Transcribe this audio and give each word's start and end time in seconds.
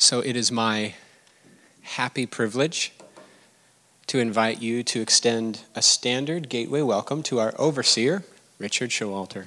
So 0.00 0.20
it 0.20 0.36
is 0.36 0.52
my 0.52 0.94
happy 1.82 2.24
privilege 2.24 2.92
to 4.06 4.20
invite 4.20 4.62
you 4.62 4.84
to 4.84 5.00
extend 5.00 5.62
a 5.74 5.82
standard 5.82 6.48
gateway 6.48 6.82
welcome 6.82 7.20
to 7.24 7.40
our 7.40 7.52
overseer, 7.58 8.22
Richard 8.60 8.90
Showalter. 8.90 9.46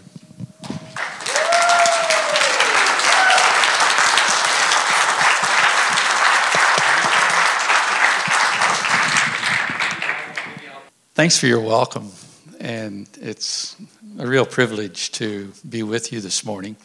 Thanks 11.13 11.37
for 11.37 11.47
your 11.47 11.61
welcome, 11.61 12.11
and 12.59 13.07
it's 13.21 13.77
a 14.19 14.27
real 14.27 14.45
privilege 14.45 15.13
to 15.13 15.53
be 15.67 15.81
with 15.81 16.11
you 16.11 16.19
this 16.19 16.43
morning. 16.43 16.75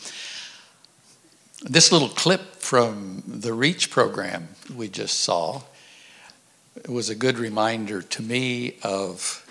This 1.69 1.91
little 1.91 2.09
clip 2.09 2.55
from 2.55 3.25
the 3.27 3.53
REACH 3.53 3.91
program 3.91 4.51
we 4.73 4.87
just 4.87 5.19
saw 5.19 5.63
was 6.89 7.11
a 7.11 7.15
good 7.17 7.39
reminder 7.39 8.03
to 8.03 8.23
me 8.23 8.77
of, 8.85 9.45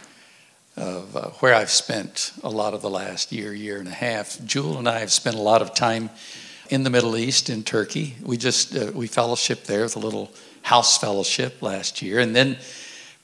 of 0.77 1.13
uh, 1.17 1.29
where 1.41 1.53
I've 1.53 1.69
spent 1.69 2.31
a 2.41 2.49
lot 2.49 2.73
of 2.73 2.81
the 2.81 2.89
last 2.89 3.33
year, 3.33 3.53
year 3.53 3.79
and 3.79 3.87
a 3.89 3.91
half. 3.91 4.41
Jewel 4.45 4.77
and 4.77 4.87
I 4.87 4.99
have 4.99 5.11
spent 5.11 5.35
a 5.35 5.41
lot 5.41 5.61
of 5.61 5.73
time 5.73 6.09
in 6.69 6.83
the 6.83 6.89
Middle 6.89 7.17
East, 7.17 7.49
in 7.49 7.63
Turkey. 7.63 8.15
We 8.23 8.37
just 8.37 8.73
uh, 8.73 8.91
we 8.93 9.09
fellowshiped 9.09 9.65
there 9.65 9.83
with 9.83 9.97
a 9.97 9.99
little 9.99 10.31
house 10.61 10.97
fellowship 10.97 11.61
last 11.61 12.01
year, 12.01 12.19
and 12.19 12.33
then 12.33 12.57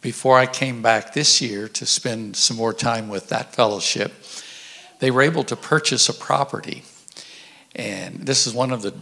before 0.02 0.38
I 0.38 0.48
came 0.48 0.82
back 0.82 1.14
this 1.14 1.42
year 1.42 1.70
to 1.70 1.86
spend 1.86 2.36
some 2.36 2.58
more 2.58 2.74
time 2.74 3.08
with 3.08 3.30
that 3.30 3.56
fellowship, 3.56 4.12
they 5.00 5.12
were 5.12 5.22
able 5.22 5.46
to 5.46 5.56
purchase 5.56 6.10
a 6.10 6.14
property. 6.14 6.84
And 7.76 8.26
this 8.26 8.48
is 8.48 8.54
one 8.54 8.72
of 8.72 8.82
the 8.82 8.94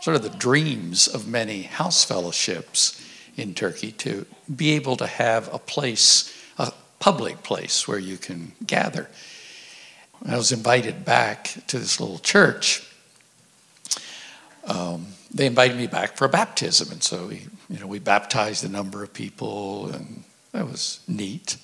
sort 0.00 0.16
of 0.16 0.22
the 0.22 0.38
dreams 0.38 1.08
of 1.08 1.26
many 1.26 1.62
house 1.62 2.04
fellowships 2.04 3.02
in 3.36 3.54
Turkey 3.54 3.92
to 3.92 4.26
be 4.54 4.70
able 4.72 4.96
to 4.96 5.06
have 5.06 5.52
a 5.52 5.58
place, 5.58 6.32
a 6.58 6.72
public 7.00 7.42
place 7.42 7.88
where 7.88 7.98
you 7.98 8.16
can 8.16 8.52
gather. 8.64 9.08
I 10.24 10.36
was 10.36 10.52
invited 10.52 11.04
back 11.04 11.54
to 11.66 11.78
this 11.78 12.00
little 12.00 12.18
church. 12.18 12.88
Um, 14.64 15.08
they 15.32 15.46
invited 15.46 15.76
me 15.76 15.86
back 15.86 16.16
for 16.16 16.24
a 16.24 16.28
baptism, 16.28 16.90
and 16.90 17.02
so 17.02 17.26
we, 17.26 17.46
you 17.68 17.78
know, 17.78 17.86
we 17.86 17.98
baptized 17.98 18.64
a 18.64 18.68
number 18.68 19.02
of 19.02 19.12
people, 19.12 19.88
and 19.88 20.24
that 20.52 20.66
was 20.66 21.00
neat. 21.06 21.56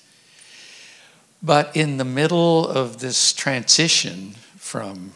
But 1.41 1.75
in 1.75 1.97
the 1.97 2.05
middle 2.05 2.67
of 2.67 2.99
this 2.99 3.33
transition 3.33 4.35
from 4.57 5.13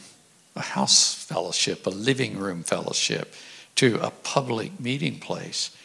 a 0.57 0.61
house 0.61 1.13
fellowship, 1.13 1.85
a 1.85 1.91
living 1.91 2.37
room 2.37 2.63
fellowship, 2.63 3.33
to 3.75 3.99
a 4.01 4.09
public 4.09 4.79
meeting 4.79 5.19
place. 5.19 5.75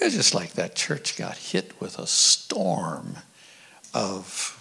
It's 0.00 0.14
just 0.14 0.34
like 0.34 0.54
that 0.54 0.74
church 0.74 1.16
got 1.16 1.36
hit 1.36 1.78
with 1.80 1.98
a 1.98 2.06
storm 2.06 3.16
of, 3.92 4.58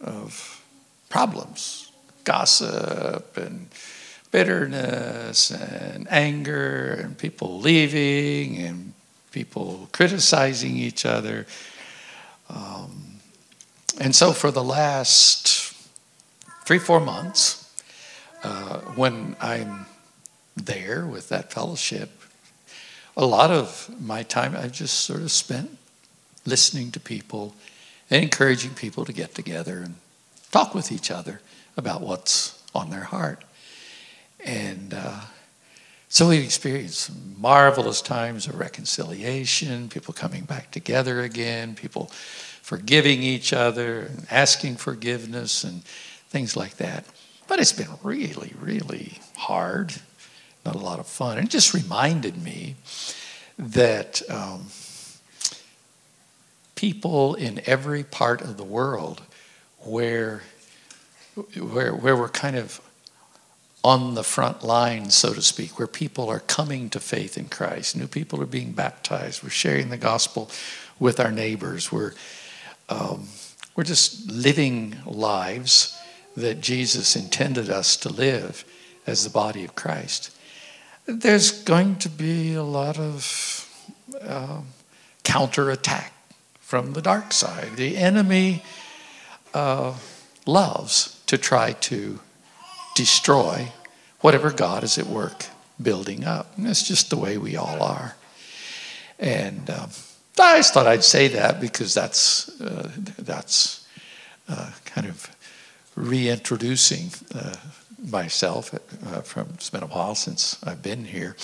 of 0.00 0.62
problems, 1.10 1.92
gossip 2.24 3.36
and 3.36 3.68
bitterness 4.30 5.50
and 5.50 6.10
anger 6.10 6.98
and 7.02 7.18
people 7.18 7.60
leaving 7.60 8.56
and 8.56 8.94
people 9.30 9.88
criticizing 9.92 10.76
each 10.76 11.04
other. 11.04 11.46
Um, 12.48 13.20
and 14.00 14.16
so 14.16 14.32
for 14.32 14.50
the 14.50 14.64
last 14.64 15.74
three, 16.64 16.78
four 16.78 17.00
months, 17.00 17.61
uh, 18.42 18.78
when 18.96 19.36
I'm 19.40 19.86
there 20.56 21.06
with 21.06 21.28
that 21.28 21.52
fellowship, 21.52 22.10
a 23.16 23.24
lot 23.24 23.50
of 23.50 23.90
my 24.00 24.22
time 24.22 24.56
I've 24.56 24.72
just 24.72 25.00
sort 25.00 25.20
of 25.20 25.30
spent 25.30 25.78
listening 26.44 26.90
to 26.92 27.00
people 27.00 27.54
and 28.10 28.22
encouraging 28.22 28.74
people 28.74 29.04
to 29.04 29.12
get 29.12 29.34
together 29.34 29.78
and 29.78 29.94
talk 30.50 30.74
with 30.74 30.92
each 30.92 31.10
other 31.10 31.40
about 31.76 32.00
what's 32.00 32.62
on 32.74 32.90
their 32.90 33.04
heart. 33.04 33.44
And 34.44 34.92
uh, 34.94 35.20
so 36.08 36.28
we've 36.28 36.44
experienced 36.44 37.10
marvelous 37.38 38.02
times 38.02 38.46
of 38.46 38.58
reconciliation, 38.58 39.88
people 39.88 40.12
coming 40.12 40.44
back 40.44 40.70
together 40.70 41.20
again, 41.20 41.74
people 41.74 42.06
forgiving 42.62 43.22
each 43.22 43.52
other, 43.52 44.00
and 44.00 44.26
asking 44.30 44.76
forgiveness, 44.76 45.64
and 45.64 45.84
things 46.28 46.56
like 46.56 46.76
that. 46.76 47.04
But 47.52 47.60
it's 47.60 47.74
been 47.74 47.98
really, 48.02 48.54
really 48.58 49.18
hard, 49.36 49.92
not 50.64 50.74
a 50.74 50.78
lot 50.78 50.98
of 50.98 51.06
fun. 51.06 51.36
And 51.36 51.46
it 51.46 51.50
just 51.50 51.74
reminded 51.74 52.42
me 52.42 52.76
that 53.58 54.22
um, 54.30 54.68
people 56.76 57.34
in 57.34 57.60
every 57.66 58.04
part 58.04 58.40
of 58.40 58.56
the 58.56 58.64
world 58.64 59.20
where, 59.80 60.44
where, 61.34 61.94
where 61.94 62.16
we're 62.16 62.30
kind 62.30 62.56
of 62.56 62.80
on 63.84 64.14
the 64.14 64.24
front 64.24 64.62
line, 64.62 65.10
so 65.10 65.34
to 65.34 65.42
speak, 65.42 65.78
where 65.78 65.86
people 65.86 66.30
are 66.30 66.40
coming 66.40 66.88
to 66.88 67.00
faith 67.00 67.36
in 67.36 67.50
Christ. 67.50 67.94
New 67.94 68.06
people 68.06 68.40
are 68.40 68.46
being 68.46 68.72
baptized. 68.72 69.42
We're 69.42 69.50
sharing 69.50 69.90
the 69.90 69.98
gospel 69.98 70.50
with 70.98 71.20
our 71.20 71.30
neighbors. 71.30 71.92
We're, 71.92 72.14
um, 72.88 73.28
we're 73.76 73.84
just 73.84 74.30
living 74.30 74.96
lives 75.04 75.98
that 76.36 76.60
Jesus 76.60 77.16
intended 77.16 77.70
us 77.70 77.96
to 77.98 78.08
live 78.08 78.64
as 79.06 79.24
the 79.24 79.30
body 79.30 79.64
of 79.64 79.74
Christ. 79.74 80.36
There's 81.06 81.62
going 81.64 81.96
to 81.96 82.08
be 82.08 82.54
a 82.54 82.62
lot 82.62 82.98
of 82.98 83.68
uh, 84.20 84.60
counterattack 85.24 86.12
from 86.60 86.92
the 86.92 87.02
dark 87.02 87.32
side. 87.32 87.76
The 87.76 87.96
enemy 87.96 88.62
uh, 89.52 89.94
loves 90.46 91.20
to 91.26 91.36
try 91.36 91.72
to 91.72 92.20
destroy 92.94 93.68
whatever 94.20 94.50
God 94.50 94.84
is 94.84 94.98
at 94.98 95.06
work 95.06 95.46
building 95.80 96.24
up. 96.24 96.56
And 96.56 96.66
that's 96.66 96.86
just 96.86 97.10
the 97.10 97.16
way 97.16 97.36
we 97.36 97.56
all 97.56 97.82
are. 97.82 98.14
And 99.18 99.68
um, 99.70 99.90
I 100.38 100.58
just 100.58 100.74
thought 100.74 100.86
I'd 100.86 101.04
say 101.04 101.28
that 101.28 101.60
because 101.60 101.94
that's, 101.94 102.60
uh, 102.60 102.90
that's 103.18 103.86
uh, 104.48 104.70
kind 104.84 105.06
of 105.06 105.30
reintroducing 105.94 107.10
uh, 107.34 107.54
myself 108.10 108.74
uh, 108.74 109.20
from, 109.20 109.48
it's 109.54 109.70
been 109.70 109.82
a 109.82 109.86
while 109.86 110.14
since 110.14 110.62
I've 110.64 110.82
been 110.82 111.04
here. 111.04 111.36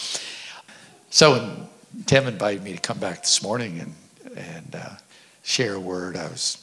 So 1.11 1.69
Tim 2.07 2.27
invited 2.27 2.63
me 2.63 2.73
to 2.73 2.81
come 2.81 2.99
back 2.99 3.23
this 3.23 3.43
morning 3.43 3.81
and, 3.81 3.95
and 4.37 4.75
uh, 4.75 4.97
share 5.43 5.75
a 5.75 5.81
word. 5.81 6.17
I 6.17 6.25
was 6.25 6.63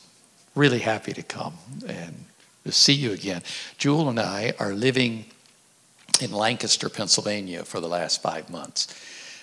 really 0.55 0.79
happy 0.79 1.13
to 1.13 1.23
come 1.23 1.53
and 1.87 2.25
to 2.63 2.71
see 2.71 2.93
you 2.93 3.11
again. 3.11 3.41
Jewel 3.77 4.09
and 4.09 4.19
I 4.19 4.53
are 4.59 4.73
living 4.73 5.25
in 6.21 6.31
Lancaster, 6.31 6.89
Pennsylvania 6.89 7.63
for 7.63 7.79
the 7.79 7.87
last 7.87 8.21
five 8.21 8.49
months, 8.49 8.87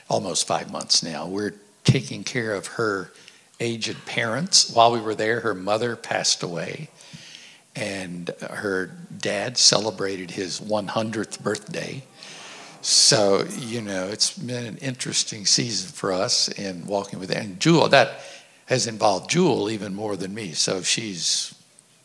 almost 0.08 0.46
five 0.46 0.70
months 0.72 1.02
now. 1.02 1.26
We're 1.26 1.54
taking 1.84 2.24
care 2.24 2.54
of 2.54 2.66
her 2.68 3.12
aged 3.60 4.06
parents. 4.06 4.72
While 4.72 4.92
we 4.92 5.00
were 5.00 5.14
there, 5.14 5.40
her 5.40 5.54
mother 5.54 5.96
passed 5.96 6.42
away, 6.42 6.88
and 7.74 8.30
her 8.50 8.90
dad 9.18 9.56
celebrated 9.56 10.30
his 10.32 10.60
100th 10.60 11.42
birthday. 11.42 12.02
So, 12.80 13.44
you 13.58 13.80
know, 13.80 14.08
it's 14.08 14.36
been 14.36 14.64
an 14.64 14.76
interesting 14.78 15.46
season 15.46 15.90
for 15.90 16.12
us 16.12 16.48
in 16.48 16.86
walking 16.86 17.18
with 17.18 17.30
And 17.30 17.60
Jewel, 17.60 17.88
that 17.88 18.20
has 18.66 18.86
involved 18.86 19.30
Jewel 19.30 19.70
even 19.70 19.94
more 19.94 20.16
than 20.16 20.34
me. 20.34 20.52
So 20.52 20.82
she's 20.82 21.54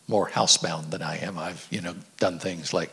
more 0.06 0.28
housebound 0.28 0.90
than 0.90 1.02
I 1.02 1.18
am. 1.18 1.38
I've, 1.38 1.66
you 1.70 1.80
know, 1.80 1.94
done 2.18 2.38
things 2.38 2.72
like 2.72 2.90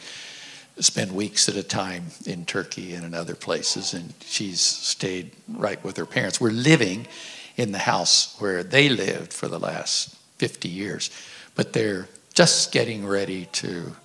spend 0.80 1.12
weeks 1.14 1.48
at 1.48 1.56
a 1.56 1.64
time 1.64 2.08
in 2.26 2.46
Turkey 2.46 2.94
and 2.96 3.06
in 3.06 3.14
other 3.14 3.36
places, 3.36 3.94
and 3.94 4.14
she's 4.22 4.60
stayed 4.60 5.32
right 5.48 5.82
with 5.84 5.96
her 5.98 6.06
parents. 6.06 6.42
We're 6.42 6.52
living 6.52 7.08
in 7.56 7.72
the 7.72 7.80
house 7.80 8.36
where 8.40 8.64
they 8.64 8.90
lived 8.90 9.32
for 9.32 9.48
the 9.48 9.60
last 9.60 10.16
50 10.38 10.68
years, 10.68 11.10
but 11.56 11.72
they're 11.72 12.10
just 12.36 12.72
getting 12.72 13.08
ready 13.08 13.46
to 13.54 13.96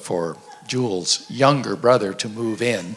for 0.00 0.36
Jewel's 0.66 1.28
younger 1.30 1.74
brother 1.74 2.12
to 2.12 2.28
move 2.28 2.62
in, 2.62 2.96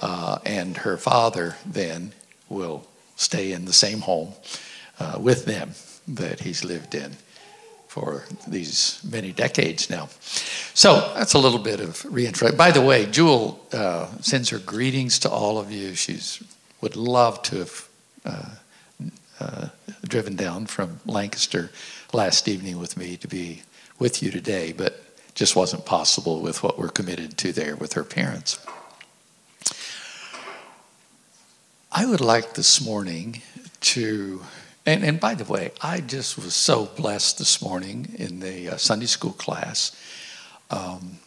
uh, 0.00 0.38
and 0.44 0.76
her 0.78 0.96
father 0.96 1.56
then 1.64 2.12
will 2.48 2.86
stay 3.16 3.52
in 3.52 3.64
the 3.64 3.72
same 3.72 4.00
home 4.00 4.34
uh, 5.00 5.18
with 5.18 5.46
them 5.46 5.70
that 6.06 6.40
he's 6.40 6.62
lived 6.62 6.94
in 6.94 7.16
for 7.88 8.24
these 8.46 9.00
many 9.08 9.32
decades 9.32 9.88
now. 9.88 10.08
So 10.74 11.12
that's 11.14 11.34
a 11.34 11.38
little 11.38 11.58
bit 11.60 11.80
of 11.80 12.04
reintroduction. 12.04 12.58
By 12.58 12.70
the 12.70 12.82
way, 12.82 13.06
Jewel 13.06 13.64
uh, 13.72 14.08
sends 14.20 14.50
her 14.50 14.58
greetings 14.58 15.18
to 15.20 15.30
all 15.30 15.58
of 15.58 15.72
you. 15.72 15.94
She's 15.94 16.42
would 16.80 16.96
love 16.96 17.40
to 17.42 17.58
have 17.60 17.88
uh, 18.26 18.50
uh, 19.40 19.68
driven 20.06 20.36
down 20.36 20.66
from 20.66 21.00
Lancaster 21.06 21.70
last 22.14 22.48
evening 22.48 22.78
with 22.78 22.96
me 22.96 23.16
to 23.18 23.28
be 23.28 23.62
with 23.98 24.22
you 24.22 24.30
today, 24.30 24.72
but 24.72 25.00
just 25.34 25.56
wasn't 25.56 25.84
possible 25.84 26.40
with 26.40 26.62
what 26.62 26.78
we're 26.78 26.88
committed 26.88 27.36
to 27.38 27.52
there 27.52 27.76
with 27.76 27.94
her 27.94 28.04
parents. 28.04 28.64
I 31.90 32.06
would 32.06 32.20
like 32.20 32.54
this 32.54 32.84
morning 32.84 33.42
to, 33.80 34.42
and, 34.86 35.04
and 35.04 35.20
by 35.20 35.34
the 35.34 35.44
way, 35.44 35.72
I 35.80 36.00
just 36.00 36.36
was 36.36 36.54
so 36.54 36.86
blessed 36.86 37.38
this 37.38 37.62
morning 37.62 38.14
in 38.16 38.40
the 38.40 38.70
uh, 38.70 38.76
Sunday 38.76 39.06
school 39.06 39.32
class. 39.32 39.96
Um, 40.70 41.18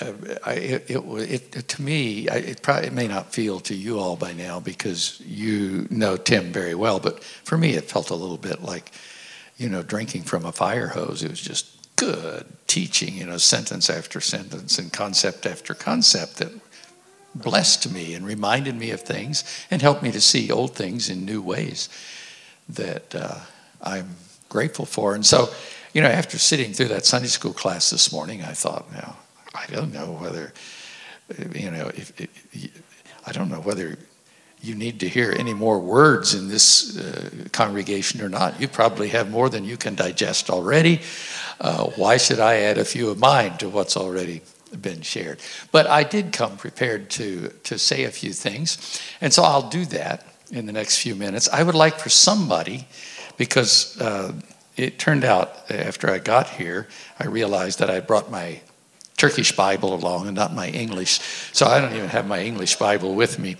uh, 0.00 0.12
I, 0.44 0.52
it, 0.54 0.90
it, 0.90 1.56
it, 1.56 1.68
to 1.68 1.82
me, 1.82 2.28
it, 2.28 2.62
probably, 2.62 2.86
it 2.86 2.92
may 2.92 3.06
not 3.06 3.32
feel 3.32 3.60
to 3.60 3.74
you 3.74 3.98
all 3.98 4.16
by 4.16 4.32
now 4.32 4.58
because 4.58 5.20
you 5.20 5.86
know 5.90 6.16
Tim 6.16 6.52
very 6.52 6.74
well, 6.74 6.98
but 6.98 7.22
for 7.22 7.58
me, 7.58 7.74
it 7.74 7.84
felt 7.84 8.10
a 8.10 8.14
little 8.14 8.38
bit 8.38 8.62
like, 8.62 8.90
you 9.56 9.68
know, 9.68 9.82
drinking 9.82 10.22
from 10.22 10.44
a 10.44 10.52
fire 10.52 10.88
hose. 10.88 11.22
It 11.22 11.30
was 11.30 11.40
just 11.40 11.96
good 11.96 12.46
teaching, 12.66 13.14
you 13.14 13.26
know, 13.26 13.38
sentence 13.38 13.88
after 13.88 14.20
sentence 14.20 14.78
and 14.78 14.92
concept 14.92 15.46
after 15.46 15.74
concept 15.74 16.36
that 16.36 16.52
blessed 17.34 17.92
me 17.92 18.14
and 18.14 18.26
reminded 18.26 18.74
me 18.76 18.90
of 18.90 19.00
things 19.02 19.44
and 19.70 19.80
helped 19.80 20.02
me 20.02 20.12
to 20.12 20.20
see 20.20 20.50
old 20.50 20.74
things 20.74 21.08
in 21.08 21.24
new 21.24 21.40
ways 21.40 21.88
that 22.68 23.14
uh, 23.14 23.38
I'm 23.82 24.16
grateful 24.48 24.84
for. 24.84 25.14
And 25.14 25.24
so, 25.24 25.48
you 25.92 26.02
know, 26.02 26.08
after 26.08 26.38
sitting 26.38 26.72
through 26.72 26.88
that 26.88 27.06
Sunday 27.06 27.28
school 27.28 27.52
class 27.52 27.90
this 27.90 28.12
morning, 28.12 28.42
I 28.42 28.52
thought, 28.52 28.90
now, 28.92 29.16
I 29.54 29.66
don't 29.66 29.92
know 29.92 30.12
whether, 30.12 30.52
you 31.54 31.70
know, 31.70 31.88
if, 31.94 32.20
if, 32.20 32.82
I 33.26 33.32
don't 33.32 33.50
know 33.50 33.60
whether 33.60 33.96
you 34.62 34.74
need 34.76 35.00
to 35.00 35.08
hear 35.08 35.34
any 35.36 35.52
more 35.52 35.80
words 35.80 36.34
in 36.34 36.48
this 36.48 36.96
uh, 36.96 37.48
congregation 37.50 38.22
or 38.22 38.28
not. 38.28 38.60
You 38.60 38.68
probably 38.68 39.08
have 39.08 39.28
more 39.30 39.48
than 39.48 39.64
you 39.64 39.76
can 39.76 39.96
digest 39.96 40.50
already. 40.50 41.00
Uh, 41.60 41.86
why 41.96 42.16
should 42.16 42.38
I 42.38 42.60
add 42.60 42.78
a 42.78 42.84
few 42.84 43.10
of 43.10 43.18
mine 43.18 43.58
to 43.58 43.68
what's 43.68 43.96
already 43.96 44.42
been 44.80 45.02
shared? 45.02 45.40
But 45.72 45.86
I 45.86 46.04
did 46.04 46.32
come 46.32 46.56
prepared 46.56 47.10
to, 47.10 47.48
to 47.64 47.78
say 47.78 48.04
a 48.04 48.10
few 48.10 48.32
things, 48.32 49.00
and 49.20 49.32
so 49.32 49.42
I'll 49.42 49.68
do 49.68 49.84
that 49.86 50.26
in 50.50 50.66
the 50.66 50.72
next 50.72 50.98
few 50.98 51.16
minutes. 51.16 51.48
I 51.48 51.62
would 51.62 51.74
like 51.74 51.98
for 51.98 52.08
somebody, 52.08 52.86
because 53.36 54.00
uh, 54.00 54.32
it 54.76 54.98
turned 54.98 55.24
out 55.24 55.70
after 55.70 56.08
I 56.10 56.18
got 56.18 56.48
here, 56.48 56.86
I 57.18 57.26
realized 57.26 57.78
that 57.80 57.90
I 57.90 58.00
brought 58.00 58.30
my 58.30 58.60
Turkish 59.22 59.54
Bible 59.54 59.94
along 59.94 60.26
and 60.26 60.34
not 60.34 60.52
my 60.52 60.68
English. 60.70 61.20
So 61.52 61.66
I 61.66 61.80
don't 61.80 61.94
even 61.94 62.08
have 62.08 62.26
my 62.26 62.42
English 62.42 62.74
Bible 62.74 63.14
with 63.14 63.38
me. 63.38 63.54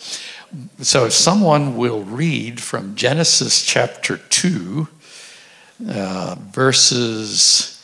So 0.80 1.04
if 1.06 1.12
someone 1.12 1.76
will 1.76 2.02
read 2.02 2.60
from 2.60 2.96
Genesis 2.96 3.64
chapter 3.64 4.16
2, 4.16 4.88
uh, 5.88 6.34
verses 6.50 7.80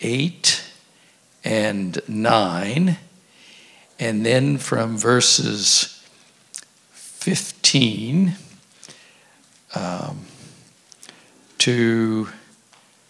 8 0.00 0.64
and 1.44 2.00
9, 2.08 2.96
and 4.00 4.26
then 4.26 4.58
from 4.58 4.98
verses 4.98 6.04
15 6.90 8.34
um, 9.76 10.24
to 11.58 12.28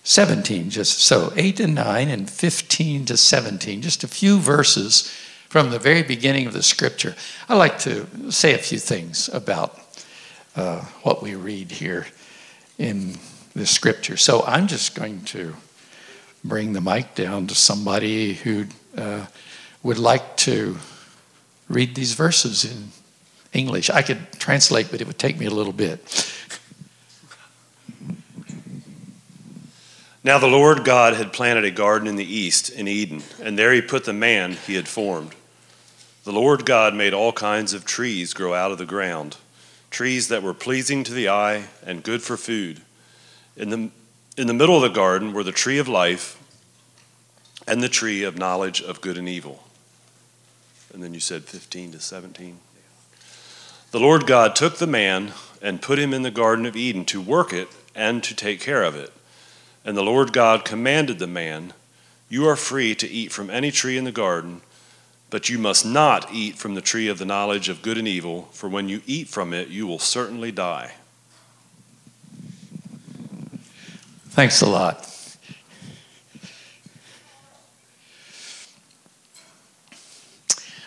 17, 0.04 0.70
just 0.70 0.98
so 1.00 1.32
8 1.36 1.60
and 1.60 1.74
9 1.74 2.08
and 2.08 2.30
15 2.30 3.04
to 3.06 3.16
17, 3.16 3.82
just 3.82 4.02
a 4.02 4.08
few 4.08 4.38
verses 4.38 5.12
from 5.48 5.70
the 5.70 5.78
very 5.78 6.02
beginning 6.02 6.46
of 6.46 6.52
the 6.52 6.62
scripture. 6.62 7.14
I 7.48 7.56
like 7.56 7.78
to 7.80 8.06
say 8.30 8.54
a 8.54 8.58
few 8.58 8.78
things 8.78 9.28
about 9.28 9.78
uh, 10.56 10.80
what 11.02 11.22
we 11.22 11.34
read 11.34 11.72
here 11.72 12.06
in 12.78 13.16
the 13.54 13.66
scripture. 13.66 14.16
So 14.16 14.42
I'm 14.46 14.66
just 14.66 14.94
going 14.94 15.22
to 15.26 15.54
bring 16.44 16.72
the 16.72 16.80
mic 16.80 17.14
down 17.14 17.46
to 17.48 17.54
somebody 17.54 18.34
who 18.34 18.66
uh, 18.96 19.26
would 19.82 19.98
like 19.98 20.36
to 20.38 20.78
read 21.68 21.94
these 21.94 22.14
verses 22.14 22.64
in 22.64 22.88
English. 23.52 23.90
I 23.90 24.02
could 24.02 24.32
translate, 24.38 24.90
but 24.90 25.00
it 25.00 25.06
would 25.06 25.18
take 25.18 25.38
me 25.38 25.46
a 25.46 25.50
little 25.50 25.72
bit. 25.72 26.00
Now 30.22 30.38
the 30.38 30.46
Lord 30.46 30.84
God 30.84 31.14
had 31.14 31.32
planted 31.32 31.64
a 31.64 31.70
garden 31.70 32.06
in 32.06 32.16
the 32.16 32.34
east, 32.34 32.68
in 32.68 32.86
Eden, 32.86 33.22
and 33.42 33.58
there 33.58 33.72
he 33.72 33.80
put 33.80 34.04
the 34.04 34.12
man 34.12 34.52
he 34.52 34.74
had 34.74 34.86
formed. 34.86 35.34
The 36.24 36.32
Lord 36.32 36.66
God 36.66 36.94
made 36.94 37.14
all 37.14 37.32
kinds 37.32 37.72
of 37.72 37.86
trees 37.86 38.34
grow 38.34 38.52
out 38.52 38.70
of 38.70 38.76
the 38.76 38.84
ground, 38.84 39.38
trees 39.90 40.28
that 40.28 40.42
were 40.42 40.52
pleasing 40.52 41.04
to 41.04 41.14
the 41.14 41.30
eye 41.30 41.68
and 41.82 42.02
good 42.02 42.22
for 42.22 42.36
food. 42.36 42.82
In 43.56 43.70
the, 43.70 43.90
in 44.36 44.46
the 44.46 44.52
middle 44.52 44.76
of 44.76 44.82
the 44.82 44.88
garden 44.88 45.32
were 45.32 45.42
the 45.42 45.52
tree 45.52 45.78
of 45.78 45.88
life 45.88 46.36
and 47.66 47.82
the 47.82 47.88
tree 47.88 48.22
of 48.22 48.36
knowledge 48.36 48.82
of 48.82 49.00
good 49.00 49.16
and 49.16 49.28
evil. 49.28 49.64
And 50.92 51.02
then 51.02 51.14
you 51.14 51.20
said 51.20 51.44
15 51.44 51.92
to 51.92 52.00
17. 52.00 52.58
The 53.90 54.00
Lord 54.00 54.26
God 54.26 54.54
took 54.54 54.76
the 54.76 54.86
man 54.86 55.32
and 55.62 55.80
put 55.80 55.98
him 55.98 56.12
in 56.12 56.22
the 56.22 56.30
Garden 56.30 56.66
of 56.66 56.76
Eden 56.76 57.06
to 57.06 57.22
work 57.22 57.54
it 57.54 57.68
and 57.94 58.22
to 58.24 58.34
take 58.34 58.60
care 58.60 58.82
of 58.82 58.94
it. 58.94 59.12
And 59.84 59.96
the 59.96 60.02
Lord 60.02 60.32
God 60.32 60.64
commanded 60.64 61.18
the 61.18 61.26
man, 61.26 61.72
You 62.28 62.46
are 62.46 62.56
free 62.56 62.94
to 62.96 63.08
eat 63.08 63.32
from 63.32 63.50
any 63.50 63.70
tree 63.70 63.96
in 63.96 64.04
the 64.04 64.12
garden, 64.12 64.60
but 65.30 65.48
you 65.48 65.58
must 65.58 65.86
not 65.86 66.32
eat 66.32 66.56
from 66.56 66.74
the 66.74 66.80
tree 66.80 67.08
of 67.08 67.18
the 67.18 67.24
knowledge 67.24 67.68
of 67.68 67.82
good 67.82 67.96
and 67.96 68.08
evil, 68.08 68.48
for 68.52 68.68
when 68.68 68.88
you 68.88 69.02
eat 69.06 69.28
from 69.28 69.54
it, 69.54 69.68
you 69.68 69.86
will 69.86 69.98
certainly 69.98 70.52
die. 70.52 70.92
Thanks 74.30 74.60
a 74.60 74.66
lot. 74.66 75.06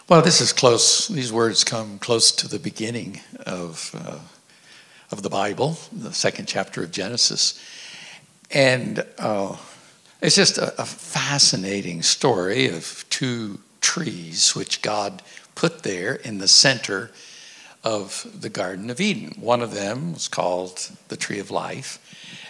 Well, 0.10 0.22
this 0.22 0.42
is 0.42 0.54
close. 0.54 1.08
These 1.08 1.34
words 1.34 1.64
come 1.64 1.98
close 1.98 2.32
to 2.34 2.48
the 2.48 2.60
beginning 2.60 3.22
of, 3.46 3.96
uh, 3.98 4.20
of 5.12 5.24
the 5.24 5.30
Bible, 5.30 5.78
the 5.92 6.14
second 6.14 6.46
chapter 6.48 6.84
of 6.84 6.92
Genesis. 6.92 7.60
And 8.54 9.04
uh, 9.18 9.58
it's 10.22 10.36
just 10.36 10.60
a, 10.60 10.80
a 10.80 10.86
fascinating 10.86 12.04
story 12.04 12.68
of 12.70 13.04
two 13.10 13.60
trees 13.82 14.56
which 14.56 14.82
God 14.82 15.24
put 15.56 15.84
there 15.84 16.14
in 16.14 16.38
the 16.38 16.48
center 16.48 17.10
of 17.84 18.26
the 18.40 18.50
Garden 18.50 18.90
of 18.90 19.02
Eden. 19.02 19.34
One 19.40 19.62
of 19.62 19.74
them 19.74 20.14
was 20.14 20.28
called 20.28 20.92
the 21.10 21.18
tree 21.18 21.40
of 21.40 21.52
life, 21.52 22.00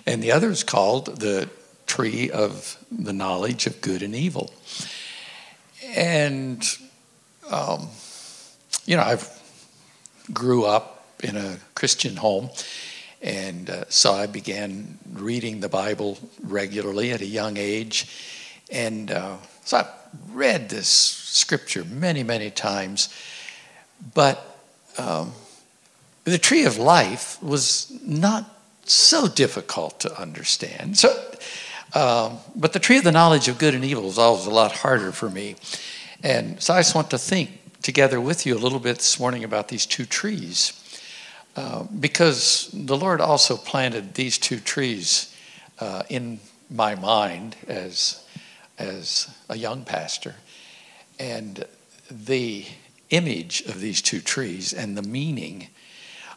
and 0.06 0.22
the 0.22 0.32
other 0.32 0.52
is 0.52 0.64
called 0.64 1.20
the 1.22 1.50
tree 1.88 2.30
of 2.30 2.78
the 2.92 3.14
knowledge 3.14 3.66
of 3.66 3.82
good 3.82 4.04
and 4.04 4.14
evil. 4.14 4.54
And, 5.96 6.66
um, 7.50 7.88
you 8.86 8.96
know, 8.98 9.04
I've 9.04 9.30
grew 10.32 10.66
up 10.66 11.06
in 11.24 11.36
a 11.36 11.58
Christian 11.76 12.18
home, 12.18 12.50
and 13.24 13.70
uh, 13.70 13.86
so 13.88 14.14
I 14.14 14.28
began 14.28 15.00
reading 15.14 15.62
the 15.62 15.70
Bible 15.70 16.20
regularly 16.44 17.12
at 17.12 17.22
a 17.22 17.26
young 17.26 17.56
age. 17.56 18.06
And 18.70 19.10
uh, 19.12 19.38
so 19.64 19.78
I 19.78 19.88
read 20.34 20.68
this 20.68 20.90
scripture 20.90 21.86
many, 21.86 22.22
many 22.22 22.52
times. 22.52 23.14
But 24.14 24.60
um, 24.98 25.32
the 26.26 26.38
tree 26.38 26.66
of 26.66 26.78
life 26.78 27.42
was 27.42 27.98
not 28.06 28.60
so 28.86 29.30
difficult 29.30 30.02
to 30.02 30.22
understand. 30.22 30.98
So, 30.98 31.10
um, 31.96 32.40
but 32.58 32.74
the 32.74 32.80
tree 32.80 32.98
of 32.98 33.06
the 33.06 33.12
knowledge 33.14 33.48
of 33.48 33.58
good 33.58 33.74
and 33.74 33.86
evil 33.86 34.04
was 34.04 34.18
always 34.18 34.46
a 34.46 34.52
lot 34.52 34.74
harder 34.74 35.14
for 35.14 35.30
me. 35.30 35.56
And 36.22 36.62
so 36.62 36.74
I 36.74 36.80
just 36.80 36.94
want 36.94 37.10
to 37.12 37.18
think 37.18 37.82
together 37.82 38.20
with 38.20 38.46
you 38.46 38.58
a 38.58 38.60
little 38.60 38.80
bit 38.80 38.98
this 38.98 39.18
morning 39.18 39.46
about 39.46 39.70
these 39.70 39.86
two 39.86 40.06
trees. 40.06 40.83
Uh, 41.56 41.84
because 42.00 42.70
the 42.74 42.98
Lord 42.98 43.22
also 43.22 43.56
planted 43.58 44.16
these 44.16 44.40
two 44.40 44.60
trees 44.60 45.36
uh, 45.80 46.02
in 46.10 46.40
my 46.70 46.96
mind 46.96 47.56
as, 47.68 48.26
as 48.80 49.30
a 49.50 49.56
young 49.56 49.86
pastor. 49.86 50.36
And 51.20 51.66
the 52.10 52.66
image 53.12 53.62
of 53.68 53.80
these 53.80 54.02
two 54.02 54.20
trees 54.20 54.74
and 54.74 54.98
the 54.98 55.04
meaning, 55.04 55.68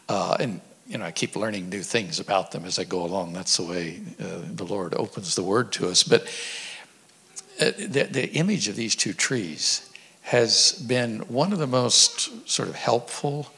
uh, 0.08 0.36
and 0.38 0.60
you 0.86 0.98
know, 0.98 1.04
I 1.06 1.12
keep 1.12 1.34
learning 1.34 1.70
new 1.70 1.82
things 1.82 2.20
about 2.20 2.52
them 2.52 2.64
as 2.64 2.78
I 2.78 2.84
go 2.84 3.02
along. 3.02 3.32
That's 3.32 3.56
the 3.56 3.64
way 3.64 4.00
uh, 4.20 4.42
the 4.54 4.64
Lord 4.64 4.94
opens 4.94 5.34
the 5.34 5.42
Word 5.42 5.72
to 5.72 5.88
us. 5.88 6.02
But 6.02 6.22
uh, 7.58 7.72
the, 7.78 8.08
the 8.10 8.32
image 8.34 8.68
of 8.68 8.76
these 8.76 8.94
two 8.94 9.14
trees 9.14 9.90
has 10.22 10.72
been 10.72 11.20
one 11.20 11.52
of 11.52 11.58
the 11.58 11.66
most 11.66 12.48
sort 12.48 12.68
of 12.68 12.74
helpful 12.74 13.48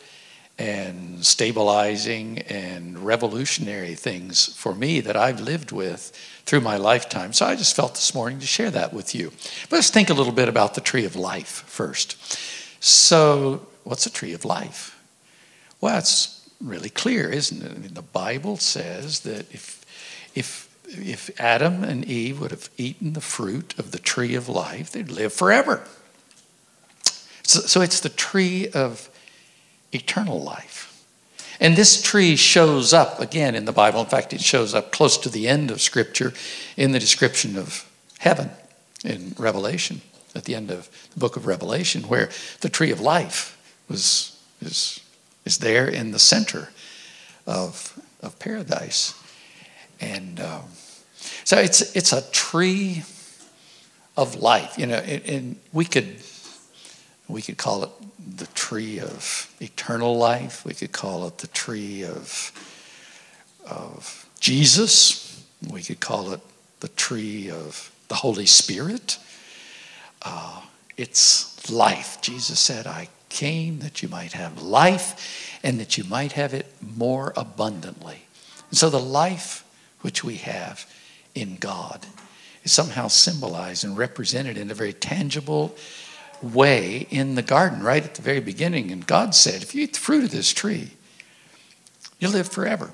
and 0.58 1.24
stabilizing 1.24 2.38
and 2.40 2.98
revolutionary 2.98 3.94
things 3.94 4.46
for 4.54 4.74
me 4.74 5.00
that 5.00 5.16
I've 5.16 5.40
lived 5.40 5.70
with 5.70 6.12
through 6.46 6.60
my 6.60 6.76
lifetime. 6.76 7.32
So 7.32 7.46
I 7.46 7.54
just 7.54 7.76
felt 7.76 7.94
this 7.94 8.14
morning 8.14 8.40
to 8.40 8.46
share 8.46 8.70
that 8.72 8.92
with 8.92 9.14
you. 9.14 9.30
But 9.70 9.76
let's 9.76 9.90
think 9.90 10.10
a 10.10 10.14
little 10.14 10.32
bit 10.32 10.48
about 10.48 10.74
the 10.74 10.80
tree 10.80 11.04
of 11.04 11.14
life 11.14 11.64
first. 11.66 12.16
So, 12.80 13.66
what's 13.84 14.06
a 14.06 14.10
tree 14.10 14.32
of 14.32 14.44
life? 14.44 15.00
Well, 15.80 15.98
it's 15.98 16.48
really 16.60 16.90
clear, 16.90 17.28
isn't 17.30 17.62
it? 17.62 17.70
I 17.70 17.78
mean, 17.78 17.94
the 17.94 18.02
Bible 18.02 18.56
says 18.56 19.20
that 19.20 19.52
if, 19.52 19.84
if, 20.34 20.68
if 20.86 21.30
Adam 21.40 21.84
and 21.84 22.04
Eve 22.04 22.40
would 22.40 22.50
have 22.50 22.70
eaten 22.76 23.12
the 23.12 23.20
fruit 23.20 23.74
of 23.78 23.92
the 23.92 23.98
tree 23.98 24.34
of 24.34 24.48
life, 24.48 24.90
they'd 24.90 25.10
live 25.10 25.32
forever. 25.32 25.84
So, 27.42 27.60
so 27.60 27.80
it's 27.80 28.00
the 28.00 28.08
tree 28.08 28.68
of 28.68 29.08
eternal 29.92 30.42
life. 30.42 30.88
And 31.60 31.74
this 31.74 32.00
tree 32.00 32.36
shows 32.36 32.92
up 32.92 33.20
again 33.20 33.54
in 33.54 33.64
the 33.64 33.72
Bible. 33.72 34.00
In 34.00 34.06
fact, 34.06 34.32
it 34.32 34.40
shows 34.40 34.74
up 34.74 34.92
close 34.92 35.18
to 35.18 35.28
the 35.28 35.48
end 35.48 35.70
of 35.70 35.80
Scripture 35.80 36.32
in 36.76 36.92
the 36.92 37.00
description 37.00 37.56
of 37.56 37.90
heaven 38.18 38.50
in 39.04 39.34
Revelation, 39.38 40.00
at 40.34 40.44
the 40.44 40.54
end 40.54 40.70
of 40.70 40.88
the 41.14 41.20
book 41.20 41.36
of 41.36 41.46
Revelation, 41.46 42.02
where 42.02 42.30
the 42.60 42.68
tree 42.68 42.92
of 42.92 43.00
life 43.00 43.56
was, 43.88 44.40
is, 44.60 45.00
is 45.44 45.58
there 45.58 45.88
in 45.88 46.12
the 46.12 46.18
center 46.18 46.70
of, 47.46 47.98
of 48.22 48.38
paradise. 48.38 49.14
And 50.00 50.38
um, 50.38 50.64
so 51.42 51.58
it's, 51.58 51.96
it's 51.96 52.12
a 52.12 52.22
tree 52.30 53.02
of 54.16 54.36
life. 54.36 54.78
You 54.78 54.86
know, 54.86 54.96
and, 54.96 55.24
and 55.24 55.56
we 55.72 55.84
could 55.84 56.18
we 57.28 57.42
could 57.42 57.58
call 57.58 57.84
it 57.84 57.90
the 58.36 58.46
tree 58.48 58.98
of 58.98 59.54
eternal 59.60 60.16
life. 60.16 60.64
We 60.64 60.74
could 60.74 60.92
call 60.92 61.26
it 61.26 61.38
the 61.38 61.46
tree 61.48 62.04
of, 62.04 62.52
of 63.68 64.28
Jesus. 64.40 65.44
We 65.70 65.82
could 65.82 66.00
call 66.00 66.32
it 66.32 66.40
the 66.80 66.88
tree 66.88 67.50
of 67.50 67.92
the 68.08 68.14
Holy 68.14 68.46
Spirit. 68.46 69.18
Uh, 70.22 70.62
it's 70.96 71.70
life. 71.70 72.20
Jesus 72.22 72.58
said, 72.58 72.86
I 72.86 73.08
came 73.28 73.80
that 73.80 74.02
you 74.02 74.08
might 74.08 74.32
have 74.32 74.62
life 74.62 75.60
and 75.62 75.78
that 75.80 75.98
you 75.98 76.04
might 76.04 76.32
have 76.32 76.54
it 76.54 76.66
more 76.80 77.32
abundantly. 77.36 78.22
And 78.70 78.78
so 78.78 78.88
the 78.88 78.98
life 78.98 79.64
which 80.00 80.24
we 80.24 80.36
have 80.36 80.90
in 81.34 81.56
God 81.56 82.06
is 82.64 82.72
somehow 82.72 83.08
symbolized 83.08 83.84
and 83.84 83.98
represented 83.98 84.56
in 84.56 84.70
a 84.70 84.74
very 84.74 84.92
tangible 84.92 85.76
way 86.42 87.06
in 87.10 87.34
the 87.34 87.42
garden 87.42 87.82
right 87.82 88.04
at 88.04 88.14
the 88.14 88.22
very 88.22 88.40
beginning. 88.40 88.90
And 88.90 89.06
God 89.06 89.34
said, 89.34 89.62
If 89.62 89.74
you 89.74 89.84
eat 89.84 89.94
the 89.94 90.00
fruit 90.00 90.24
of 90.24 90.30
this 90.30 90.52
tree, 90.52 90.92
you'll 92.18 92.32
live 92.32 92.48
forever. 92.48 92.90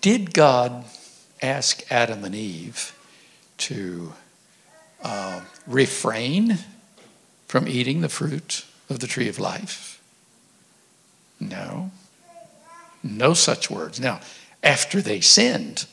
Did 0.00 0.32
God 0.32 0.84
ask 1.42 1.84
Adam 1.90 2.24
and 2.24 2.34
Eve 2.34 2.96
to 3.58 4.12
uh, 5.02 5.40
refrain 5.66 6.58
from 7.46 7.68
eating 7.68 8.00
the 8.00 8.08
fruit 8.08 8.64
of 8.88 9.00
the 9.00 9.06
tree 9.06 9.28
of 9.28 9.38
life? 9.38 10.00
No. 11.40 11.90
No 13.02 13.34
such 13.34 13.70
words. 13.70 14.00
Now, 14.00 14.20
after 14.62 15.00
they 15.00 15.20
sinned, 15.20 15.86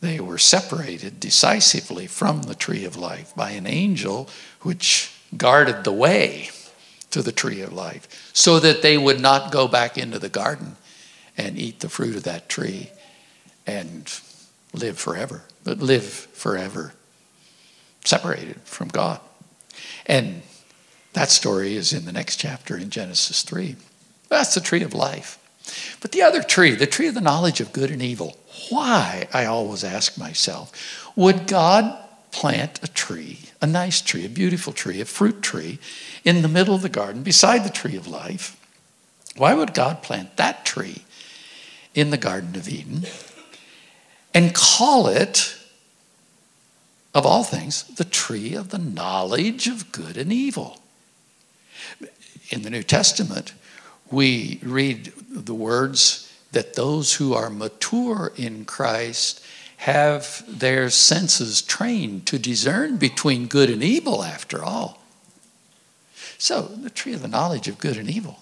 they 0.00 0.18
were 0.18 0.38
separated 0.38 1.20
decisively 1.20 2.06
from 2.08 2.42
the 2.42 2.56
tree 2.56 2.84
of 2.84 2.96
life 2.96 3.34
by 3.36 3.50
an 3.50 3.66
angel 3.66 4.28
which 4.62 5.11
guarded 5.36 5.84
the 5.84 5.92
way 5.92 6.50
to 7.10 7.22
the 7.22 7.32
tree 7.32 7.60
of 7.60 7.72
life 7.72 8.30
so 8.32 8.58
that 8.58 8.82
they 8.82 8.96
would 8.96 9.20
not 9.20 9.52
go 9.52 9.68
back 9.68 9.98
into 9.98 10.18
the 10.18 10.28
garden 10.28 10.76
and 11.36 11.58
eat 11.58 11.80
the 11.80 11.88
fruit 11.88 12.16
of 12.16 12.24
that 12.24 12.48
tree 12.48 12.90
and 13.66 14.20
live 14.72 14.98
forever, 14.98 15.42
but 15.64 15.78
live 15.78 16.04
forever 16.04 16.92
separated 18.04 18.60
from 18.62 18.88
God. 18.88 19.20
And 20.06 20.42
that 21.12 21.30
story 21.30 21.76
is 21.76 21.92
in 21.92 22.04
the 22.04 22.12
next 22.12 22.36
chapter 22.36 22.76
in 22.76 22.90
Genesis 22.90 23.42
3. 23.42 23.76
That's 24.28 24.54
the 24.54 24.60
tree 24.60 24.82
of 24.82 24.94
life. 24.94 25.38
But 26.00 26.12
the 26.12 26.22
other 26.22 26.42
tree, 26.42 26.74
the 26.74 26.86
tree 26.86 27.06
of 27.06 27.14
the 27.14 27.20
knowledge 27.20 27.60
of 27.60 27.72
good 27.72 27.90
and 27.90 28.02
evil, 28.02 28.36
why, 28.70 29.28
I 29.32 29.44
always 29.44 29.84
ask 29.84 30.18
myself, 30.18 30.72
would 31.14 31.46
God 31.46 31.96
plant 32.32 32.80
a 32.82 32.88
tree, 32.88 33.38
a 33.62 33.66
nice 33.66 34.02
tree, 34.02 34.26
a 34.26 34.28
beautiful 34.28 34.72
tree, 34.72 35.00
a 35.00 35.04
fruit 35.04 35.40
tree, 35.40 35.78
in 36.24 36.42
the 36.42 36.48
middle 36.48 36.74
of 36.74 36.82
the 36.82 36.88
garden 36.88 37.22
beside 37.22 37.64
the 37.64 37.70
tree 37.70 37.96
of 37.96 38.08
life? 38.08 38.58
Why 39.36 39.54
would 39.54 39.72
God 39.72 40.02
plant 40.02 40.36
that 40.36 40.66
tree 40.66 41.04
in 41.94 42.10
the 42.10 42.18
Garden 42.18 42.56
of 42.56 42.68
Eden 42.68 43.06
and 44.34 44.54
call 44.54 45.06
it, 45.06 45.56
of 47.14 47.24
all 47.24 47.44
things, 47.44 47.84
the 47.84 48.04
tree 48.04 48.54
of 48.54 48.70
the 48.70 48.78
knowledge 48.78 49.68
of 49.68 49.92
good 49.92 50.16
and 50.16 50.32
evil? 50.32 50.80
In 52.50 52.62
the 52.62 52.70
New 52.70 52.82
Testament, 52.82 53.54
we 54.10 54.58
read 54.62 55.12
the 55.30 55.54
words 55.54 56.30
that 56.50 56.74
those 56.74 57.14
who 57.14 57.32
are 57.32 57.48
mature 57.48 58.32
in 58.36 58.66
Christ 58.66 59.42
have 59.82 60.44
their 60.46 60.88
senses 60.88 61.60
trained 61.60 62.24
to 62.24 62.38
discern 62.38 62.96
between 62.98 63.48
good 63.48 63.68
and 63.68 63.82
evil, 63.82 64.22
after 64.22 64.62
all. 64.62 65.02
So, 66.38 66.62
the 66.62 66.88
tree 66.88 67.14
of 67.14 67.20
the 67.20 67.26
knowledge 67.26 67.66
of 67.66 67.78
good 67.78 67.96
and 67.96 68.08
evil, 68.08 68.38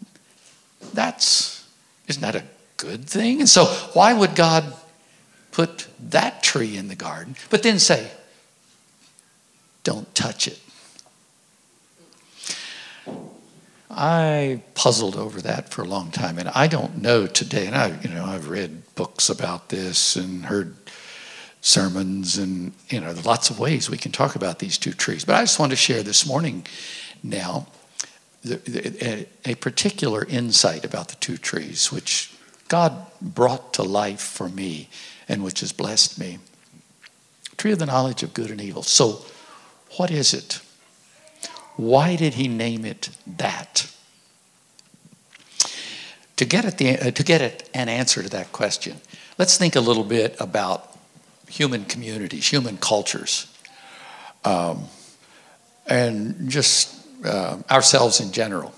that's, 0.93 1.67
isn't 2.09 2.21
that 2.21 2.37
a 2.37 2.45
good 2.77 3.07
thing? 3.07 3.41
And 3.41 3.49
so, 3.49 3.65
why 3.95 4.13
would 4.13 4.35
God 4.35 4.75
put 5.51 5.87
that 6.11 6.43
tree 6.43 6.77
in 6.77 6.89
the 6.89 6.95
garden, 6.95 7.37
but 7.49 7.63
then 7.63 7.79
say, 7.79 8.11
don't 9.83 10.15
touch 10.15 10.47
it? 10.47 10.61
I 13.91 14.63
puzzled 14.75 15.17
over 15.17 15.41
that 15.41 15.71
for 15.71 15.83
a 15.83 15.89
long 15.89 16.11
time, 16.11 16.39
and 16.39 16.49
I 16.51 16.69
don't 16.69 17.03
know 17.03 17.27
today. 17.27 17.67
And 17.67 17.75
I, 17.75 17.99
you 18.03 18.11
know, 18.11 18.25
I've 18.25 18.49
read 18.49 18.95
books 18.95 19.29
about 19.29 19.71
this 19.71 20.17
and 20.17 20.45
heard 20.45 20.80
sermons, 21.61 22.39
and 22.39 22.73
you 22.89 23.01
know, 23.01 23.15
lots 23.25 23.51
of 23.51 23.59
ways 23.59 23.91
we 23.91 23.99
can 23.99 24.13
talk 24.13 24.35
about 24.35 24.59
these 24.59 24.79
two 24.79 24.93
trees. 24.93 25.25
But 25.25 25.37
I 25.37 25.43
just 25.43 25.59
want 25.59 25.71
to 25.71 25.77
share 25.77 26.03
this 26.03 26.27
morning, 26.27 26.67
now, 27.23 27.67
a, 28.49 29.27
a 29.45 29.55
particular 29.57 30.25
insight 30.25 30.85
about 30.85 31.09
the 31.09 31.17
two 31.17 31.37
trees, 31.37 31.93
which 31.93 32.33
God 32.69 33.07
brought 33.21 33.75
to 33.75 33.83
life 33.83 34.21
for 34.21 34.49
me, 34.49 34.89
and 35.29 35.45
which 35.45 35.61
has 35.61 35.73
blessed 35.73 36.19
me. 36.19 36.39
Tree 37.57 37.73
of 37.73 37.79
the 37.79 37.87
knowledge 37.87 38.23
of 38.23 38.33
good 38.33 38.51
and 38.51 38.61
evil. 38.61 38.83
So, 38.83 39.25
what 39.97 40.11
is 40.11 40.33
it? 40.33 40.61
Why 41.77 42.17
did 42.17 42.35
he 42.35 42.49
name 42.49 42.85
it 42.85 43.11
that? 43.27 43.93
To 46.37 46.45
get, 46.47 46.65
at 46.65 46.79
the, 46.79 46.99
uh, 46.99 47.11
to 47.11 47.23
get 47.23 47.43
at 47.43 47.69
an 47.75 47.91
answer 47.91 48.23
to 48.23 48.29
that 48.31 48.51
question, 48.53 48.97
let's 49.37 49.59
think 49.59 49.77
a 49.77 49.81
little 49.81 50.05
bit 50.05 50.37
about 50.41 50.90
human 51.51 51.85
communities, 51.85 52.49
human 52.49 52.77
cultures, 52.77 53.47
um, 54.45 54.85
and 55.87 56.49
just 56.49 56.97
uh, 57.25 57.59
ourselves 57.71 58.21
in 58.21 58.33
general. 58.33 58.73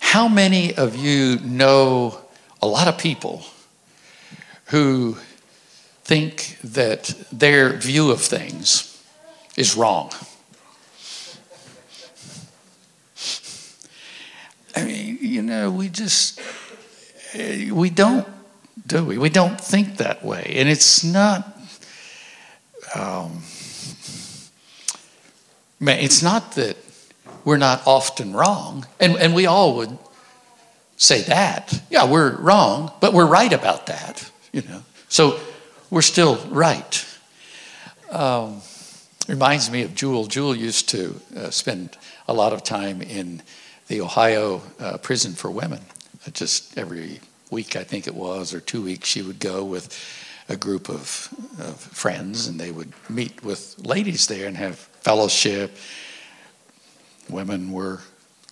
How 0.00 0.28
many 0.28 0.74
of 0.74 0.96
you 0.96 1.38
know 1.38 2.18
a 2.60 2.66
lot 2.66 2.88
of 2.88 2.98
people 2.98 3.44
who 4.66 5.16
think 6.04 6.58
that 6.64 7.14
their 7.32 7.70
view 7.70 8.10
of 8.10 8.20
things 8.20 9.02
is 9.56 9.76
wrong? 9.76 10.10
I 14.74 14.84
mean, 14.84 15.18
you 15.20 15.42
know, 15.42 15.70
we 15.70 15.88
just, 15.88 16.40
we 17.34 17.90
don't, 17.90 18.26
do 18.86 19.04
we? 19.04 19.18
We 19.18 19.28
don't 19.28 19.60
think 19.60 19.98
that 19.98 20.24
way. 20.24 20.54
And 20.56 20.68
it's 20.68 21.04
not, 21.04 21.51
um, 22.94 23.42
man, 25.80 25.98
it's 25.98 26.22
not 26.22 26.52
that 26.52 26.76
we're 27.44 27.58
not 27.58 27.82
often 27.86 28.32
wrong. 28.32 28.86
And, 29.00 29.16
and 29.16 29.34
we 29.34 29.46
all 29.46 29.76
would 29.76 29.98
say 30.96 31.22
that. 31.22 31.82
Yeah, 31.90 32.10
we're 32.10 32.36
wrong, 32.36 32.92
but 33.00 33.12
we're 33.12 33.26
right 33.26 33.52
about 33.52 33.86
that, 33.86 34.30
you 34.52 34.62
know. 34.62 34.82
So 35.08 35.40
we're 35.90 36.02
still 36.02 36.36
right. 36.48 37.06
Um, 38.10 38.60
reminds 39.28 39.70
me 39.70 39.82
of 39.82 39.94
Jewel. 39.94 40.26
Jewel 40.26 40.54
used 40.54 40.88
to 40.90 41.20
uh, 41.36 41.50
spend 41.50 41.96
a 42.28 42.32
lot 42.32 42.52
of 42.52 42.62
time 42.62 43.02
in 43.02 43.42
the 43.88 44.00
Ohio 44.00 44.62
uh, 44.78 44.98
prison 44.98 45.32
for 45.32 45.50
women. 45.50 45.80
Uh, 46.26 46.30
just 46.30 46.78
every 46.78 47.20
week, 47.50 47.76
I 47.76 47.84
think 47.84 48.06
it 48.06 48.14
was, 48.14 48.54
or 48.54 48.60
two 48.60 48.82
weeks, 48.82 49.08
she 49.08 49.22
would 49.22 49.40
go 49.40 49.64
with 49.64 49.92
a 50.52 50.56
group 50.56 50.88
of, 50.88 51.28
of 51.58 51.76
friends 51.80 52.46
and 52.46 52.60
they 52.60 52.70
would 52.70 52.92
meet 53.08 53.42
with 53.42 53.76
ladies 53.84 54.26
there 54.26 54.46
and 54.46 54.56
have 54.56 54.76
fellowship. 54.76 55.76
Women 57.28 57.72
were 57.72 58.00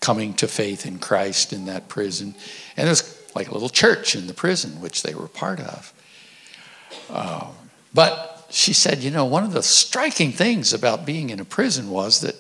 coming 0.01 0.33
to 0.35 0.49
faith 0.49 0.87
in 0.87 0.99
Christ 0.99 1.53
in 1.53 1.67
that 1.67 1.89
prison. 1.89 2.35
And 2.77 2.89
it 2.89 2.91
was 2.91 3.23
like 3.35 3.49
a 3.49 3.53
little 3.53 3.69
church 3.69 4.17
in 4.17 4.27
the 4.27 4.35
prison, 4.35 4.81
which 4.81 5.03
they 5.03 5.15
were 5.15 5.29
part 5.29 5.61
of. 5.61 5.93
Uh, 7.11 7.49
but 7.93 8.47
she 8.51 8.73
said, 8.73 8.99
you 8.99 9.11
know, 9.11 9.27
one 9.27 9.45
of 9.45 9.53
the 9.53 9.63
striking 9.63 10.33
things 10.33 10.73
about 10.73 11.05
being 11.05 11.31
in 11.31 11.39
a 11.39 11.45
prison 11.45 11.91
was 11.91 12.21
that 12.23 12.35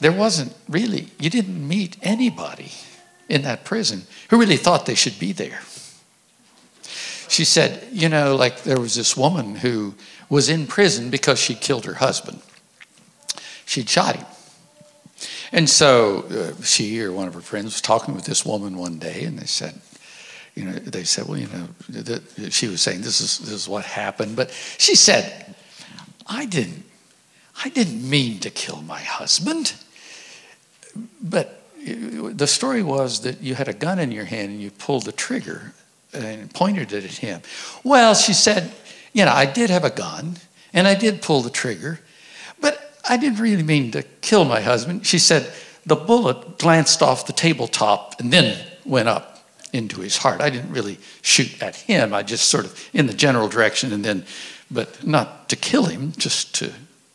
there 0.00 0.12
wasn't 0.12 0.54
really, 0.68 1.08
you 1.18 1.30
didn't 1.30 1.66
meet 1.66 1.96
anybody 2.02 2.72
in 3.28 3.42
that 3.42 3.64
prison 3.64 4.02
who 4.28 4.38
really 4.38 4.56
thought 4.56 4.84
they 4.84 4.94
should 4.94 5.18
be 5.18 5.32
there. 5.32 5.60
She 7.28 7.44
said, 7.44 7.86
you 7.92 8.08
know, 8.08 8.36
like 8.36 8.62
there 8.62 8.80
was 8.80 8.94
this 8.94 9.16
woman 9.16 9.56
who 9.56 9.94
was 10.28 10.48
in 10.48 10.66
prison 10.66 11.10
because 11.10 11.38
she 11.38 11.54
killed 11.54 11.84
her 11.84 11.94
husband. 11.94 12.40
She'd 13.64 13.88
shot 13.88 14.16
him. 14.16 14.26
And 15.52 15.68
so 15.68 16.24
uh, 16.58 16.62
she 16.62 17.00
or 17.02 17.12
one 17.12 17.28
of 17.28 17.34
her 17.34 17.40
friends 17.40 17.66
was 17.66 17.80
talking 17.80 18.14
with 18.14 18.24
this 18.24 18.44
woman 18.44 18.76
one 18.76 18.98
day, 18.98 19.24
and 19.24 19.38
they 19.38 19.46
said, 19.46 19.80
you 20.54 20.64
know, 20.64 20.72
they 20.72 21.04
said, 21.04 21.26
well, 21.26 21.38
you 21.38 21.46
know, 21.48 21.68
the, 21.88 22.50
she 22.50 22.68
was 22.68 22.80
saying 22.80 23.02
this 23.02 23.20
is 23.20 23.38
this 23.38 23.50
is 23.50 23.68
what 23.68 23.84
happened, 23.84 24.36
but 24.36 24.50
she 24.78 24.94
said, 24.94 25.54
I 26.26 26.46
didn't, 26.46 26.84
I 27.64 27.68
didn't 27.68 28.08
mean 28.08 28.38
to 28.40 28.50
kill 28.50 28.82
my 28.82 29.00
husband, 29.00 29.74
but 31.22 31.62
the 31.84 32.46
story 32.46 32.82
was 32.82 33.20
that 33.22 33.42
you 33.42 33.54
had 33.54 33.68
a 33.68 33.72
gun 33.72 33.98
in 33.98 34.12
your 34.12 34.24
hand 34.24 34.52
and 34.52 34.60
you 34.60 34.70
pulled 34.70 35.04
the 35.04 35.12
trigger 35.12 35.74
and 36.12 36.52
pointed 36.52 36.92
it 36.92 37.04
at 37.04 37.18
him. 37.18 37.42
Well, 37.84 38.14
she 38.14 38.32
said, 38.32 38.72
you 39.12 39.24
know, 39.24 39.32
I 39.32 39.46
did 39.46 39.70
have 39.70 39.84
a 39.84 39.90
gun 39.90 40.36
and 40.72 40.86
I 40.86 40.94
did 40.94 41.22
pull 41.22 41.42
the 41.42 41.50
trigger, 41.50 42.00
but 42.60 42.98
I 43.08 43.16
didn't 43.16 43.38
really 43.38 43.62
mean 43.62 43.90
to 43.92 44.02
kill 44.20 44.44
my 44.44 44.60
husband. 44.60 45.06
She 45.06 45.18
said, 45.18 45.52
the 45.84 45.96
bullet 45.96 46.58
glanced 46.58 47.02
off 47.02 47.26
the 47.26 47.32
tabletop 47.32 48.20
and 48.20 48.32
then 48.32 48.64
went 48.84 49.08
up 49.08 49.44
into 49.72 50.00
his 50.00 50.18
heart. 50.18 50.40
I 50.40 50.50
didn't 50.50 50.70
really 50.70 50.98
shoot 51.22 51.62
at 51.62 51.74
him. 51.76 52.12
I 52.12 52.22
just 52.22 52.48
sort 52.48 52.64
of 52.64 52.90
in 52.92 53.06
the 53.06 53.14
general 53.14 53.48
direction 53.48 53.92
and 53.92 54.04
then, 54.04 54.24
but 54.70 55.06
not 55.06 55.48
to 55.48 55.56
kill 55.56 55.86
him, 55.86 56.12
just 56.12 56.54
to, 56.56 56.72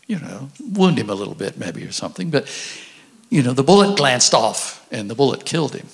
you 0.07 0.19
know, 0.19 0.49
wound 0.59 0.97
him 0.97 1.09
a 1.09 1.15
little 1.15 1.35
bit 1.35 1.57
maybe 1.57 1.83
or 1.83 1.91
something. 1.91 2.29
But, 2.29 2.47
you 3.29 3.43
know, 3.43 3.53
the 3.53 3.63
bullet 3.63 3.97
glanced 3.97 4.33
off 4.33 4.85
and 4.91 5.09
the 5.09 5.15
bullet 5.15 5.45
killed 5.45 5.75
him. 5.75 5.87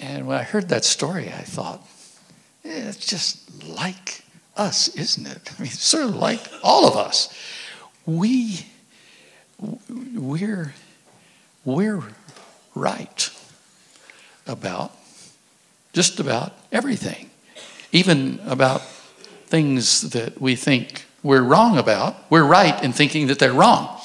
And 0.00 0.26
when 0.26 0.38
I 0.38 0.42
heard 0.42 0.70
that 0.70 0.84
story, 0.84 1.28
I 1.28 1.42
thought, 1.42 1.86
it's 2.64 3.06
just 3.06 3.64
like 3.64 4.22
us, 4.56 4.88
isn't 4.88 5.26
it? 5.26 5.52
I 5.58 5.62
mean, 5.62 5.70
sort 5.70 6.04
of 6.04 6.16
like 6.16 6.40
all 6.62 6.88
of 6.88 6.96
us. 6.96 7.32
We, 8.06 8.66
we're, 10.14 10.74
we're 11.64 12.02
right 12.74 13.30
about 14.46 14.92
just 15.92 16.18
about 16.18 16.54
everything, 16.72 17.30
even 17.92 18.40
about 18.46 18.82
things 19.46 20.10
that 20.10 20.40
we 20.40 20.56
think 20.56 21.04
we're 21.22 21.42
wrong 21.42 21.76
about. 21.76 22.16
We're 22.30 22.44
right 22.44 22.82
in 22.82 22.92
thinking 22.92 23.26
that 23.26 23.38
they're 23.38 23.52
wrong, 23.52 24.00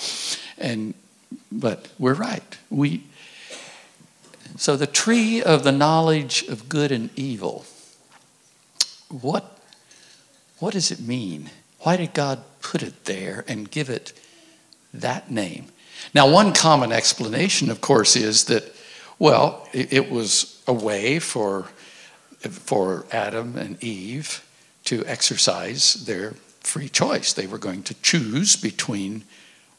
and 0.58 0.94
but 1.52 1.88
we're 2.00 2.16
right. 2.16 2.58
We 2.70 3.04
so 4.58 4.76
the 4.76 4.88
tree 4.88 5.42
of 5.42 5.64
the 5.64 5.72
knowledge 5.72 6.44
of 6.44 6.70
good 6.70 6.92
and 6.92 7.10
evil. 7.18 7.66
What 9.10 9.52
what 10.60 10.74
does 10.74 10.92
it 10.92 11.00
mean? 11.00 11.50
Why 11.80 11.98
did 11.98 12.14
God 12.14 12.42
put 12.62 12.82
it 12.82 13.06
there 13.06 13.44
and 13.48 13.70
give 13.70 13.90
it 13.90 14.14
that 14.94 15.30
name? 15.30 15.68
Now, 16.14 16.30
one 16.30 16.54
common 16.54 16.92
explanation, 16.92 17.70
of 17.70 17.82
course, 17.82 18.16
is 18.16 18.46
that 18.46 18.74
well, 19.18 19.68
it, 19.72 20.12
was 20.12 20.62
a 20.68 20.74
way 20.74 21.20
for 21.20 21.64
for 22.40 23.06
Adam 23.12 23.58
and 23.58 23.82
Eve 23.84 24.46
to 24.86 25.06
exercise 25.06 26.06
their 26.06 26.34
free 26.62 26.90
choice. 26.90 27.34
They 27.34 27.48
were 27.48 27.58
going 27.58 27.84
to 27.84 27.94
choose 28.02 28.56
between 28.56 29.24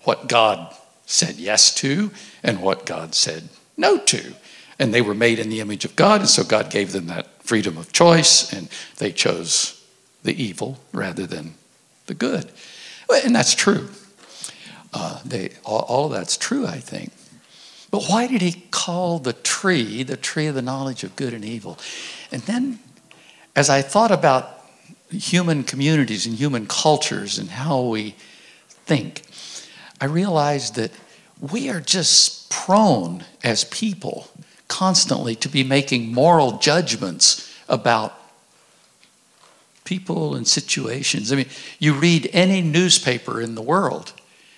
what 0.02 0.28
God 0.28 0.74
said 1.06 1.36
yes 1.36 1.74
to 1.76 2.10
and 2.42 2.60
what 2.60 2.86
God 2.86 3.14
said 3.14 3.48
no 3.76 3.98
to. 3.98 4.34
And 4.78 4.92
they 4.92 5.00
were 5.00 5.14
made 5.14 5.38
in 5.38 5.48
the 5.48 5.60
image 5.60 5.84
of 5.84 5.96
God, 5.96 6.20
and 6.20 6.28
so 6.28 6.44
God 6.44 6.70
gave 6.70 6.92
them 6.92 7.06
that 7.06 7.42
freedom 7.42 7.78
of 7.78 7.92
choice, 7.92 8.52
and 8.52 8.68
they 8.98 9.12
chose 9.12 9.82
the 10.22 10.42
evil 10.42 10.78
rather 10.92 11.26
than 11.26 11.54
the 12.06 12.14
good. 12.14 12.50
And 13.24 13.34
that's 13.34 13.54
true. 13.54 13.88
Uh, 14.92 15.20
they, 15.24 15.50
all, 15.64 15.80
all 15.80 16.06
of 16.06 16.12
that's 16.12 16.36
true, 16.36 16.66
I 16.66 16.78
think. 16.78 17.12
But 17.90 18.04
why 18.06 18.26
did 18.26 18.42
he 18.42 18.64
call 18.70 19.18
the 19.18 19.32
tree 19.32 20.02
the 20.02 20.16
tree 20.16 20.46
of 20.46 20.54
the 20.54 20.62
knowledge 20.62 21.04
of 21.04 21.16
good 21.16 21.32
and 21.32 21.44
evil? 21.44 21.78
And 22.32 22.42
then, 22.42 22.78
as 23.54 23.70
I 23.70 23.82
thought 23.82 24.10
about 24.10 24.64
human 25.10 25.62
communities 25.62 26.26
and 26.26 26.34
human 26.34 26.66
cultures 26.66 27.38
and 27.38 27.48
how 27.50 27.82
we 27.82 28.16
think, 28.68 29.22
I 30.00 30.06
realized 30.06 30.74
that 30.74 30.90
we 31.40 31.70
are 31.70 31.80
just 31.80 32.50
prone 32.50 33.24
as 33.44 33.64
people 33.64 34.28
constantly 34.68 35.34
to 35.36 35.48
be 35.48 35.64
making 35.64 36.12
moral 36.12 36.58
judgments 36.58 37.54
about 37.68 38.14
people 39.84 40.34
and 40.34 40.46
situations. 40.46 41.32
I 41.32 41.36
mean, 41.36 41.48
you 41.78 41.94
read 41.94 42.28
any 42.32 42.60
newspaper 42.60 43.40
in 43.40 43.54
the 43.54 43.62
world, 43.62 44.12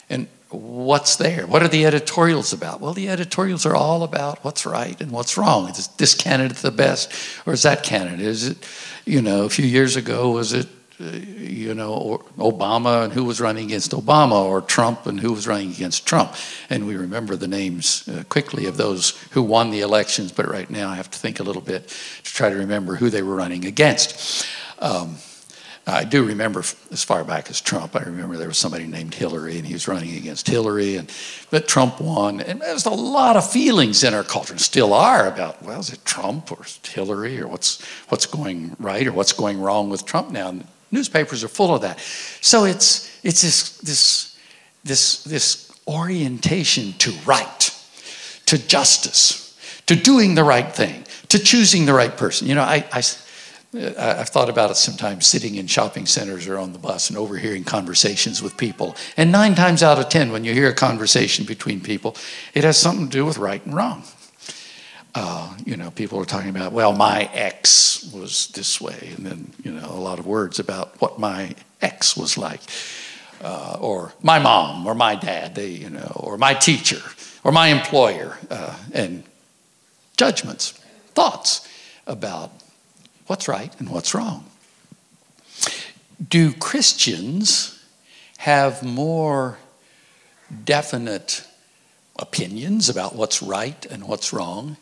and 0.08 0.26
what's 0.50 1.16
there? 1.16 1.46
What 1.46 1.62
are 1.62 1.68
the 1.68 1.84
editorials 1.84 2.52
about? 2.52 2.80
Well, 2.80 2.94
the 2.94 3.08
editorials 3.08 3.66
are 3.66 3.76
all 3.76 4.02
about 4.02 4.42
what's 4.44 4.64
right 4.64 4.98
and 5.00 5.12
what's 5.12 5.36
wrong. 5.36 5.68
Is 5.68 5.88
this 5.98 6.14
candidate 6.14 6.58
the 6.58 6.70
best, 6.70 7.12
or 7.46 7.52
is 7.52 7.62
that 7.62 7.82
candidate? 7.82 8.26
Is 8.26 8.48
it, 8.48 8.66
you 9.04 9.20
know, 9.20 9.44
a 9.44 9.50
few 9.50 9.66
years 9.66 9.96
ago, 9.96 10.30
was 10.30 10.52
it, 10.52 10.66
you 10.98 11.74
know, 11.74 12.24
Obama 12.38 13.04
and 13.04 13.12
who 13.12 13.24
was 13.24 13.40
running 13.40 13.66
against 13.66 13.92
Obama, 13.92 14.44
or 14.44 14.60
Trump 14.60 15.06
and 15.06 15.20
who 15.20 15.32
was 15.32 15.46
running 15.46 15.70
against 15.70 16.06
Trump? 16.06 16.34
And 16.70 16.86
we 16.86 16.96
remember 16.96 17.36
the 17.36 17.48
names 17.48 18.08
uh, 18.08 18.24
quickly 18.28 18.66
of 18.66 18.76
those 18.76 19.10
who 19.30 19.42
won 19.42 19.70
the 19.70 19.80
elections, 19.80 20.32
but 20.32 20.48
right 20.48 20.68
now 20.68 20.88
I 20.88 20.96
have 20.96 21.10
to 21.10 21.18
think 21.18 21.40
a 21.40 21.44
little 21.44 21.62
bit 21.62 21.88
to 21.88 22.34
try 22.34 22.50
to 22.50 22.56
remember 22.56 22.96
who 22.96 23.10
they 23.10 23.22
were 23.22 23.36
running 23.36 23.64
against. 23.64 24.46
Um, 24.80 25.16
I 25.88 26.04
do 26.04 26.22
remember 26.22 26.60
as 26.90 27.02
far 27.02 27.24
back 27.24 27.48
as 27.48 27.62
Trump. 27.62 27.96
I 27.96 28.02
remember 28.02 28.36
there 28.36 28.48
was 28.48 28.58
somebody 28.58 28.86
named 28.86 29.14
Hillary, 29.14 29.56
and 29.56 29.66
he 29.66 29.72
was 29.72 29.88
running 29.88 30.16
against 30.16 30.46
Hillary, 30.46 30.96
and 30.96 31.10
but 31.50 31.66
Trump 31.66 31.98
won. 31.98 32.40
And 32.40 32.60
there's 32.60 32.84
a 32.84 32.90
lot 32.90 33.36
of 33.36 33.50
feelings 33.50 34.04
in 34.04 34.12
our 34.12 34.22
culture, 34.22 34.52
and 34.52 34.60
still 34.60 34.92
are, 34.92 35.26
about 35.26 35.62
well, 35.62 35.80
is 35.80 35.90
it 35.90 36.04
Trump 36.04 36.52
or 36.52 36.58
Hillary, 36.84 37.40
or 37.40 37.48
what's 37.48 37.82
what's 38.10 38.26
going 38.26 38.76
right 38.78 39.06
or 39.06 39.12
what's 39.12 39.32
going 39.32 39.58
wrong 39.58 39.88
with 39.88 40.04
Trump 40.04 40.30
now? 40.30 40.50
And 40.50 40.66
newspapers 40.90 41.44
are 41.44 41.48
full 41.48 41.74
of 41.74 41.82
that. 41.82 41.98
So 42.40 42.64
it's 42.64 43.08
it's 43.24 43.42
this 43.42 43.78
this 43.78 44.38
this 44.84 45.24
this 45.24 45.72
orientation 45.86 46.92
to 46.98 47.12
right, 47.26 47.70
to 48.46 48.58
justice, 48.66 49.56
to 49.86 49.96
doing 49.96 50.34
the 50.34 50.44
right 50.44 50.74
thing, 50.74 51.04
to 51.28 51.38
choosing 51.38 51.86
the 51.86 51.94
right 51.94 52.16
person. 52.16 52.48
You 52.48 52.54
know, 52.54 52.62
I. 52.62 52.84
I 52.92 53.02
uh, 53.74 54.16
I've 54.20 54.30
thought 54.30 54.48
about 54.48 54.70
it 54.70 54.76
sometimes 54.76 55.26
sitting 55.26 55.56
in 55.56 55.66
shopping 55.66 56.06
centers 56.06 56.48
or 56.48 56.56
on 56.56 56.72
the 56.72 56.78
bus 56.78 57.10
and 57.10 57.18
overhearing 57.18 57.64
conversations 57.64 58.42
with 58.42 58.56
people. 58.56 58.96
And 59.14 59.30
nine 59.30 59.54
times 59.54 59.82
out 59.82 59.98
of 59.98 60.08
ten, 60.08 60.32
when 60.32 60.42
you 60.42 60.54
hear 60.54 60.70
a 60.70 60.74
conversation 60.74 61.44
between 61.44 61.82
people, 61.82 62.16
it 62.54 62.64
has 62.64 62.78
something 62.78 63.06
to 63.08 63.12
do 63.12 63.26
with 63.26 63.36
right 63.36 63.64
and 63.66 63.74
wrong. 63.74 64.04
Uh, 65.20 65.52
you 65.66 65.76
know, 65.76 65.90
people 65.90 66.20
are 66.20 66.24
talking 66.24 66.48
about, 66.48 66.70
well, 66.70 66.92
my 66.92 67.28
ex 67.32 68.08
was 68.14 68.46
this 68.54 68.80
way, 68.80 69.12
and 69.16 69.26
then, 69.26 69.52
you 69.64 69.72
know, 69.72 69.90
a 69.90 69.98
lot 69.98 70.20
of 70.20 70.26
words 70.28 70.60
about 70.60 70.94
what 71.00 71.18
my 71.18 71.56
ex 71.82 72.16
was 72.16 72.38
like, 72.38 72.60
uh, 73.42 73.76
or 73.80 74.12
my 74.22 74.38
mom, 74.38 74.86
or 74.86 74.94
my 74.94 75.16
dad, 75.16 75.56
they, 75.56 75.70
you 75.70 75.90
know, 75.90 76.12
or 76.14 76.38
my 76.38 76.54
teacher, 76.54 77.02
or 77.42 77.50
my 77.50 77.66
employer, 77.66 78.38
uh, 78.48 78.78
and 78.92 79.24
judgments, 80.16 80.70
thoughts 81.14 81.66
about 82.06 82.52
what's 83.26 83.48
right 83.48 83.74
and 83.80 83.88
what's 83.90 84.14
wrong. 84.14 84.44
Do 86.28 86.52
Christians 86.52 87.84
have 88.36 88.84
more 88.84 89.58
definite 90.64 91.44
opinions 92.20 92.88
about 92.88 93.16
what's 93.16 93.42
right 93.42 93.84
and 93.86 94.04
what's 94.04 94.32
wrong 94.32 94.76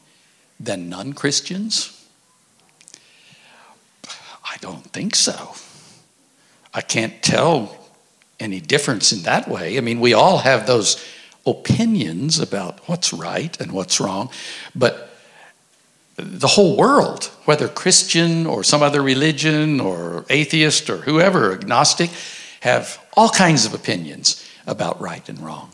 than 0.59 0.89
non 0.89 1.13
Christians? 1.13 1.93
I 4.45 4.57
don't 4.61 4.85
think 4.93 5.15
so. 5.15 5.55
I 6.73 6.81
can't 6.81 7.23
tell 7.23 7.77
any 8.39 8.61
difference 8.61 9.13
in 9.13 9.23
that 9.23 9.49
way. 9.49 9.79
I 9.79 9.81
mean, 9.81 10.01
we 10.01 10.13
all 10.13 10.39
have 10.39 10.67
those 10.67 11.05
opinions 11.47 12.39
about 12.39 12.81
what's 12.89 13.13
right 13.13 13.59
and 13.61 13.73
what's 13.73 14.01
wrong, 14.01 14.31
but 14.75 15.11
the 16.17 16.49
whole 16.49 16.77
world, 16.77 17.25
whether 17.45 17.69
Christian 17.69 18.47
or 18.47 18.65
some 18.65 18.83
other 18.83 19.03
religion 19.03 19.81
or 19.81 20.25
atheist 20.31 20.89
or 20.89 20.99
whoever, 20.99 21.53
agnostic, 21.53 22.11
have 22.61 22.99
all 23.15 23.29
kinds 23.29 23.67
of 23.67 23.75
opinions 23.75 24.43
about 24.67 25.01
right 25.01 25.29
and 25.29 25.39
wrong. 25.41 25.73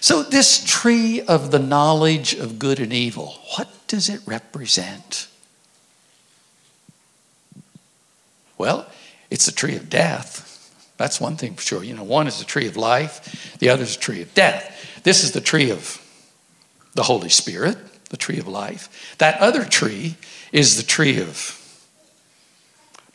So, 0.00 0.22
this 0.22 0.64
tree 0.64 1.20
of 1.20 1.50
the 1.50 1.58
knowledge 1.58 2.34
of 2.34 2.58
good 2.58 2.80
and 2.80 2.92
evil, 2.92 3.38
what 3.56 3.68
does 3.86 4.08
it 4.08 4.20
represent? 4.26 5.28
Well, 8.56 8.86
it's 9.30 9.46
the 9.46 9.52
tree 9.52 9.76
of 9.76 9.88
death. 9.88 10.44
That's 10.96 11.20
one 11.20 11.36
thing 11.36 11.54
for 11.54 11.62
sure. 11.62 11.84
You 11.84 11.94
know, 11.94 12.02
one 12.02 12.26
is 12.26 12.38
the 12.38 12.44
tree 12.44 12.66
of 12.66 12.76
life, 12.76 13.56
the 13.58 13.68
other 13.68 13.82
is 13.82 13.96
the 13.96 14.02
tree 14.02 14.22
of 14.22 14.34
death. 14.34 15.00
This 15.04 15.22
is 15.22 15.32
the 15.32 15.40
tree 15.40 15.70
of 15.70 16.02
the 16.94 17.04
Holy 17.04 17.28
Spirit 17.28 17.78
the 18.08 18.16
tree 18.16 18.38
of 18.38 18.48
life. 18.48 19.16
That 19.18 19.40
other 19.40 19.64
tree 19.64 20.16
is 20.52 20.76
the 20.76 20.82
tree 20.82 21.20
of, 21.20 21.86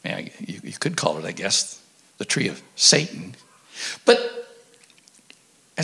man, 0.03 0.29
you, 0.39 0.59
you 0.63 0.73
could 0.73 0.95
call 0.95 1.17
it, 1.17 1.25
I 1.25 1.31
guess, 1.31 1.81
the 2.17 2.25
tree 2.25 2.47
of 2.47 2.61
Satan. 2.75 3.35
But 4.05 4.42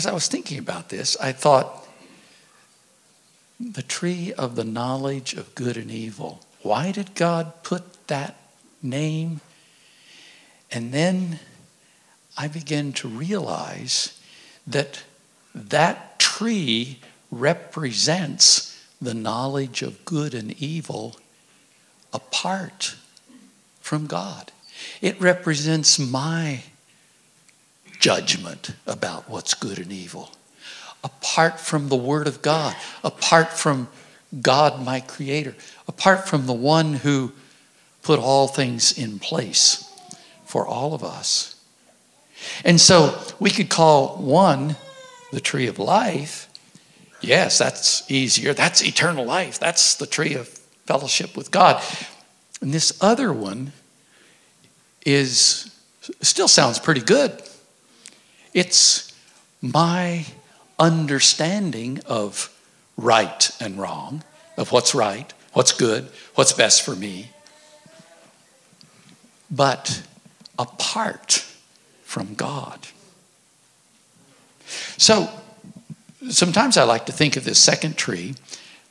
as 0.00 0.06
I 0.06 0.12
was 0.12 0.28
thinking 0.28 0.58
about 0.58 0.88
this, 0.88 1.14
I 1.20 1.32
thought, 1.32 1.86
the 3.60 3.82
tree 3.82 4.32
of 4.32 4.56
the 4.56 4.64
knowledge 4.64 5.34
of 5.34 5.54
good 5.54 5.76
and 5.76 5.90
evil. 5.90 6.40
Why 6.62 6.90
did 6.90 7.14
God 7.14 7.62
put 7.62 8.06
that 8.06 8.40
name? 8.82 9.42
And 10.70 10.90
then 10.90 11.38
I 12.34 12.48
began 12.48 12.94
to 12.94 13.08
realize 13.08 14.18
that 14.66 15.02
that 15.54 16.18
tree 16.18 17.00
represents 17.30 18.82
the 19.02 19.12
knowledge 19.12 19.82
of 19.82 20.06
good 20.06 20.32
and 20.32 20.52
evil 20.62 21.16
apart 22.10 22.96
from 23.82 24.06
God. 24.06 24.50
It 25.02 25.20
represents 25.20 25.98
my 25.98 26.62
judgment 28.00 28.72
about 28.86 29.28
what's 29.28 29.54
good 29.54 29.78
and 29.78 29.92
evil, 29.92 30.30
apart 31.04 31.60
from 31.60 31.88
the 31.88 31.96
Word 31.96 32.26
of 32.26 32.42
God, 32.42 32.74
apart 33.04 33.52
from 33.52 33.88
God, 34.40 34.84
my 34.84 35.00
Creator, 35.00 35.54
apart 35.86 36.28
from 36.28 36.46
the 36.46 36.52
one 36.52 36.94
who 36.94 37.32
put 38.02 38.18
all 38.18 38.48
things 38.48 38.96
in 38.98 39.18
place 39.18 39.86
for 40.44 40.66
all 40.66 40.94
of 40.94 41.04
us. 41.04 41.54
And 42.64 42.80
so 42.80 43.20
we 43.38 43.50
could 43.50 43.68
call 43.68 44.16
one 44.16 44.76
the 45.30 45.40
tree 45.40 45.66
of 45.66 45.78
life. 45.78 46.48
Yes, 47.20 47.58
that's 47.58 48.10
easier. 48.10 48.54
That's 48.54 48.82
eternal 48.82 49.26
life. 49.26 49.60
That's 49.60 49.94
the 49.96 50.06
tree 50.06 50.34
of 50.34 50.48
fellowship 50.86 51.36
with 51.36 51.50
God. 51.50 51.82
And 52.62 52.72
this 52.72 52.96
other 53.02 53.32
one 53.32 53.72
is 55.04 55.70
still 56.22 56.48
sounds 56.48 56.78
pretty 56.78 57.02
good. 57.02 57.42
It's 58.52 59.12
my 59.60 60.26
understanding 60.78 62.00
of 62.06 62.54
right 62.96 63.50
and 63.60 63.78
wrong, 63.78 64.24
of 64.56 64.72
what's 64.72 64.94
right, 64.94 65.32
what's 65.52 65.72
good, 65.72 66.08
what's 66.34 66.52
best 66.52 66.82
for 66.82 66.96
me. 66.96 67.30
But 69.50 70.02
apart 70.58 71.46
from 72.02 72.34
God. 72.34 72.88
So 74.96 75.28
sometimes 76.28 76.76
I 76.76 76.84
like 76.84 77.06
to 77.06 77.12
think 77.12 77.36
of 77.36 77.44
this 77.44 77.58
second 77.58 77.96
tree, 77.96 78.34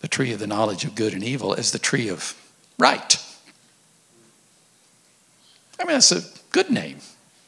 the 0.02 0.08
tree 0.08 0.34
of 0.34 0.40
the 0.40 0.48
knowledge 0.48 0.84
of 0.86 0.96
good 0.96 1.14
and 1.14 1.24
evil, 1.24 1.54
as 1.54 1.72
the 1.72 1.80
tree 1.80 2.10
of 2.10 2.36
right. 2.78 3.24
I 5.80 5.86
mean, 5.86 5.94
that's 5.94 6.12
a 6.12 6.24
good 6.52 6.70
name. 6.70 6.98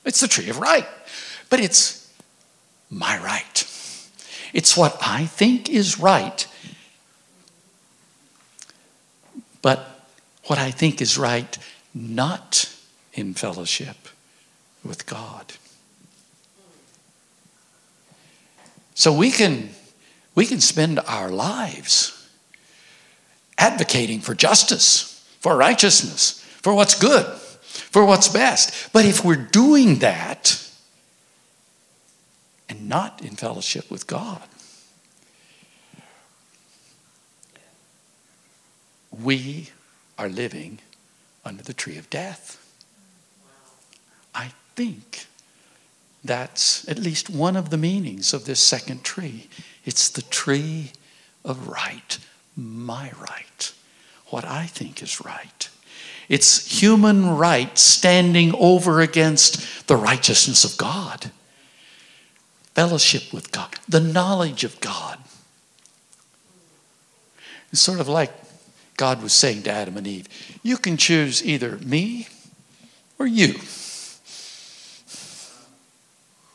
It's 0.05 0.21
the 0.21 0.27
tree 0.27 0.49
of 0.49 0.59
right. 0.59 0.87
But 1.49 1.59
it's 1.59 2.00
my 2.91 3.17
right. 3.23 3.65
It's 4.53 4.75
what 4.75 4.97
I 5.01 5.25
think 5.25 5.69
is 5.69 5.97
right. 5.97 6.45
But 9.61 10.05
what 10.45 10.59
I 10.59 10.71
think 10.71 11.01
is 11.01 11.17
right, 11.17 11.57
not 11.93 12.69
in 13.13 13.33
fellowship 13.33 13.95
with 14.83 15.05
God. 15.05 15.53
So 18.93 19.13
we 19.13 19.31
can, 19.31 19.69
we 20.35 20.45
can 20.45 20.59
spend 20.59 20.99
our 21.07 21.29
lives 21.29 22.29
advocating 23.57 24.19
for 24.19 24.35
justice, 24.35 25.25
for 25.39 25.55
righteousness, 25.55 26.43
for 26.61 26.73
what's 26.73 26.99
good, 26.99 27.25
for 27.25 28.05
what's 28.05 28.27
best. 28.27 28.91
But 28.91 29.05
if 29.05 29.23
we're 29.23 29.35
doing 29.35 29.99
that 29.99 30.70
and 32.71 32.87
not 32.87 33.21
in 33.21 33.35
fellowship 33.35 33.91
with 33.91 34.07
God, 34.07 34.41
we 39.11 39.71
are 40.17 40.29
living 40.29 40.79
under 41.43 41.61
the 41.61 41.73
tree 41.73 41.97
of 41.97 42.09
death. 42.09 42.57
I 44.33 44.53
think 44.75 45.25
that's 46.23 46.87
at 46.87 46.97
least 46.97 47.29
one 47.29 47.57
of 47.57 47.71
the 47.71 47.77
meanings 47.77 48.33
of 48.33 48.45
this 48.45 48.61
second 48.61 49.03
tree. 49.03 49.49
It's 49.83 50.07
the 50.07 50.21
tree 50.21 50.93
of 51.43 51.67
right, 51.67 52.19
my 52.55 53.11
right, 53.19 53.73
what 54.27 54.45
I 54.45 54.65
think 54.65 55.03
is 55.03 55.25
right. 55.25 55.69
It's 56.29 56.79
human 56.81 57.31
right 57.31 57.77
standing 57.77 58.55
over 58.55 59.01
against 59.01 59.87
the 59.87 59.97
righteousness 59.97 60.63
of 60.63 60.77
God, 60.77 61.31
fellowship 62.73 63.33
with 63.33 63.51
God, 63.51 63.75
the 63.87 63.99
knowledge 63.99 64.63
of 64.63 64.79
God. 64.79 65.17
It's 67.71 67.81
sort 67.81 67.99
of 67.99 68.07
like 68.07 68.33
God 68.97 69.23
was 69.23 69.33
saying 69.33 69.63
to 69.63 69.71
Adam 69.71 69.97
and 69.97 70.05
Eve 70.05 70.27
you 70.61 70.77
can 70.77 70.97
choose 70.97 71.43
either 71.45 71.77
me 71.77 72.27
or 73.17 73.25
you. 73.27 73.59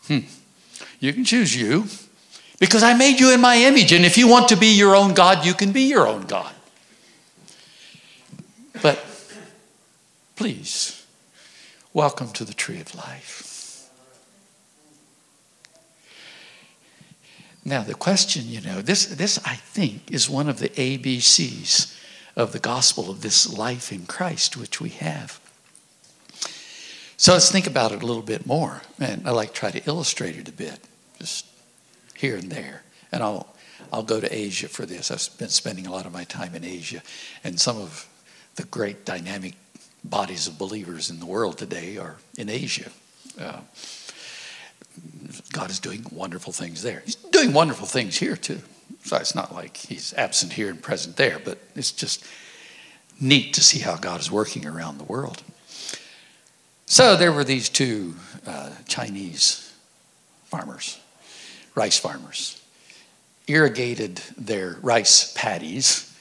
Hmm. 0.07 0.21
You 1.01 1.13
can 1.13 1.25
choose 1.25 1.57
you 1.57 1.87
because 2.59 2.83
I 2.83 2.95
made 2.95 3.21
you 3.21 3.33
in 3.33 3.41
my 3.41 3.57
image. 3.57 3.93
And 3.93 4.05
if 4.05 4.17
you 4.17 4.29
want 4.29 4.49
to 4.49 4.57
be 4.57 4.69
your 4.69 4.95
own 4.95 5.15
God, 5.15 5.45
you 5.45 5.55
can 5.55 5.73
be 5.73 5.83
your 5.83 6.07
own 6.07 6.23
God. 6.23 6.53
But 8.83 9.05
please, 10.37 11.05
welcome 11.93 12.29
to 12.33 12.45
the 12.45 12.55
tree 12.55 12.81
of 12.81 12.95
life. 12.95 13.56
Now, 17.67 17.83
the 17.83 17.95
question, 17.95 18.47
you 18.47 18.61
know, 18.61 18.81
this, 18.81 19.07
this 19.07 19.41
I 19.45 19.57
think 19.57 20.13
is 20.13 20.31
one 20.31 20.49
of 20.49 20.61
the 20.61 20.69
ABCs 20.69 21.99
of 22.37 22.53
the 22.53 22.61
gospel 22.61 23.11
of 23.11 23.23
this 23.23 23.53
life 23.53 23.91
in 23.91 24.07
Christ 24.07 24.57
which 24.57 24.81
we 24.81 24.91
have. 24.91 25.41
So 27.17 27.33
let's 27.33 27.51
think 27.51 27.67
about 27.67 27.91
it 27.91 28.05
a 28.05 28.07
little 28.07 28.23
bit 28.23 28.47
more. 28.47 28.83
And 29.01 29.27
I 29.27 29.33
like 29.33 29.49
to 29.49 29.55
try 29.55 29.73
to 29.73 29.85
illustrate 29.85 30.37
it 30.37 30.49
a 30.49 30.53
bit, 30.53 30.79
just 31.19 31.45
here 32.15 32.37
and 32.37 32.53
there. 32.53 32.85
And 33.11 33.21
I'll, 33.21 33.49
I'll 33.93 34.05
go 34.05 34.21
to 34.21 34.33
Asia 34.33 34.69
for 34.69 34.87
this. 34.87 35.11
I've 35.11 35.37
been 35.37 35.49
spending 35.49 35.89
a 35.89 35.91
lot 35.91 36.07
of 36.07 36.13
my 36.13 36.23
time 36.23 36.55
in 36.55 36.63
Asia. 36.63 37.03
And 37.43 37.59
some 37.59 37.79
of 37.79 38.07
the 38.55 38.63
great 38.63 39.05
dynamic 39.05 39.55
bodies 40.05 40.47
of 40.47 40.57
believers 40.57 41.11
in 41.11 41.19
the 41.19 41.27
world 41.27 41.59
today 41.59 41.97
are 41.97 42.19
in 42.39 42.49
Asia. 42.49 42.93
Uh, 43.41 43.63
God 45.53 45.71
is 45.71 45.81
doing 45.81 46.05
wonderful 46.11 46.53
things 46.53 46.83
there. 46.83 47.03
He's 47.05 47.17
doing 47.37 47.53
wonderful 47.53 47.87
things 47.87 48.17
here 48.17 48.37
too. 48.37 48.61
So 49.05 49.17
it's 49.19 49.35
not 49.35 49.55
like 49.55 49.77
he's 49.77 50.15
absent 50.15 50.55
here 50.55 50.71
and 50.71 50.83
present 50.83 51.17
there, 51.17 51.39
but 51.39 51.59
it's 51.75 51.93
just 51.93 52.25
neat 53.21 53.55
to 53.55 53.63
see 53.63 53.79
how 53.79 53.97
God 53.97 54.21
is 54.21 54.31
working 54.31 54.67
around 54.67 54.99
the 54.99 55.05
world. 55.05 55.43
So 56.87 57.17
there 57.17 57.33
were 57.33 57.45
these 57.45 57.69
two 57.69 58.15
uh, 58.47 58.71
Chinese 58.89 59.73
farmers, 60.45 60.99
rice 61.75 61.99
farmers, 61.99 62.63
irrigated 63.47 64.17
their 64.39 64.79
rice 64.81 65.33
paddies 65.37 66.13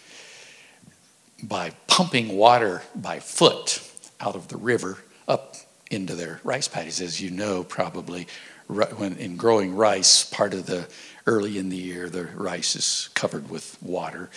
by 1.41 1.71
pumping 1.87 2.35
water 2.35 2.81
by 2.93 3.19
foot 3.19 3.81
out 4.19 4.35
of 4.35 4.47
the 4.49 4.57
river 4.57 4.97
up 5.27 5.55
into 5.89 6.15
their 6.15 6.39
rice 6.43 6.67
paddies. 6.67 6.99
As 6.99 7.21
you 7.21 7.29
know, 7.29 7.63
probably 7.63 8.27
when 8.67 9.17
in 9.17 9.37
growing 9.37 9.75
rice, 9.75 10.23
part 10.23 10.53
of 10.53 10.65
the 10.65 10.87
early 11.27 11.57
in 11.57 11.69
the 11.69 11.77
year, 11.77 12.09
the 12.09 12.25
rice 12.35 12.75
is 12.75 13.09
covered 13.13 13.49
with 13.49 13.77
water, 13.81 14.29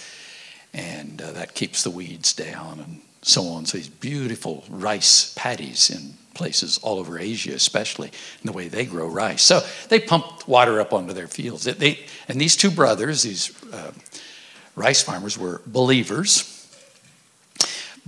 and 0.73 1.21
uh, 1.21 1.33
that 1.33 1.55
keeps 1.55 1.83
the 1.83 1.91
weeds 1.91 2.33
down 2.33 2.81
and 2.81 3.01
so 3.23 3.45
on. 3.49 3.67
So 3.67 3.79
these 3.79 3.89
beautiful 3.89 4.65
rice 4.69 5.33
paddies 5.35 5.91
in 5.91 6.15
places 6.35 6.79
all 6.79 6.99
over 6.99 7.19
Asia, 7.19 7.53
especially 7.53 8.09
in 8.09 8.47
the 8.47 8.53
way 8.53 8.69
they 8.69 8.87
grow 8.87 9.09
rice. 9.09 9.43
So 9.43 9.61
they 9.89 9.99
pumped 9.99 10.47
water 10.47 10.81
up 10.81 10.93
onto 10.93 11.13
their 11.13 11.27
fields. 11.27 11.65
They, 11.65 12.07
and 12.29 12.41
these 12.41 12.57
two 12.57 12.71
brothers, 12.71 13.23
these 13.23 13.53
uh, 13.73 13.91
rice 14.77 15.03
farmers, 15.03 15.37
were 15.37 15.61
believers. 15.67 16.55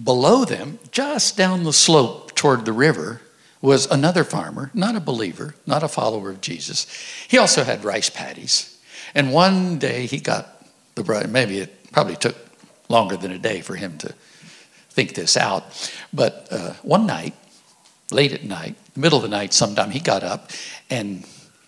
Below 0.02 0.44
them, 0.44 0.78
just 0.92 1.37
down 1.37 1.64
the 1.64 1.72
slope 1.72 2.35
toward 2.35 2.64
the 2.64 2.72
river, 2.72 3.20
was 3.62 3.87
another 3.90 4.25
farmer, 4.25 4.70
not 4.73 4.96
a 4.96 5.01
believer, 5.01 5.55
not 5.66 5.83
a 5.83 5.88
follower 5.88 6.31
of 6.31 6.40
Jesus. 6.40 6.87
He 7.29 7.38
also 7.38 7.64
had 7.64 7.85
rice 7.85 8.09
paddies. 8.09 8.79
And 9.14 9.33
one 9.33 9.79
day 9.79 10.07
he 10.07 10.18
got 10.18 10.64
the 10.94 11.05
brother, 11.05 11.29
maybe 11.29 11.59
it 11.59 11.92
probably 11.92 12.16
took 12.16 12.37
longer 12.88 13.16
than 13.16 13.31
a 13.31 13.38
day 13.38 13.61
for 13.61 13.77
him 13.77 13.99
to 13.99 14.14
think 14.90 15.14
this 15.14 15.37
out. 15.37 15.92
But 16.12 16.49
uh, 16.51 16.73
one 16.83 17.07
night, 17.07 17.35
late 18.11 18.33
at 18.33 18.44
night, 18.44 18.77
middle 18.96 19.18
of 19.18 19.23
the 19.23 19.29
night 19.29 19.53
sometime, 19.53 19.90
he 19.90 20.01
got 20.01 20.23
up 20.23 20.51
and 20.88 21.25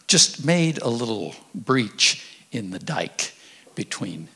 just 0.06 0.44
made 0.44 0.78
a 0.78 0.88
little 0.88 1.34
breach 1.54 2.24
in 2.50 2.70
the 2.70 2.78
dike 2.78 3.34
between 3.74 4.28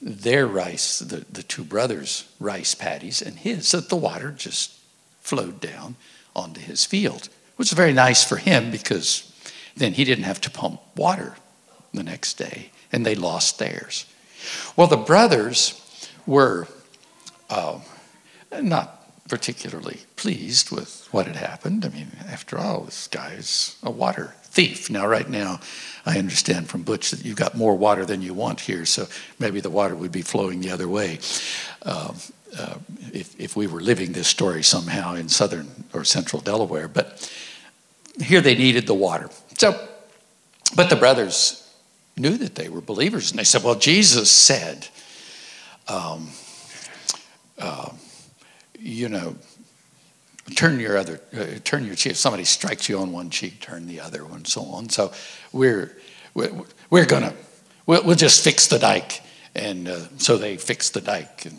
their 0.00 0.46
rice, 0.46 1.00
the, 1.00 1.24
the 1.30 1.42
two 1.42 1.64
brothers' 1.64 2.28
rice 2.38 2.74
paddies, 2.74 3.20
and 3.20 3.36
his, 3.38 3.66
so 3.66 3.80
that 3.80 3.88
the 3.88 3.96
water 3.96 4.30
just 4.30 4.78
flowed 5.20 5.60
down 5.60 5.96
onto 6.38 6.60
his 6.60 6.84
field, 6.84 7.28
which 7.56 7.70
was 7.70 7.76
very 7.76 7.92
nice 7.92 8.24
for 8.24 8.36
him 8.36 8.70
because 8.70 9.30
then 9.76 9.92
he 9.92 10.04
didn't 10.04 10.24
have 10.24 10.40
to 10.42 10.50
pump 10.50 10.80
water 10.96 11.34
the 11.92 12.02
next 12.02 12.34
day, 12.34 12.70
and 12.92 13.04
they 13.04 13.14
lost 13.14 13.58
theirs. 13.58 14.06
Well, 14.76 14.86
the 14.86 14.96
brothers 14.96 15.80
were 16.26 16.68
uh, 17.50 17.80
not 18.60 18.94
particularly 19.28 20.00
pleased 20.16 20.70
with 20.70 21.06
what 21.10 21.26
had 21.26 21.36
happened. 21.36 21.84
I 21.84 21.88
mean, 21.88 22.08
after 22.26 22.58
all, 22.58 22.80
this 22.82 23.08
guy 23.08 23.32
is 23.32 23.76
a 23.82 23.90
water 23.90 24.34
thief. 24.42 24.90
Now, 24.90 25.06
right 25.06 25.28
now, 25.28 25.60
I 26.06 26.18
understand 26.18 26.68
from 26.68 26.82
Butch 26.82 27.10
that 27.10 27.24
you've 27.24 27.36
got 27.36 27.54
more 27.54 27.76
water 27.76 28.04
than 28.06 28.22
you 28.22 28.32
want 28.32 28.60
here, 28.60 28.86
so 28.86 29.06
maybe 29.38 29.60
the 29.60 29.70
water 29.70 29.94
would 29.94 30.12
be 30.12 30.22
flowing 30.22 30.60
the 30.60 30.70
other 30.70 30.88
way. 30.88 31.18
Um, 31.82 32.16
uh, 32.56 32.76
if, 33.12 33.38
if 33.40 33.56
we 33.56 33.66
were 33.66 33.80
living 33.80 34.12
this 34.12 34.28
story 34.28 34.62
somehow 34.62 35.14
in 35.14 35.28
southern 35.28 35.84
or 35.92 36.04
central 36.04 36.40
Delaware, 36.40 36.88
but 36.88 37.30
here 38.22 38.40
they 38.40 38.54
needed 38.54 38.86
the 38.86 38.94
water. 38.94 39.30
So, 39.56 39.88
but 40.76 40.90
the 40.90 40.96
brothers 40.96 41.68
knew 42.16 42.36
that 42.36 42.54
they 42.54 42.68
were 42.68 42.80
believers, 42.80 43.30
and 43.30 43.38
they 43.38 43.44
said, 43.44 43.62
Well, 43.62 43.74
Jesus 43.74 44.30
said, 44.30 44.88
um, 45.88 46.28
uh, 47.58 47.90
you 48.78 49.08
know, 49.08 49.36
turn 50.54 50.80
your 50.80 50.96
other, 50.96 51.20
uh, 51.36 51.46
turn 51.64 51.84
your 51.84 51.94
cheek. 51.94 52.12
If 52.12 52.18
somebody 52.18 52.44
strikes 52.44 52.88
you 52.88 52.98
on 52.98 53.12
one 53.12 53.30
cheek, 53.30 53.60
turn 53.60 53.86
the 53.86 54.00
other 54.00 54.24
one, 54.24 54.44
so 54.44 54.62
on. 54.62 54.88
So 54.88 55.12
we're 55.52 55.96
we're, 56.34 56.52
we're 56.90 57.06
gonna 57.06 57.34
we'll, 57.86 58.04
we'll, 58.04 58.16
just 58.16 58.44
fix 58.44 58.66
the 58.66 58.78
dike, 58.78 59.22
and 59.54 59.88
uh, 59.88 60.06
so 60.18 60.36
they 60.36 60.56
fixed 60.56 60.94
the 60.94 61.00
dike 61.00 61.46
and 61.46 61.56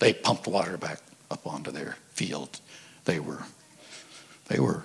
they 0.00 0.12
pumped 0.12 0.46
water 0.46 0.76
back 0.76 1.00
up 1.30 1.46
onto 1.46 1.70
their 1.70 1.96
field. 2.12 2.60
They 3.04 3.20
were 3.20 3.44
they 4.48 4.58
were 4.58 4.84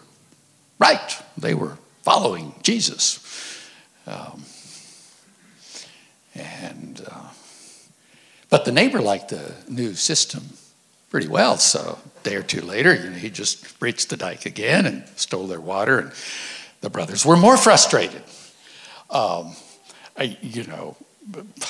right. 0.78 1.18
They 1.38 1.56
were 1.56 1.78
following 2.04 2.54
Jesus. 2.62 3.20
Um, 4.06 4.44
and 6.36 7.02
uh, 7.10 7.30
but 8.50 8.66
the 8.66 8.72
neighbor 8.72 9.02
liked 9.02 9.30
the 9.30 9.54
new 9.68 9.96
system 9.96 10.44
pretty 11.10 11.28
well. 11.28 11.58
So 11.58 11.98
a 12.06 12.24
day 12.24 12.36
or 12.36 12.44
two 12.44 12.62
later, 12.62 12.94
you 12.94 13.10
know, 13.10 13.18
he 13.18 13.30
just 13.30 13.80
breached 13.80 14.10
the 14.10 14.18
dike 14.18 14.46
again 14.46 14.86
and 14.86 15.08
stole 15.16 15.48
their 15.48 15.62
water, 15.62 15.98
and 16.00 16.12
the 16.82 16.90
brothers 16.90 17.26
were 17.26 17.38
more 17.38 17.58
frustrated. 17.58 18.22
Um, 19.10 19.56
I, 20.18 20.38
you 20.42 20.64
know, 20.66 20.96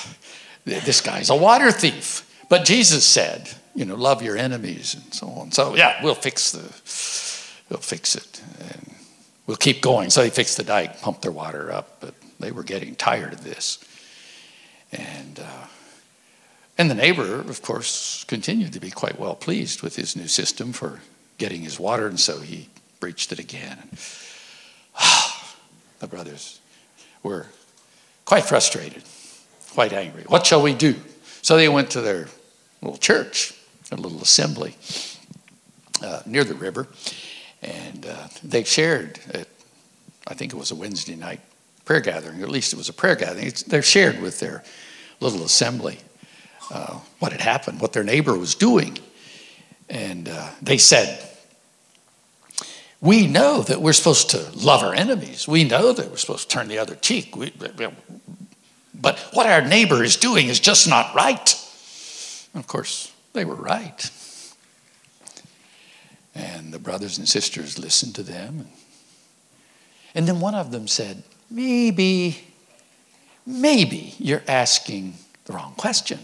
this 0.64 1.00
guy's 1.00 1.30
a 1.30 1.36
water 1.36 1.70
thief. 1.70 2.24
But 2.48 2.64
Jesus 2.64 3.04
said, 3.04 3.50
you 3.74 3.84
know, 3.84 3.96
love 3.96 4.22
your 4.22 4.36
enemies 4.36 4.94
and 4.94 5.12
so 5.12 5.28
on. 5.28 5.52
So 5.52 5.74
yeah, 5.74 6.02
we'll 6.02 6.14
fix 6.14 6.52
the, 6.52 6.62
we'll 7.68 7.80
fix 7.80 8.14
it, 8.14 8.40
and 8.60 8.94
we'll 9.46 9.56
keep 9.56 9.82
going. 9.82 10.10
So 10.10 10.22
he 10.22 10.30
fixed 10.30 10.56
the 10.56 10.64
dike, 10.64 11.00
pumped 11.00 11.22
their 11.22 11.32
water 11.32 11.72
up, 11.72 12.00
but 12.00 12.14
they 12.40 12.52
were 12.52 12.62
getting 12.62 12.94
tired 12.94 13.32
of 13.32 13.44
this, 13.44 13.78
and. 14.92 15.40
Uh, 15.40 15.66
and 16.78 16.90
the 16.90 16.94
neighbor, 16.94 17.40
of 17.40 17.62
course, 17.62 18.24
continued 18.24 18.74
to 18.74 18.80
be 18.80 18.90
quite 18.90 19.18
well 19.18 19.34
pleased 19.34 19.82
with 19.82 19.96
his 19.96 20.14
new 20.14 20.28
system 20.28 20.72
for 20.72 21.00
getting 21.38 21.62
his 21.62 21.80
water, 21.80 22.06
and 22.06 22.20
so 22.20 22.40
he 22.40 22.68
breached 23.00 23.32
it 23.32 23.38
again. 23.38 23.78
And, 23.80 23.98
the 26.00 26.06
brothers 26.06 26.60
were 27.22 27.46
quite 28.26 28.44
frustrated, 28.44 29.04
quite 29.72 29.92
angry. 29.94 30.24
What 30.26 30.44
shall 30.44 30.60
we 30.60 30.74
do? 30.74 30.96
So 31.40 31.56
they 31.56 31.68
went 31.68 31.90
to 31.92 32.02
their 32.02 32.28
little 32.86 32.98
church, 32.98 33.52
a 33.90 33.96
little 33.96 34.20
assembly 34.20 34.76
uh, 36.02 36.20
near 36.24 36.44
the 36.44 36.54
river, 36.54 36.88
and 37.62 38.06
uh, 38.06 38.28
they 38.42 38.64
shared, 38.64 39.18
I 40.26 40.34
think 40.34 40.52
it 40.52 40.56
was 40.56 40.70
a 40.70 40.74
Wednesday 40.74 41.16
night 41.16 41.40
prayer 41.84 42.00
gathering, 42.00 42.42
at 42.42 42.48
least 42.48 42.72
it 42.72 42.76
was 42.76 42.88
a 42.88 42.92
prayer 42.92 43.16
gathering. 43.16 43.52
They're 43.66 43.82
shared 43.82 44.20
with 44.20 44.40
their 44.40 44.62
little 45.20 45.44
assembly 45.44 45.98
uh, 46.70 46.98
what 47.20 47.32
had 47.32 47.40
happened, 47.40 47.80
what 47.80 47.92
their 47.92 48.04
neighbor 48.04 48.36
was 48.36 48.54
doing. 48.54 48.98
And 49.88 50.28
uh, 50.28 50.50
they 50.60 50.78
said, 50.78 51.28
We 53.00 53.26
know 53.26 53.62
that 53.62 53.80
we're 53.80 53.92
supposed 53.92 54.30
to 54.30 54.50
love 54.56 54.82
our 54.82 54.94
enemies. 54.94 55.46
We 55.46 55.62
know 55.62 55.92
that 55.92 56.10
we're 56.10 56.16
supposed 56.16 56.50
to 56.50 56.56
turn 56.56 56.68
the 56.68 56.78
other 56.78 56.96
cheek. 56.96 57.36
We, 57.36 57.52
but 58.94 59.18
what 59.32 59.46
our 59.46 59.62
neighbor 59.62 60.02
is 60.02 60.16
doing 60.16 60.48
is 60.48 60.58
just 60.58 60.88
not 60.88 61.14
right. 61.14 61.54
And 62.52 62.62
of 62.62 62.66
course, 62.66 63.12
they 63.32 63.44
were 63.44 63.54
right. 63.54 64.10
And 66.34 66.72
the 66.72 66.78
brothers 66.78 67.18
and 67.18 67.28
sisters 67.28 67.78
listened 67.78 68.14
to 68.16 68.22
them. 68.22 68.68
And 70.14 70.26
then 70.26 70.40
one 70.40 70.54
of 70.54 70.70
them 70.70 70.88
said, 70.88 71.22
Maybe, 71.50 72.38
maybe 73.46 74.14
you're 74.18 74.42
asking 74.48 75.14
the 75.44 75.52
wrong 75.52 75.74
question. 75.76 76.20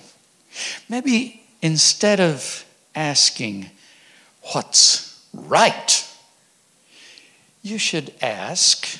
Maybe 0.88 1.42
instead 1.60 2.20
of 2.20 2.64
asking, 2.94 3.70
What's 4.52 5.24
right? 5.32 6.08
you 7.62 7.78
should 7.78 8.12
ask, 8.20 8.98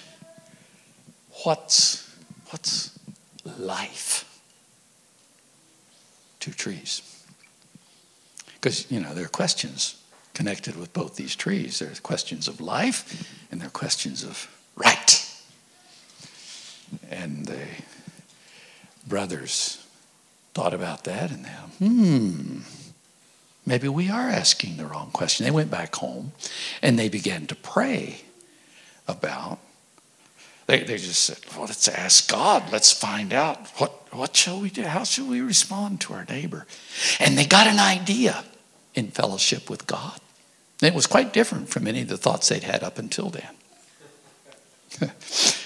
What's, 1.44 2.08
what's 2.50 2.96
life? 3.44 4.24
Two 6.38 6.52
trees. 6.52 7.02
Because, 8.62 8.88
you 8.92 9.00
know, 9.00 9.12
there 9.12 9.24
are 9.24 9.28
questions 9.28 10.00
connected 10.34 10.76
with 10.76 10.92
both 10.92 11.16
these 11.16 11.34
trees. 11.34 11.80
There 11.80 11.90
are 11.90 11.94
questions 11.96 12.46
of 12.46 12.60
life 12.60 13.28
and 13.50 13.60
there 13.60 13.66
are 13.66 13.72
questions 13.72 14.22
of 14.22 14.48
right. 14.76 15.28
And 17.10 17.46
the 17.46 17.66
brothers 19.04 19.84
thought 20.54 20.72
about 20.74 21.02
that 21.04 21.32
and 21.32 21.42
now, 21.42 21.70
hmm, 21.80 22.58
maybe 23.66 23.88
we 23.88 24.08
are 24.08 24.28
asking 24.28 24.76
the 24.76 24.86
wrong 24.86 25.10
question. 25.12 25.44
They 25.44 25.50
went 25.50 25.70
back 25.70 25.96
home 25.96 26.30
and 26.80 26.96
they 26.96 27.08
began 27.08 27.48
to 27.48 27.56
pray 27.56 28.20
about. 29.08 29.58
They, 30.68 30.84
they 30.84 30.98
just 30.98 31.24
said, 31.24 31.38
well, 31.56 31.66
let's 31.66 31.88
ask 31.88 32.30
God. 32.30 32.70
Let's 32.70 32.92
find 32.92 33.32
out 33.32 33.66
what, 33.78 33.90
what 34.14 34.36
shall 34.36 34.60
we 34.60 34.70
do? 34.70 34.82
How 34.82 35.02
shall 35.02 35.26
we 35.26 35.40
respond 35.40 36.00
to 36.02 36.14
our 36.14 36.24
neighbor? 36.26 36.64
And 37.18 37.36
they 37.36 37.44
got 37.44 37.66
an 37.66 37.80
idea 37.80 38.44
in 38.94 39.08
fellowship 39.08 39.70
with 39.70 39.86
God. 39.86 40.20
it 40.82 40.94
was 40.94 41.06
quite 41.06 41.32
different 41.32 41.68
from 41.68 41.86
any 41.86 42.02
of 42.02 42.08
the 42.08 42.16
thoughts 42.16 42.48
they'd 42.48 42.64
had 42.64 42.82
up 42.82 42.98
until 42.98 43.30
then. 43.30 43.48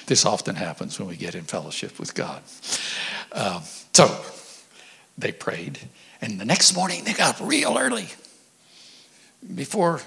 this 0.07 0.25
often 0.25 0.55
happens 0.55 0.99
when 0.99 1.09
we 1.09 1.17
get 1.17 1.35
in 1.35 1.43
fellowship 1.43 1.99
with 1.99 2.15
God. 2.15 2.43
Um, 3.33 3.62
so 3.93 4.21
they 5.19 5.33
prayed. 5.33 5.79
And 6.21 6.41
the 6.41 6.45
next 6.45 6.75
morning, 6.75 7.05
they 7.05 7.12
got 7.12 7.41
up 7.41 7.47
real 7.47 7.77
early, 7.79 8.09
before 9.55 10.01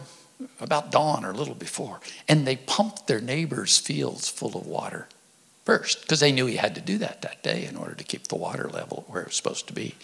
about 0.60 0.92
dawn 0.92 1.26
or 1.26 1.32
a 1.32 1.36
little 1.36 1.56
before, 1.56 2.00
and 2.28 2.48
they 2.48 2.56
pumped 2.56 3.08
their 3.08 3.20
neighbor's 3.20 3.78
fields 3.78 4.30
full 4.30 4.58
of 4.58 4.66
water 4.66 5.08
first, 5.66 6.02
because 6.02 6.20
they 6.20 6.32
knew 6.32 6.46
he 6.46 6.56
had 6.56 6.76
to 6.76 6.82
do 6.82 6.98
that 6.98 7.22
that 7.22 7.44
day 7.44 7.66
in 7.66 7.76
order 7.76 7.94
to 7.94 8.04
keep 8.04 8.28
the 8.28 8.36
water 8.36 8.70
level 8.70 9.06
where 9.08 9.22
it 9.22 9.28
was 9.28 9.36
supposed 9.36 9.68
to 9.68 9.74
be. 9.74 9.96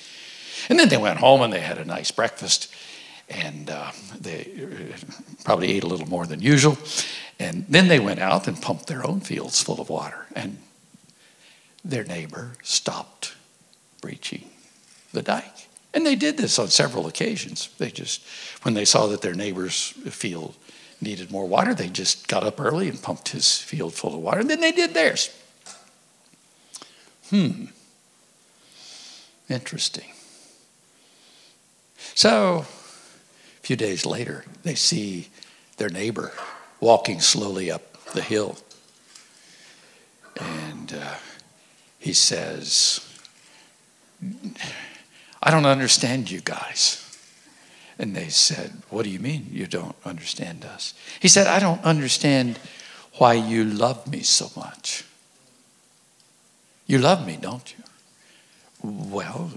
And 0.70 0.80
then 0.80 0.90
they 0.90 0.98
went 0.98 1.20
home 1.20 1.42
and 1.42 1.52
they 1.52 1.62
had 1.62 1.78
a 1.78 1.86
nice 1.86 2.12
breakfast, 2.12 2.74
and 3.30 3.70
uh, 3.70 3.92
they 4.20 4.52
uh, 4.62 4.98
probably 5.44 5.72
ate 5.72 5.84
a 5.84 5.88
little 5.88 6.08
more 6.08 6.26
than 6.26 6.42
usual. 6.42 6.78
And 7.40 7.66
then 7.68 7.88
they 7.88 8.00
went 8.00 8.20
out 8.20 8.48
and 8.48 8.62
pumped 8.62 8.88
their 8.88 9.06
own 9.06 9.20
fields 9.20 9.62
full 9.62 9.82
of 9.82 9.90
water, 9.90 10.26
and 10.36 10.58
their 11.84 12.04
neighbor 12.04 12.54
stopped 12.64 13.36
breaching 14.02 14.50
the 15.12 15.22
dike. 15.22 15.68
And 15.94 16.06
they 16.06 16.16
did 16.16 16.38
this 16.38 16.60
on 16.60 16.68
several 16.68 17.08
occasions. 17.08 17.70
They 17.78 17.90
just, 17.90 18.22
when 18.64 18.74
they 18.74 18.86
saw 18.86 19.08
that 19.08 19.22
their 19.22 19.34
neighbor's 19.34 19.82
field 19.82 20.56
needed 21.02 21.32
more 21.32 21.48
water, 21.48 21.74
they 21.74 21.88
just 21.88 22.28
got 22.28 22.44
up 22.44 22.60
early 22.60 22.90
and 22.90 23.02
pumped 23.02 23.30
his 23.30 23.58
field 23.58 23.94
full 23.94 24.14
of 24.14 24.22
water. 24.22 24.42
And 24.42 24.50
then 24.50 24.60
they 24.60 24.72
did 24.72 24.94
theirs. 24.94 25.30
Hmm. 27.30 27.66
Interesting. 29.50 30.12
So, 32.14 32.66
a 33.66 33.68
few 33.68 33.76
days 33.76 34.06
later, 34.06 34.46
they 34.62 34.76
see 34.76 35.30
their 35.78 35.90
neighbor 35.90 36.32
walking 36.80 37.20
slowly 37.20 37.72
up 37.72 37.98
the 38.14 38.22
hill. 38.22 38.60
And 40.40 40.94
uh, 40.94 41.16
he 41.98 42.14
says, 42.14 43.00
I 45.42 45.50
don't 45.50 45.66
understand 45.66 46.30
you 46.30 46.42
guys. 46.42 47.02
And 47.98 48.16
they 48.16 48.30
said, 48.30 48.84
What 48.92 49.02
do 49.04 49.10
you 49.10 49.18
mean 49.18 49.48
you 49.50 49.66
don't 49.66 49.96
understand 50.06 50.64
us? 50.64 50.94
He 51.20 51.28
said, 51.28 51.48
I 51.48 51.58
don't 51.58 51.84
understand 51.84 52.60
why 53.14 53.34
you 53.34 53.64
love 53.64 54.06
me 54.06 54.20
so 54.20 54.52
much. 54.56 55.06
You 56.86 57.00
love 57.00 57.26
me, 57.26 57.40
don't 57.42 57.74
you? 57.76 57.84
Well, 58.84 59.50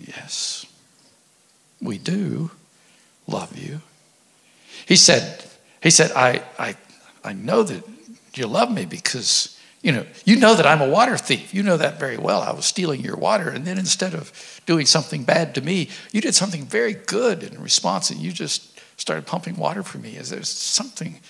yes, 0.00 0.64
we 1.82 1.98
do 1.98 2.52
love 3.28 3.56
you. 3.56 3.80
He 4.86 4.96
said, 4.96 5.44
he 5.80 5.90
said, 5.90 6.10
I, 6.16 6.42
I, 6.58 6.74
I 7.22 7.32
know 7.34 7.62
that 7.62 7.84
you 8.34 8.48
love 8.48 8.72
me 8.72 8.86
because, 8.86 9.56
You 9.80 9.92
know, 9.92 10.06
you 10.24 10.36
know 10.36 10.56
that 10.56 10.66
I'm 10.66 10.80
a 10.80 10.88
water 10.88 11.16
thief. 11.16 11.54
You 11.54 11.62
know 11.62 11.76
that 11.76 12.00
very 12.00 12.18
well. 12.18 12.42
I 12.42 12.52
was 12.52 12.66
stealing 12.66 13.00
your 13.00 13.16
water. 13.16 13.48
And 13.48 13.64
then 13.64 13.78
instead 13.78 14.14
of 14.14 14.32
doing 14.66 14.86
something 14.86 15.22
bad 15.24 15.54
to 15.54 15.60
me, 15.60 15.88
you 16.10 16.20
did 16.20 16.34
something 16.34 16.66
very 16.66 16.94
good 16.94 17.42
in 17.44 17.62
response. 17.62 18.10
And 18.10 18.20
you 18.20 18.32
just 18.32 18.80
started 18.96 19.24
pumping 19.24 19.56
water 19.56 19.84
for 19.84 19.98
me. 19.98 20.16
Is 20.16 20.30
there's 20.30 20.48
something 20.48 21.20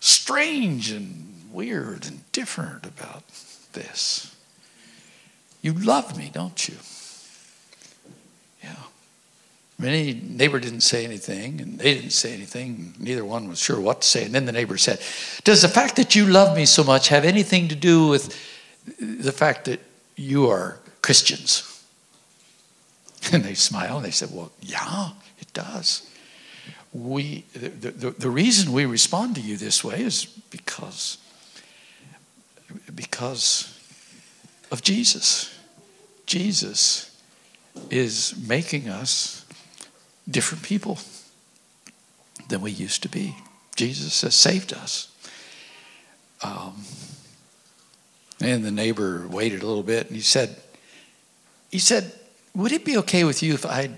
strange 0.00 0.90
and 0.90 1.50
weird 1.52 2.06
and 2.06 2.20
different 2.32 2.84
about 2.84 3.22
this? 3.74 4.34
You 5.62 5.72
love 5.72 6.16
me, 6.16 6.30
don't 6.32 6.68
you? 6.68 6.76
Many 9.80 10.12
neighbor 10.12 10.58
didn't 10.58 10.80
say 10.80 11.04
anything, 11.04 11.60
and 11.60 11.78
they 11.78 11.94
didn't 11.94 12.10
say 12.10 12.34
anything. 12.34 12.94
Neither 12.98 13.24
one 13.24 13.48
was 13.48 13.60
sure 13.60 13.78
what 13.80 14.00
to 14.00 14.08
say. 14.08 14.24
And 14.24 14.34
then 14.34 14.44
the 14.44 14.52
neighbor 14.52 14.76
said, 14.76 15.00
Does 15.44 15.62
the 15.62 15.68
fact 15.68 15.94
that 15.96 16.16
you 16.16 16.26
love 16.26 16.56
me 16.56 16.66
so 16.66 16.82
much 16.82 17.08
have 17.08 17.24
anything 17.24 17.68
to 17.68 17.76
do 17.76 18.08
with 18.08 18.36
the 19.00 19.30
fact 19.30 19.66
that 19.66 19.80
you 20.16 20.48
are 20.48 20.78
Christians? 21.02 21.74
And 23.32 23.42
they 23.42 23.54
smiled 23.54 23.96
and 23.96 24.06
they 24.06 24.10
said, 24.10 24.30
Well, 24.32 24.52
yeah, 24.60 25.10
it 25.38 25.52
does. 25.52 26.08
We, 26.92 27.44
the, 27.52 27.90
the, 27.90 28.10
the 28.12 28.30
reason 28.30 28.72
we 28.72 28.86
respond 28.86 29.34
to 29.34 29.40
you 29.40 29.56
this 29.56 29.84
way 29.84 30.02
is 30.02 30.24
because, 30.24 31.18
because 32.94 33.78
of 34.70 34.82
Jesus. 34.82 35.54
Jesus 36.26 37.20
is 37.90 38.34
making 38.46 38.88
us 38.88 39.44
different 40.28 40.62
people 40.62 40.98
than 42.48 42.60
we 42.60 42.70
used 42.70 43.02
to 43.02 43.08
be. 43.08 43.36
Jesus 43.76 44.22
has 44.22 44.34
saved 44.34 44.72
us. 44.72 45.10
Um, 46.42 46.82
and 48.40 48.64
the 48.64 48.70
neighbor 48.70 49.26
waited 49.28 49.62
a 49.62 49.66
little 49.66 49.82
bit 49.82 50.06
and 50.06 50.16
he 50.16 50.22
said, 50.22 50.56
he 51.70 51.78
said, 51.78 52.12
would 52.54 52.72
it 52.72 52.84
be 52.84 52.96
okay 52.98 53.24
with 53.24 53.42
you 53.42 53.54
if 53.54 53.66
I, 53.66 53.90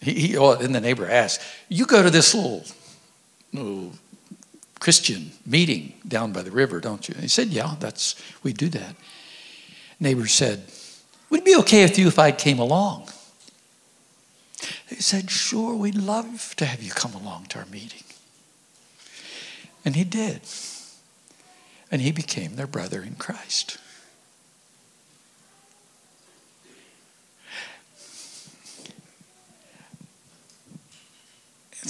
he, 0.00 0.14
he 0.14 0.36
oh, 0.36 0.52
and 0.52 0.74
the 0.74 0.80
neighbor 0.80 1.08
asked, 1.08 1.40
you 1.68 1.86
go 1.86 2.02
to 2.02 2.10
this 2.10 2.34
little, 2.34 2.64
little 3.52 3.92
Christian 4.80 5.32
meeting 5.44 5.94
down 6.06 6.32
by 6.32 6.42
the 6.42 6.50
river, 6.50 6.80
don't 6.80 7.08
you? 7.08 7.14
And 7.14 7.22
he 7.22 7.28
said, 7.28 7.48
yeah, 7.48 7.76
that's, 7.78 8.14
we 8.42 8.52
do 8.52 8.68
that. 8.70 8.94
Neighbor 10.00 10.26
said, 10.26 10.64
would 11.30 11.40
it 11.40 11.46
be 11.46 11.56
okay 11.56 11.82
with 11.82 11.98
you 11.98 12.08
if 12.08 12.18
I 12.18 12.32
came 12.32 12.58
along? 12.58 13.08
They 14.88 14.96
said, 14.96 15.30
Sure, 15.30 15.74
we'd 15.74 15.96
love 15.96 16.54
to 16.56 16.66
have 16.66 16.82
you 16.82 16.90
come 16.90 17.14
along 17.14 17.46
to 17.46 17.58
our 17.58 17.66
meeting. 17.66 18.04
And 19.84 19.96
he 19.96 20.04
did. 20.04 20.40
And 21.90 22.02
he 22.02 22.12
became 22.12 22.56
their 22.56 22.66
brother 22.66 23.02
in 23.02 23.14
Christ. 23.14 23.78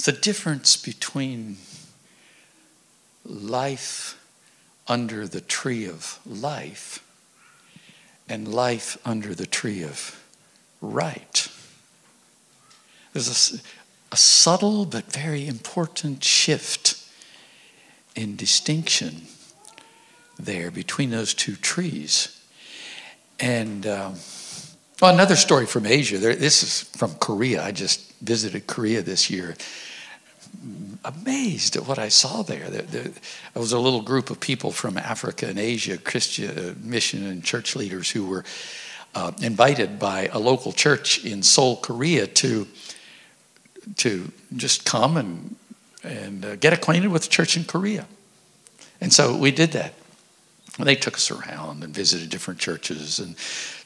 The 0.03 0.11
difference 0.11 0.77
between 0.77 1.57
life 3.25 4.23
under 4.87 5.27
the 5.27 5.41
tree 5.41 5.85
of 5.85 6.19
life 6.25 7.03
and 8.29 8.47
life 8.47 8.97
under 9.05 9.33
the 9.33 9.47
tree 9.47 9.83
of 9.83 10.23
right. 10.81 11.49
There's 13.17 13.61
a, 14.11 14.13
a 14.13 14.15
subtle 14.15 14.85
but 14.85 15.11
very 15.11 15.47
important 15.47 16.23
shift 16.23 17.03
in 18.15 18.35
distinction 18.35 19.23
there 20.37 20.69
between 20.69 21.09
those 21.09 21.33
two 21.33 21.55
trees. 21.55 22.39
And 23.39 23.87
um, 23.87 24.13
well, 25.01 25.11
another 25.11 25.35
story 25.35 25.65
from 25.65 25.87
Asia. 25.87 26.19
There, 26.19 26.35
this 26.35 26.61
is 26.61 26.83
from 26.95 27.15
Korea. 27.15 27.63
I 27.63 27.71
just 27.71 28.13
visited 28.21 28.67
Korea 28.67 29.01
this 29.01 29.31
year. 29.31 29.55
Amazed 31.03 31.75
at 31.75 31.87
what 31.87 31.97
I 31.97 32.09
saw 32.09 32.43
there. 32.43 32.69
There, 32.69 32.83
there. 32.83 33.11
was 33.55 33.71
a 33.71 33.79
little 33.79 34.03
group 34.03 34.29
of 34.29 34.39
people 34.39 34.71
from 34.71 34.95
Africa 34.95 35.47
and 35.47 35.57
Asia, 35.57 35.97
Christian 35.97 36.55
uh, 36.55 36.73
mission 36.83 37.25
and 37.25 37.43
church 37.43 37.75
leaders, 37.75 38.11
who 38.11 38.27
were 38.27 38.45
uh, 39.15 39.31
invited 39.41 39.97
by 39.97 40.27
a 40.27 40.37
local 40.37 40.71
church 40.71 41.25
in 41.25 41.41
Seoul, 41.41 41.77
Korea, 41.77 42.27
to 42.27 42.67
to 43.95 44.31
just 44.55 44.85
come 44.85 45.17
and, 45.17 45.55
and 46.03 46.45
uh, 46.45 46.55
get 46.57 46.73
acquainted 46.73 47.11
with 47.11 47.23
the 47.23 47.29
church 47.29 47.57
in 47.57 47.63
Korea. 47.63 48.05
And 49.01 49.13
so 49.13 49.35
we 49.35 49.51
did 49.51 49.71
that. 49.71 49.93
They 50.79 50.95
took 50.95 51.15
us 51.15 51.31
around 51.31 51.83
and 51.83 51.93
visited 51.93 52.29
different 52.29 52.59
churches 52.59 53.19
and 53.19 53.35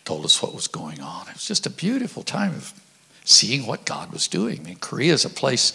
told 0.04 0.26
us 0.26 0.42
what 0.42 0.54
was 0.54 0.68
going 0.68 1.00
on. 1.02 1.28
It 1.28 1.34
was 1.34 1.46
just 1.46 1.66
a 1.66 1.70
beautiful 1.70 2.24
time 2.24 2.52
of 2.52 2.74
seeing 3.24 3.66
what 3.66 3.86
God 3.86 4.12
was 4.12 4.28
doing. 4.28 4.60
I 4.60 4.64
mean, 4.64 4.76
Korea 4.78 5.14
is 5.14 5.24
a 5.24 5.30
place, 5.30 5.74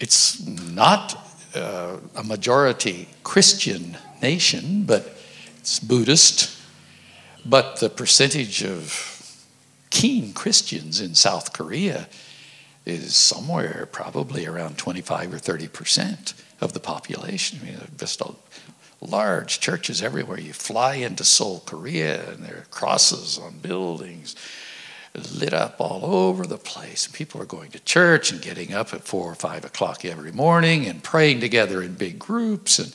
it's 0.00 0.44
not 0.46 1.16
uh, 1.54 1.98
a 2.16 2.24
majority 2.24 3.08
Christian 3.22 3.96
nation, 4.20 4.84
but 4.84 5.16
it's 5.58 5.78
Buddhist. 5.78 6.52
But 7.44 7.76
the 7.76 7.88
percentage 7.88 8.64
of 8.64 9.44
keen 9.90 10.32
Christians 10.32 11.00
in 11.00 11.14
South 11.14 11.52
Korea 11.52 12.08
is 12.86 13.14
somewhere 13.16 13.88
probably 13.90 14.46
around 14.46 14.78
25 14.78 15.34
or 15.34 15.38
30 15.38 15.68
percent 15.68 16.34
of 16.60 16.72
the 16.72 16.80
population. 16.80 17.58
I 17.62 17.66
mean, 17.66 17.78
just 17.98 18.20
a, 18.20 18.32
large 19.00 19.60
churches 19.60 20.02
everywhere. 20.02 20.40
You 20.40 20.52
fly 20.52 20.94
into 20.94 21.24
Seoul, 21.24 21.62
Korea, 21.66 22.30
and 22.30 22.42
there 22.42 22.58
are 22.58 22.66
crosses 22.70 23.38
on 23.38 23.58
buildings 23.58 24.34
lit 25.34 25.54
up 25.54 25.76
all 25.78 26.04
over 26.04 26.46
the 26.46 26.58
place. 26.58 27.06
People 27.06 27.40
are 27.40 27.46
going 27.46 27.70
to 27.70 27.80
church 27.80 28.30
and 28.30 28.40
getting 28.42 28.74
up 28.74 28.92
at 28.92 29.02
four 29.02 29.30
or 29.30 29.34
five 29.34 29.64
o'clock 29.64 30.04
every 30.04 30.32
morning 30.32 30.86
and 30.86 31.02
praying 31.02 31.40
together 31.40 31.82
in 31.82 31.94
big 31.94 32.18
groups. 32.18 32.78
And, 32.78 32.94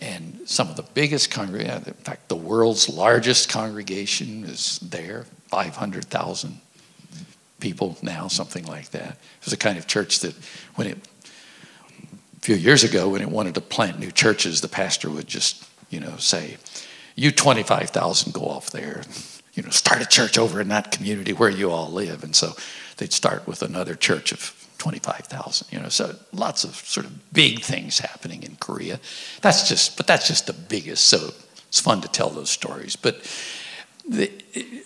and 0.00 0.48
some 0.48 0.68
of 0.68 0.76
the 0.76 0.82
biggest 0.82 1.30
congregations, 1.30 1.88
in 1.88 1.94
fact, 1.94 2.28
the 2.28 2.36
world's 2.36 2.88
largest 2.88 3.48
congregation 3.48 4.44
is 4.44 4.78
there, 4.78 5.26
500,000 5.48 6.60
people 7.62 7.96
now, 8.02 8.28
something 8.28 8.66
like 8.66 8.90
that. 8.90 9.12
It 9.12 9.44
was 9.44 9.54
a 9.54 9.56
kind 9.56 9.78
of 9.78 9.86
church 9.86 10.18
that 10.20 10.34
when 10.74 10.88
it, 10.88 10.98
a 12.36 12.40
few 12.40 12.56
years 12.56 12.82
ago, 12.82 13.08
when 13.08 13.22
it 13.22 13.30
wanted 13.30 13.54
to 13.54 13.60
plant 13.60 14.00
new 14.00 14.10
churches, 14.10 14.60
the 14.60 14.68
pastor 14.68 15.08
would 15.08 15.28
just, 15.28 15.64
you 15.88 16.00
know, 16.00 16.16
say, 16.16 16.56
you 17.14 17.30
25,000 17.30 18.34
go 18.34 18.42
off 18.42 18.70
there, 18.70 19.04
you 19.54 19.62
know, 19.62 19.70
start 19.70 20.02
a 20.02 20.06
church 20.06 20.36
over 20.36 20.60
in 20.60 20.68
that 20.68 20.90
community 20.90 21.32
where 21.32 21.50
you 21.50 21.70
all 21.70 21.90
live. 21.90 22.24
And 22.24 22.34
so 22.34 22.54
they'd 22.96 23.12
start 23.12 23.46
with 23.46 23.62
another 23.62 23.94
church 23.94 24.32
of 24.32 24.58
25,000, 24.78 25.68
you 25.70 25.78
know, 25.78 25.88
so 25.88 26.16
lots 26.32 26.64
of 26.64 26.74
sort 26.74 27.06
of 27.06 27.32
big 27.32 27.60
things 27.60 28.00
happening 28.00 28.42
in 28.42 28.56
Korea. 28.56 28.98
That's 29.40 29.68
just, 29.68 29.96
but 29.96 30.08
that's 30.08 30.26
just 30.26 30.48
the 30.48 30.52
biggest. 30.52 31.06
So 31.06 31.30
it's 31.68 31.78
fun 31.78 32.00
to 32.00 32.08
tell 32.08 32.30
those 32.30 32.50
stories. 32.50 32.96
But, 32.96 33.22
the, 34.08 34.32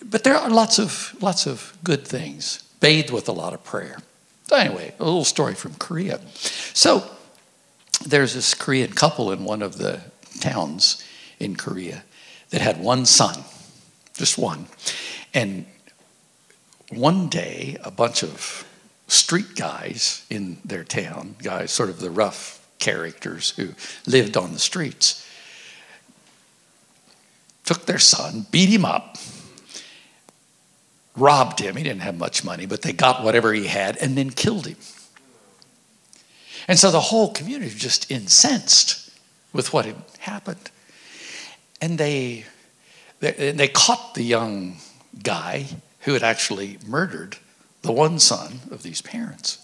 but 0.05 0.23
there 0.23 0.35
are 0.35 0.51
lots 0.51 0.77
of, 0.77 1.15
lots 1.19 1.47
of 1.47 1.75
good 1.83 2.05
things 2.05 2.66
bathed 2.79 3.11
with 3.11 3.27
a 3.27 3.31
lot 3.31 3.53
of 3.53 3.63
prayer. 3.63 3.97
So 4.47 4.55
anyway, 4.55 4.93
a 4.99 5.03
little 5.03 5.25
story 5.25 5.55
from 5.55 5.73
Korea. 5.75 6.19
So 6.73 7.09
there's 8.05 8.33
this 8.33 8.53
Korean 8.53 8.93
couple 8.93 9.31
in 9.31 9.43
one 9.43 9.61
of 9.61 9.77
the 9.77 10.01
towns 10.39 11.03
in 11.39 11.55
Korea 11.55 12.03
that 12.49 12.61
had 12.61 12.79
one 12.79 13.05
son, 13.05 13.43
just 14.13 14.37
one. 14.37 14.67
And 15.33 15.65
one 16.89 17.27
day, 17.27 17.77
a 17.83 17.91
bunch 17.91 18.23
of 18.23 18.65
street 19.07 19.55
guys 19.55 20.25
in 20.29 20.57
their 20.63 20.83
town, 20.83 21.35
guys, 21.41 21.71
sort 21.71 21.89
of 21.89 21.99
the 21.99 22.09
rough 22.09 22.65
characters 22.79 23.51
who 23.51 23.69
lived 24.09 24.37
on 24.37 24.53
the 24.53 24.59
streets, 24.59 25.27
took 27.65 27.85
their 27.85 27.99
son, 27.99 28.45
beat 28.51 28.69
him 28.69 28.85
up, 28.85 29.17
robbed 31.17 31.59
him. 31.59 31.75
He 31.75 31.83
didn't 31.83 32.01
have 32.01 32.17
much 32.17 32.43
money, 32.43 32.65
but 32.65 32.81
they 32.81 32.93
got 32.93 33.23
whatever 33.23 33.53
he 33.53 33.67
had 33.67 33.97
and 33.97 34.17
then 34.17 34.29
killed 34.29 34.67
him. 34.67 34.77
And 36.67 36.77
so 36.77 36.91
the 36.91 36.99
whole 36.99 37.31
community 37.33 37.65
was 37.65 37.75
just 37.75 38.11
incensed 38.11 39.09
with 39.53 39.73
what 39.73 39.85
had 39.85 39.95
happened. 40.19 40.69
And 41.81 41.97
they, 41.97 42.45
they, 43.19 43.51
they 43.51 43.67
caught 43.67 44.15
the 44.15 44.23
young 44.23 44.77
guy 45.23 45.67
who 46.01 46.13
had 46.13 46.23
actually 46.23 46.77
murdered 46.85 47.37
the 47.81 47.91
one 47.91 48.19
son 48.19 48.59
of 48.71 48.83
these 48.83 49.01
parents. 49.01 49.59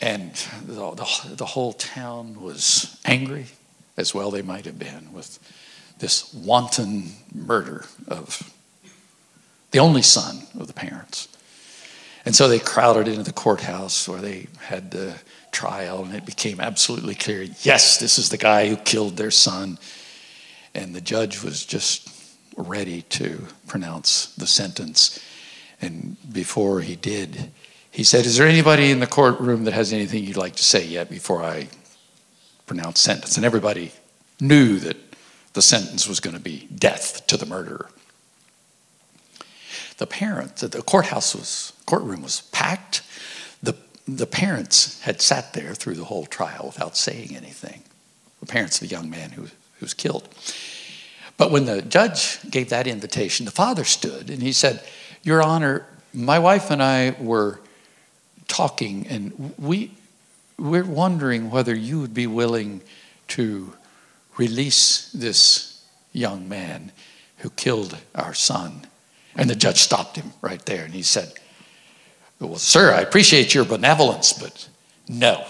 And 0.00 0.34
the, 0.66 0.90
the, 0.90 1.34
the 1.36 1.46
whole 1.46 1.72
town 1.72 2.42
was 2.42 3.00
angry, 3.04 3.46
as 3.96 4.14
well 4.14 4.30
they 4.30 4.42
might 4.42 4.66
have 4.66 4.78
been, 4.78 5.12
with 5.12 5.38
this 5.98 6.34
wanton 6.34 7.12
murder 7.32 7.86
of 8.06 8.53
the 9.74 9.80
only 9.80 10.02
son 10.02 10.40
of 10.60 10.68
the 10.68 10.72
parents. 10.72 11.26
And 12.24 12.36
so 12.36 12.46
they 12.46 12.60
crowded 12.60 13.08
into 13.08 13.24
the 13.24 13.32
courthouse 13.32 14.08
where 14.08 14.20
they 14.20 14.46
had 14.60 14.92
the 14.92 15.16
trial, 15.50 16.04
and 16.04 16.14
it 16.14 16.24
became 16.24 16.60
absolutely 16.60 17.16
clear 17.16 17.42
yes, 17.62 17.98
this 17.98 18.16
is 18.16 18.28
the 18.28 18.36
guy 18.36 18.68
who 18.68 18.76
killed 18.76 19.16
their 19.16 19.32
son. 19.32 19.78
And 20.76 20.94
the 20.94 21.00
judge 21.00 21.42
was 21.42 21.66
just 21.66 22.08
ready 22.56 23.02
to 23.02 23.48
pronounce 23.66 24.26
the 24.36 24.46
sentence. 24.46 25.18
And 25.82 26.16
before 26.32 26.80
he 26.80 26.94
did, 26.94 27.50
he 27.90 28.04
said, 28.04 28.26
Is 28.26 28.36
there 28.36 28.46
anybody 28.46 28.92
in 28.92 29.00
the 29.00 29.08
courtroom 29.08 29.64
that 29.64 29.74
has 29.74 29.92
anything 29.92 30.22
you'd 30.22 30.36
like 30.36 30.54
to 30.54 30.64
say 30.64 30.86
yet 30.86 31.10
before 31.10 31.42
I 31.42 31.66
pronounce 32.66 33.00
sentence? 33.00 33.36
And 33.36 33.44
everybody 33.44 33.90
knew 34.40 34.78
that 34.78 34.96
the 35.54 35.62
sentence 35.62 36.06
was 36.06 36.20
going 36.20 36.36
to 36.36 36.42
be 36.42 36.68
death 36.72 37.26
to 37.26 37.36
the 37.36 37.46
murderer. 37.46 37.90
The 40.04 40.08
parents, 40.08 40.60
that 40.60 40.72
the 40.72 40.82
courthouse 40.82 41.34
was, 41.34 41.72
courtroom 41.86 42.20
was 42.20 42.42
packed. 42.52 43.00
The, 43.62 43.74
the 44.06 44.26
parents 44.26 45.00
had 45.00 45.22
sat 45.22 45.54
there 45.54 45.72
through 45.74 45.94
the 45.94 46.04
whole 46.04 46.26
trial 46.26 46.66
without 46.66 46.94
saying 46.94 47.34
anything. 47.34 47.84
The 48.40 48.46
parents 48.46 48.82
of 48.82 48.86
the 48.86 48.94
young 48.94 49.08
man 49.08 49.30
who, 49.30 49.44
who 49.44 49.80
was 49.80 49.94
killed. 49.94 50.28
But 51.38 51.50
when 51.50 51.64
the 51.64 51.80
judge 51.80 52.38
gave 52.50 52.68
that 52.68 52.86
invitation, 52.86 53.46
the 53.46 53.50
father 53.50 53.82
stood 53.82 54.28
and 54.28 54.42
he 54.42 54.52
said, 54.52 54.84
Your 55.22 55.42
Honor, 55.42 55.86
my 56.12 56.38
wife 56.38 56.70
and 56.70 56.82
I 56.82 57.16
were 57.18 57.60
talking, 58.46 59.06
and 59.06 59.54
we, 59.58 59.92
we're 60.58 60.84
wondering 60.84 61.50
whether 61.50 61.74
you 61.74 61.98
would 62.02 62.12
be 62.12 62.26
willing 62.26 62.82
to 63.28 63.72
release 64.36 65.10
this 65.12 65.82
young 66.12 66.46
man 66.46 66.92
who 67.38 67.48
killed 67.48 67.96
our 68.14 68.34
son. 68.34 68.86
And 69.36 69.50
the 69.50 69.56
judge 69.56 69.78
stopped 69.78 70.16
him 70.16 70.32
right 70.40 70.64
there 70.64 70.84
and 70.84 70.94
he 70.94 71.02
said, 71.02 71.32
Well, 72.38 72.56
sir, 72.56 72.92
I 72.92 73.00
appreciate 73.00 73.54
your 73.54 73.64
benevolence, 73.64 74.32
but 74.32 74.68
no. 75.08 75.44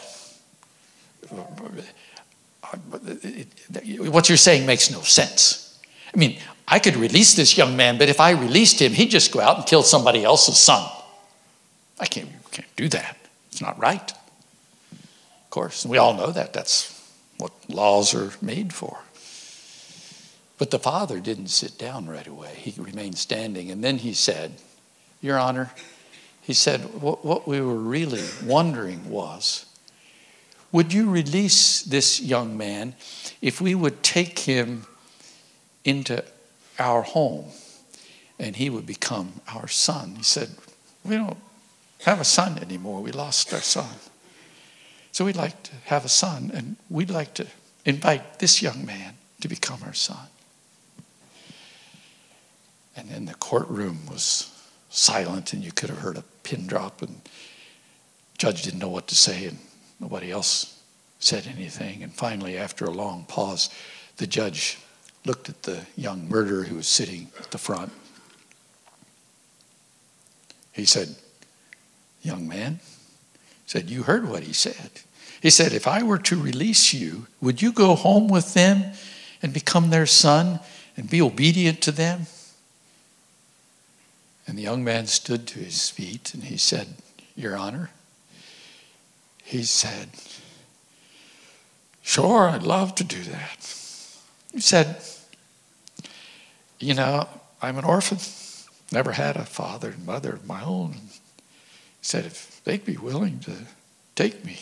What 4.10 4.28
you're 4.28 4.38
saying 4.38 4.66
makes 4.66 4.90
no 4.90 5.00
sense. 5.02 5.80
I 6.14 6.16
mean, 6.16 6.38
I 6.66 6.78
could 6.78 6.96
release 6.96 7.34
this 7.34 7.58
young 7.58 7.76
man, 7.76 7.98
but 7.98 8.08
if 8.08 8.20
I 8.20 8.30
released 8.30 8.80
him, 8.80 8.92
he'd 8.92 9.10
just 9.10 9.32
go 9.32 9.40
out 9.40 9.58
and 9.58 9.66
kill 9.66 9.82
somebody 9.82 10.24
else's 10.24 10.58
son. 10.58 10.88
I 12.00 12.06
can't, 12.06 12.28
can't 12.50 12.76
do 12.76 12.88
that. 12.88 13.16
It's 13.50 13.60
not 13.60 13.78
right. 13.78 14.12
Of 14.92 15.50
course, 15.50 15.84
we 15.84 15.98
all 15.98 16.14
know 16.14 16.30
that. 16.30 16.52
That's 16.52 16.90
what 17.38 17.52
laws 17.68 18.14
are 18.14 18.32
made 18.40 18.72
for. 18.72 19.03
But 20.58 20.70
the 20.70 20.78
father 20.78 21.20
didn't 21.20 21.48
sit 21.48 21.78
down 21.78 22.06
right 22.06 22.26
away. 22.26 22.54
He 22.56 22.80
remained 22.80 23.18
standing. 23.18 23.70
And 23.70 23.82
then 23.82 23.98
he 23.98 24.14
said, 24.14 24.52
Your 25.20 25.38
Honor, 25.38 25.70
he 26.40 26.52
said, 26.52 26.80
what, 27.00 27.48
we 27.48 27.60
were 27.60 27.74
really 27.74 28.24
wondering 28.44 29.10
was, 29.10 29.66
would 30.72 30.92
you 30.92 31.08
release 31.08 31.82
this 31.82 32.20
young 32.20 32.56
man 32.56 32.94
if 33.40 33.60
we 33.60 33.74
would 33.74 34.02
take 34.02 34.40
him 34.40 34.86
into 35.84 36.24
our 36.78 37.02
home 37.02 37.46
and 38.38 38.56
he 38.56 38.68
would 38.68 38.84
become 38.84 39.40
our 39.54 39.68
son? 39.68 40.16
He 40.16 40.24
said, 40.24 40.50
We 41.04 41.16
don't 41.16 41.38
have 42.02 42.20
a 42.20 42.24
son 42.24 42.58
anymore. 42.58 43.00
We 43.00 43.12
lost 43.12 43.54
our 43.54 43.60
son. 43.60 43.94
So 45.12 45.24
we'd 45.24 45.36
like 45.36 45.62
to 45.62 45.70
have 45.84 46.04
a 46.04 46.08
son, 46.08 46.50
and 46.52 46.74
we'd 46.90 47.08
like 47.08 47.34
to 47.34 47.46
invite 47.84 48.40
this 48.40 48.60
young 48.60 48.84
man 48.84 49.14
to 49.42 49.48
become 49.48 49.78
our 49.84 49.94
son. 49.94 50.26
And 52.96 53.08
then 53.08 53.24
the 53.24 53.34
courtroom 53.34 54.06
was 54.10 54.50
silent, 54.88 55.52
and 55.52 55.62
you 55.62 55.72
could 55.72 55.90
have 55.90 55.98
heard 55.98 56.16
a 56.16 56.24
pin 56.42 56.66
drop, 56.66 57.02
and 57.02 57.20
judge 58.38 58.62
didn't 58.62 58.78
know 58.78 58.88
what 58.88 59.08
to 59.08 59.14
say, 59.14 59.46
and 59.46 59.58
nobody 59.98 60.30
else 60.30 60.80
said 61.18 61.46
anything. 61.46 62.02
And 62.02 62.12
finally, 62.12 62.56
after 62.56 62.84
a 62.84 62.90
long 62.90 63.24
pause, 63.24 63.70
the 64.18 64.26
judge 64.26 64.78
looked 65.24 65.48
at 65.48 65.62
the 65.62 65.86
young 65.96 66.28
murderer 66.28 66.64
who 66.64 66.76
was 66.76 66.86
sitting 66.86 67.28
at 67.40 67.50
the 67.50 67.58
front. 67.58 67.92
He 70.72 70.84
said, 70.84 71.16
Young 72.22 72.48
man, 72.48 72.80
said, 73.66 73.90
You 73.90 74.04
heard 74.04 74.28
what 74.28 74.42
he 74.42 74.52
said. 74.52 74.90
He 75.40 75.50
said, 75.50 75.72
If 75.72 75.86
I 75.86 76.02
were 76.02 76.18
to 76.18 76.40
release 76.40 76.94
you, 76.94 77.26
would 77.40 77.60
you 77.60 77.72
go 77.72 77.94
home 77.94 78.28
with 78.28 78.54
them 78.54 78.92
and 79.42 79.52
become 79.52 79.90
their 79.90 80.06
son 80.06 80.60
and 80.96 81.08
be 81.08 81.20
obedient 81.20 81.80
to 81.82 81.92
them? 81.92 82.26
And 84.46 84.58
the 84.58 84.62
young 84.62 84.84
man 84.84 85.06
stood 85.06 85.46
to 85.48 85.60
his 85.60 85.88
feet 85.88 86.34
and 86.34 86.44
he 86.44 86.56
said, 86.56 86.94
Your 87.34 87.56
Honor, 87.56 87.90
he 89.42 89.62
said, 89.62 90.10
Sure, 92.02 92.48
I'd 92.48 92.62
love 92.62 92.94
to 92.96 93.04
do 93.04 93.22
that. 93.22 93.74
He 94.52 94.60
said, 94.60 94.96
You 96.78 96.94
know, 96.94 97.28
I'm 97.62 97.78
an 97.78 97.84
orphan, 97.84 98.18
never 98.92 99.12
had 99.12 99.36
a 99.36 99.44
father 99.44 99.90
and 99.90 100.04
mother 100.04 100.34
of 100.34 100.46
my 100.46 100.62
own. 100.62 100.92
He 100.92 102.02
said, 102.02 102.26
If 102.26 102.62
they'd 102.64 102.84
be 102.84 102.98
willing 102.98 103.40
to 103.40 103.52
take 104.14 104.44
me, 104.44 104.58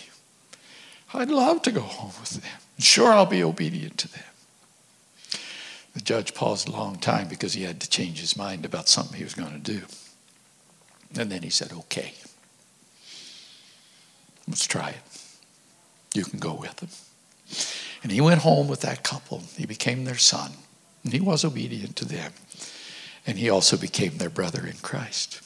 I'd 1.13 1.31
love 1.31 1.63
to 1.63 1.73
go 1.73 1.81
home 1.81 2.13
with 2.21 2.31
them. 2.31 2.61
Sure, 2.79 3.13
I'll 3.13 3.27
be 3.27 3.43
obedient 3.43 3.99
to 3.99 4.09
them. 4.09 4.25
The 5.95 6.01
judge 6.01 6.35
paused 6.35 6.69
a 6.69 6.73
long 6.73 6.97
time 6.97 7.29
because 7.29 7.53
he 7.53 7.65
had 7.65 7.81
to 7.81 7.91
change 7.91 8.21
his 8.21 8.37
mind 8.37 8.65
about 8.65 8.89
something 8.89 9.17
he 9.17 9.25
was 9.25 9.35
going 9.35 9.53
to 9.53 9.59
do. 9.59 9.83
And 11.15 11.31
then 11.31 11.43
he 11.43 11.51
said, 11.51 11.73
Okay, 11.73 12.15
let's 14.49 14.67
try 14.67 14.91
it. 14.91 15.03
You 16.15 16.25
can 16.25 16.39
go 16.39 16.55
with 16.55 16.77
them. 16.77 16.89
And 18.03 18.11
he 18.11 18.21
went 18.21 18.41
home 18.41 18.69
with 18.69 18.81
that 18.81 19.03
couple. 19.03 19.43
He 19.57 19.67
became 19.67 20.05
their 20.05 20.19
son. 20.19 20.53
And 21.05 21.13
he 21.13 21.21
was 21.21 21.45
obedient 21.45 21.97
to 21.97 22.05
them. 22.05 22.33
And 23.27 23.39
he 23.39 23.49
also 23.49 23.77
became 23.77 24.19
their 24.19 24.31
brother 24.31 24.67
in 24.67 24.77
Christ. 24.83 25.41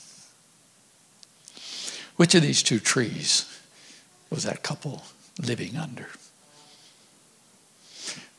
Which 2.17 2.35
of 2.35 2.43
these 2.43 2.63
two 2.63 2.81
trees 2.81 3.45
was 4.31 4.45
that 4.45 4.63
couple 4.63 5.05
living 5.41 5.77
under? 5.77 6.09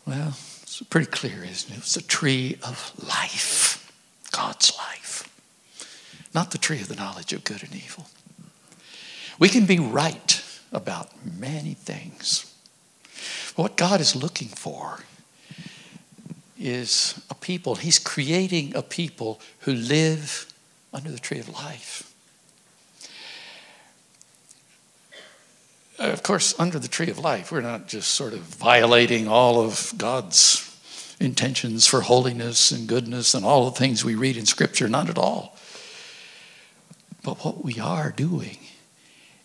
Well, 0.05 0.35
it's 0.79 0.89
pretty 0.89 1.07
clear, 1.07 1.43
isn't 1.43 1.71
it? 1.73 1.77
It's 1.77 1.95
the 1.95 2.03
tree 2.03 2.59
of 2.61 2.93
life, 3.03 3.91
God's 4.31 4.77
life, 4.77 5.27
not 6.35 6.51
the 6.51 6.59
tree 6.59 6.79
of 6.81 6.87
the 6.87 6.95
knowledge 6.95 7.33
of 7.33 7.43
good 7.43 7.63
and 7.63 7.73
evil. 7.73 8.05
We 9.39 9.49
can 9.49 9.65
be 9.65 9.79
right 9.79 10.43
about 10.71 11.09
many 11.25 11.73
things. 11.73 12.53
But 13.55 13.63
what 13.63 13.77
God 13.77 14.01
is 14.01 14.15
looking 14.15 14.49
for 14.49 14.99
is 16.59 17.19
a 17.31 17.35
people, 17.35 17.73
He's 17.75 17.97
creating 17.97 18.75
a 18.75 18.83
people 18.83 19.41
who 19.61 19.73
live 19.73 20.45
under 20.93 21.09
the 21.09 21.19
tree 21.19 21.39
of 21.39 21.49
life. 21.49 22.03
of 25.97 26.21
course, 26.21 26.53
under 26.59 26.77
the 26.77 26.87
tree 26.87 27.09
of 27.09 27.17
life, 27.17 27.51
we're 27.51 27.61
not 27.61 27.87
just 27.87 28.11
sort 28.11 28.33
of 28.33 28.41
violating 28.41 29.27
all 29.27 29.59
of 29.59 29.91
God's 29.97 30.66
intentions 31.19 31.87
for 31.87 32.01
holiness 32.01 32.71
and 32.71 32.87
goodness 32.87 33.33
and 33.33 33.45
all 33.45 33.65
the 33.65 33.77
things 33.77 34.05
we 34.05 34.15
read 34.15 34.37
in 34.37 34.45
Scripture, 34.45 34.87
not 34.87 35.09
at 35.09 35.17
all. 35.17 35.57
But 37.23 37.43
what 37.43 37.63
we 37.63 37.79
are 37.79 38.11
doing 38.11 38.57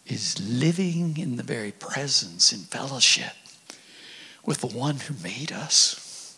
is 0.06 0.40
living 0.40 1.16
in 1.16 1.36
the 1.36 1.42
very 1.42 1.72
presence, 1.72 2.52
in 2.52 2.60
fellowship 2.60 3.32
with 4.44 4.60
the 4.60 4.66
one 4.66 4.96
who 4.96 5.14
made 5.22 5.52
us, 5.52 6.36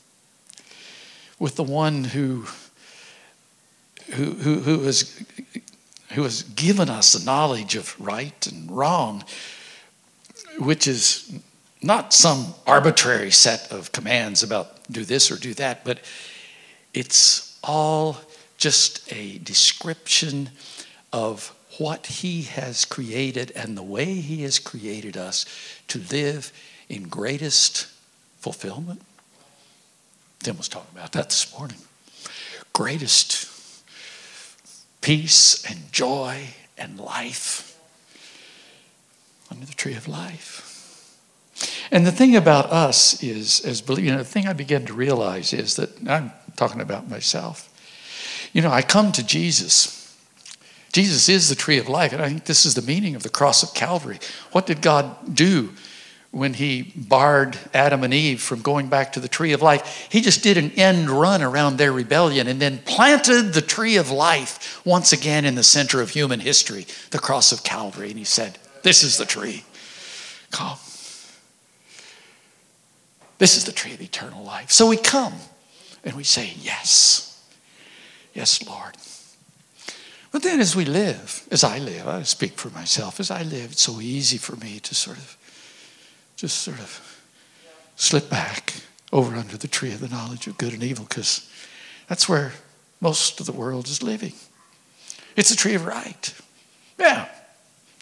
with 1.39 1.57
the 1.57 1.65
one 1.65 2.05
who, 2.05 2.47
who, 4.13 4.33
who, 4.33 4.61
who, 4.61 4.85
has, 4.85 5.25
who 6.13 6.23
has 6.23 6.43
given 6.43 6.89
us 6.89 7.13
the 7.13 7.25
knowledge 7.25 7.75
of 7.75 7.99
right 8.01 8.47
and 8.47 8.71
wrong 8.71 9.25
which 10.59 10.87
is 10.87 11.33
not 11.85 12.15
some 12.15 12.55
arbitrary 12.67 13.31
set 13.31 13.71
of 13.71 13.93
commands 13.93 14.43
about 14.43 14.91
do 14.91 15.05
this 15.05 15.31
or 15.31 15.37
do 15.37 15.53
that, 15.55 15.85
but 15.85 16.01
it's 16.95 17.59
all 17.63 18.17
just 18.57 19.13
a 19.13 19.39
description 19.39 20.49
of 21.13 21.55
what 21.79 22.07
He 22.07 22.43
has 22.43 22.87
created 22.87 23.53
and 23.55 23.77
the 23.77 23.83
way 23.83 24.07
He 24.15 24.43
has 24.43 24.59
created 24.59 25.17
us 25.17 25.45
to 25.89 25.99
live 26.11 26.53
in 26.89 27.09
greatest 27.09 27.87
fulfillment. 28.39 29.03
Tim 30.43 30.57
was 30.57 30.69
talking 30.69 30.97
about 30.97 31.13
that 31.13 31.29
this 31.29 31.57
morning. 31.59 31.79
Greatest 32.73 33.51
peace 35.03 35.63
and 35.71 35.93
joy 35.93 36.49
and 36.79 36.99
life 36.99 37.79
under 39.51 39.67
the 39.67 39.75
tree 39.75 39.95
of 39.95 40.09
life. 40.09 40.74
And 41.91 42.07
the 42.07 42.13
thing 42.13 42.37
about 42.37 42.67
us 42.67 43.23
is, 43.23 43.61
as 43.61 43.83
you 43.89 44.11
know, 44.11 44.19
the 44.19 44.25
thing 44.25 44.47
I 44.47 44.53
begin 44.53 44.87
to 44.87 44.93
realize 44.93 45.53
is 45.53 45.77
that 45.77 45.91
I'm 46.09 46.33
talking 46.57 46.81
about 46.81 47.09
myself. 47.09 47.71
You 48.53 48.63
know, 48.63 48.71
I 48.71 48.83
come 48.83 49.13
to 49.13 49.27
Jesus. 49.27 50.17
Jesus 50.93 51.29
is 51.29 51.49
the 51.49 51.55
tree 51.55 51.79
of 51.79 51.89
life, 51.89 52.13
and 52.13 52.23
I 52.23 52.29
think 52.29 52.45
this 52.45 52.65
is 52.65 52.75
the 52.75 52.83
meaning 52.83 53.17
of 53.17 53.23
the 53.23 53.29
cross 53.29 53.63
of 53.63 53.75
Calvary. 53.75 54.19
What 54.53 54.67
did 54.67 54.81
God 54.81 55.35
do 55.35 55.71
when 56.35 56.55
he 56.55 56.93
barred 56.97 57.57
Adam 57.73 58.03
and 58.03 58.13
Eve 58.13 58.43
from 58.43 58.61
going 58.61 58.89
back 58.89 59.13
to 59.13 59.21
the 59.21 59.29
tree 59.29 59.53
of 59.53 59.63
life, 59.63 60.09
he 60.11 60.21
just 60.21 60.43
did 60.43 60.59
an 60.59 60.73
end 60.73 61.09
run 61.09 61.43
around 61.43 61.77
their 61.77 61.93
rebellion 61.93 62.49
and 62.49 62.61
then 62.61 62.79
planted 62.79 63.53
the 63.53 63.61
tree 63.61 63.97
of 63.97 64.11
life 64.11 64.85
once 64.85 65.13
again 65.13 65.45
in 65.45 65.55
the 65.55 65.63
center 65.63 66.01
of 66.01 66.11
human 66.11 66.41
history, 66.41 66.87
the 67.11 67.21
cross 67.21 67.53
of 67.53 67.63
Calvary. 67.63 68.09
And 68.09 68.19
he 68.19 68.25
said, 68.25 68.59
This 68.83 69.05
is 69.05 69.17
the 69.17 69.25
tree. 69.25 69.65
Come. 70.51 70.77
This 73.39 73.57
is 73.57 73.65
the 73.65 73.73
tree 73.73 73.95
of 73.95 74.01
eternal 74.01 74.45
life. 74.45 74.71
So 74.71 74.87
we 74.87 74.97
come 74.97 75.35
and 76.05 76.15
we 76.15 76.25
say, 76.25 76.55
Yes. 76.61 77.31
Yes, 78.33 78.67
Lord. 78.67 78.97
But 80.33 80.43
then 80.43 80.59
as 80.59 80.75
we 80.75 80.85
live, 80.85 81.47
as 81.53 81.63
I 81.63 81.79
live, 81.79 82.09
I 82.09 82.25
speak 82.25 82.55
for 82.55 82.69
myself, 82.71 83.21
as 83.21 83.31
I 83.31 83.43
live, 83.43 83.71
it's 83.71 83.83
so 83.83 84.01
easy 84.01 84.37
for 84.37 84.57
me 84.57 84.81
to 84.81 84.95
sort 84.95 85.17
of 85.17 85.37
just 86.35 86.59
sort 86.59 86.81
of 86.81 87.23
slip 87.95 88.29
back 88.29 88.75
over 89.13 89.37
under 89.37 89.57
the 89.57 89.69
tree 89.69 89.93
of 89.93 90.01
the 90.01 90.09
knowledge 90.09 90.49
of 90.49 90.59
good 90.59 90.73
and 90.73 90.83
evil 90.83 91.05
because 91.09 91.49
that's 92.09 92.29
where 92.29 92.53
most 93.01 93.39
of 93.39 93.47
the 93.47 93.53
world 93.53 93.87
is 93.87 94.03
living. 94.03 94.33
It's 95.37 95.53
a 95.53 95.57
tree 95.57 95.75
of 95.75 95.87
right. 95.87 96.35
Yeah, 96.99 97.29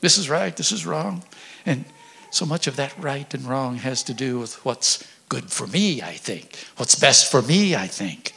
this 0.00 0.16
is 0.16 0.30
right, 0.30 0.56
this 0.56 0.72
is 0.72 0.86
wrong. 0.86 1.22
And 1.66 1.84
so 2.30 2.46
much 2.46 2.66
of 2.66 2.76
that 2.76 2.94
right 2.98 3.32
and 3.34 3.44
wrong 3.44 3.76
has 3.76 4.02
to 4.04 4.14
do 4.14 4.38
with 4.38 4.64
what's 4.64 5.06
good 5.32 5.50
for 5.50 5.66
me, 5.66 6.02
I 6.02 6.12
think, 6.12 6.58
what's 6.76 6.94
best 6.94 7.30
for 7.32 7.40
me, 7.40 7.74
I 7.74 7.86
think. 7.86 8.34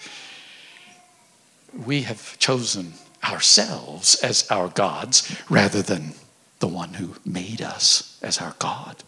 We 1.86 2.04
have 2.04 2.40
chosen 2.40 2.94
ourselves 3.22 4.16
as 4.24 4.50
our 4.50 4.70
gods 4.70 5.36
rather 5.50 5.82
than 5.82 6.14
the 6.60 6.68
one 6.68 6.94
who 6.94 7.16
made 7.26 7.62
us 7.62 8.18
as 8.22 8.38
our 8.38 8.56
God. 8.60 9.04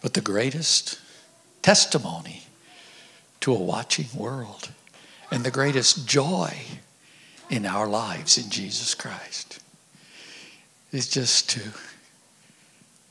But 0.00 0.14
the 0.14 0.20
greatest 0.20 0.98
testimony 1.62 2.42
to 3.38 3.54
a 3.54 3.56
watching 3.56 4.08
world 4.16 4.70
and 5.30 5.44
the 5.44 5.52
greatest 5.52 6.08
joy 6.08 6.56
in 7.48 7.66
our 7.66 7.86
lives 7.86 8.36
in 8.36 8.50
Jesus 8.50 8.96
Christ 8.96 9.60
is 10.90 11.08
just 11.08 11.50
to, 11.50 11.60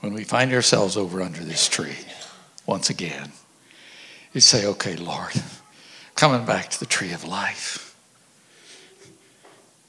when 0.01 0.13
we 0.13 0.23
find 0.23 0.51
ourselves 0.53 0.97
over 0.97 1.21
under 1.21 1.43
this 1.43 1.67
tree 1.67 1.97
once 2.65 2.89
again, 2.89 3.31
is 4.33 4.45
say, 4.45 4.65
okay, 4.65 4.95
Lord, 4.95 5.31
coming 6.15 6.45
back 6.45 6.69
to 6.69 6.79
the 6.79 6.85
tree 6.85 7.13
of 7.13 7.23
life. 7.23 7.95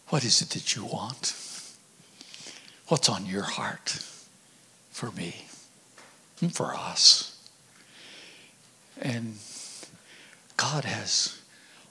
What 0.09 0.25
is 0.25 0.43
it 0.43 0.51
that 0.51 0.77
you 0.77 0.85
want? 0.85 1.35
What's 2.89 3.09
on 3.09 3.27
your 3.27 3.43
heart 3.43 4.05
for 4.91 5.11
me? 5.13 5.47
for 6.51 6.75
us. 6.75 7.39
And 9.01 9.37
God 10.57 10.85
has 10.85 11.41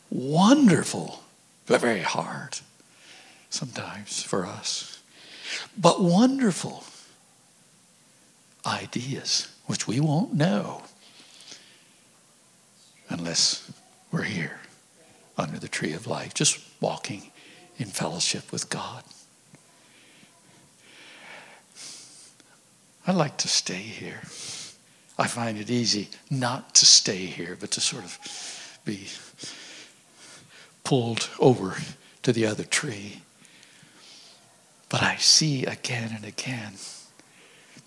wonderful, 0.09 1.23
but 1.65 1.81
very 1.81 2.01
hard 2.01 2.59
sometimes 3.49 4.23
for 4.23 4.45
us, 4.45 4.99
but 5.77 6.01
wonderful 6.01 6.83
ideas, 8.65 9.47
which 9.65 9.87
we 9.87 9.99
won't 9.99 10.33
know 10.33 10.83
unless 13.09 13.71
we're 14.11 14.23
here 14.23 14.59
under 15.37 15.59
the 15.59 15.67
tree 15.67 15.93
of 15.93 16.07
life, 16.07 16.33
just 16.33 16.59
walking 16.79 17.31
in 17.77 17.87
fellowship 17.87 18.51
with 18.51 18.69
God. 18.69 19.03
I 23.07 23.11
like 23.11 23.37
to 23.37 23.47
stay 23.47 23.73
here. 23.73 24.21
I 25.17 25.27
find 25.27 25.57
it 25.57 25.69
easy 25.69 26.09
not 26.29 26.75
to 26.75 26.85
stay 26.85 27.25
here, 27.25 27.57
but 27.59 27.71
to 27.71 27.81
sort 27.81 28.03
of 28.03 28.79
be 28.85 29.07
pulled 30.83 31.29
over 31.39 31.75
to 32.23 32.31
the 32.31 32.45
other 32.45 32.63
tree. 32.63 33.21
But 34.89 35.01
I 35.01 35.15
see 35.15 35.65
again 35.65 36.11
and 36.15 36.25
again, 36.25 36.73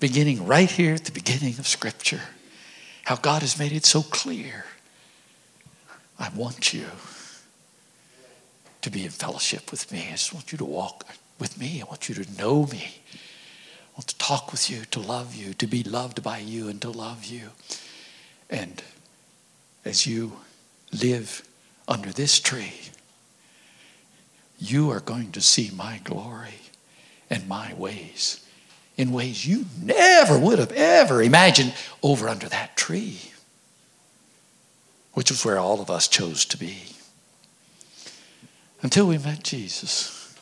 beginning 0.09 0.47
right 0.47 0.71
here 0.71 0.93
at 0.93 1.07
the 1.07 1.13
beginning 1.13 1.59
of 1.59 1.67
Scripture, 1.67 2.21
how 3.05 3.17
God 3.17 3.41
has 3.41 3.59
made 3.59 3.73
it 3.73 3.87
so 3.87 4.03
clear. 4.03 4.67
I 6.19 6.29
want 6.37 6.75
you 6.75 6.85
to 8.83 8.91
be 8.91 9.05
in 9.05 9.11
fellowship 9.11 9.71
with 9.71 9.91
me. 9.91 10.07
I 10.09 10.11
just 10.11 10.35
want 10.35 10.53
you 10.53 10.59
to 10.59 10.65
walk 10.67 11.07
with 11.39 11.59
me. 11.59 11.81
I 11.81 11.87
want 11.87 12.11
you 12.11 12.15
to 12.17 12.39
know 12.39 12.67
me 12.67 13.01
I 13.95 13.99
want 13.99 14.09
to 14.09 14.19
talk 14.19 14.51
with 14.51 14.69
you, 14.69 14.85
to 14.87 14.99
love 14.99 15.37
you, 15.37 15.55
to 15.55 15.69
be 15.69 15.85
loved 15.85 16.21
by 16.21 16.39
you, 16.39 16.69
and 16.69 16.83
to 16.83 16.91
love 16.91 17.25
you. 17.25 17.51
And 18.51 18.83
as 19.85 20.05
you 20.05 20.41
live 20.91 21.47
under 21.87 22.11
this 22.11 22.41
tree, 22.41 22.75
you 24.59 24.91
are 24.91 24.99
going 24.99 25.31
to 25.33 25.41
see 25.41 25.71
my 25.77 26.01
glory 26.03 26.59
and 27.31 27.47
my 27.47 27.73
ways 27.75 28.44
in 28.97 29.13
ways 29.13 29.47
you 29.47 29.67
never 29.83 30.39
would 30.39 30.59
have 30.59 30.73
ever 30.73 31.23
imagined 31.23 31.75
over 32.03 32.29
under 32.29 32.49
that 32.49 32.77
tree, 32.77 33.19
which 35.15 35.31
was 35.31 35.45
where 35.45 35.59
all 35.59 35.81
of 35.81 35.91
us 35.91 36.07
chose 36.09 36.45
to 36.47 36.57
be. 36.57 36.79
Until 38.83 39.07
we 39.07 39.19
met 39.19 39.43
Jesus. 39.43 40.37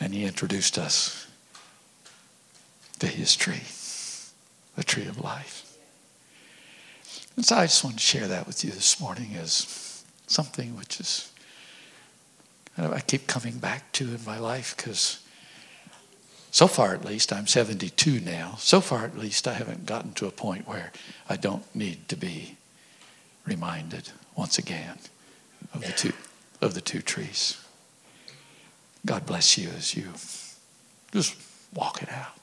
And 0.00 0.14
he 0.14 0.24
introduced 0.24 0.78
us 0.78 1.26
to 2.98 3.06
his 3.06 3.34
tree, 3.36 3.62
the 4.76 4.84
tree 4.84 5.06
of 5.06 5.20
life. 5.20 5.76
And 7.36 7.44
so 7.44 7.56
I 7.56 7.66
just 7.66 7.84
want 7.84 7.96
to 7.96 8.02
share 8.02 8.28
that 8.28 8.46
with 8.46 8.64
you 8.64 8.70
this 8.70 9.00
morning 9.00 9.36
as 9.36 10.04
something 10.26 10.76
which 10.76 11.00
is 11.00 11.32
I 12.76 13.00
keep 13.00 13.26
coming 13.26 13.58
back 13.58 13.90
to 13.92 14.04
in 14.04 14.24
my 14.24 14.38
life 14.38 14.76
because 14.76 15.20
so 16.58 16.66
far 16.66 16.92
at 16.92 17.04
least 17.04 17.32
I'm 17.32 17.46
72 17.46 18.18
now. 18.18 18.56
So 18.58 18.80
far 18.80 19.04
at 19.04 19.16
least 19.16 19.46
I 19.46 19.52
haven't 19.52 19.86
gotten 19.86 20.12
to 20.14 20.26
a 20.26 20.32
point 20.32 20.66
where 20.66 20.90
I 21.28 21.36
don't 21.36 21.62
need 21.72 22.08
to 22.08 22.16
be 22.16 22.56
reminded 23.46 24.10
once 24.34 24.58
again 24.58 24.98
of 25.72 25.82
the 25.82 25.92
two 25.92 26.12
of 26.60 26.74
the 26.74 26.80
two 26.80 27.00
trees. 27.00 27.64
God 29.06 29.24
bless 29.24 29.56
you 29.56 29.68
as 29.68 29.94
you 29.94 30.08
just 31.12 31.36
walk 31.72 32.02
it 32.02 32.08
out. 32.10 32.34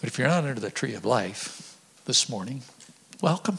But 0.00 0.04
if 0.04 0.20
you're 0.20 0.28
not 0.28 0.44
under 0.44 0.60
the 0.60 0.70
tree 0.70 0.94
of 0.94 1.04
life 1.04 1.76
this 2.04 2.28
morning, 2.28 2.62
welcome. 3.20 3.58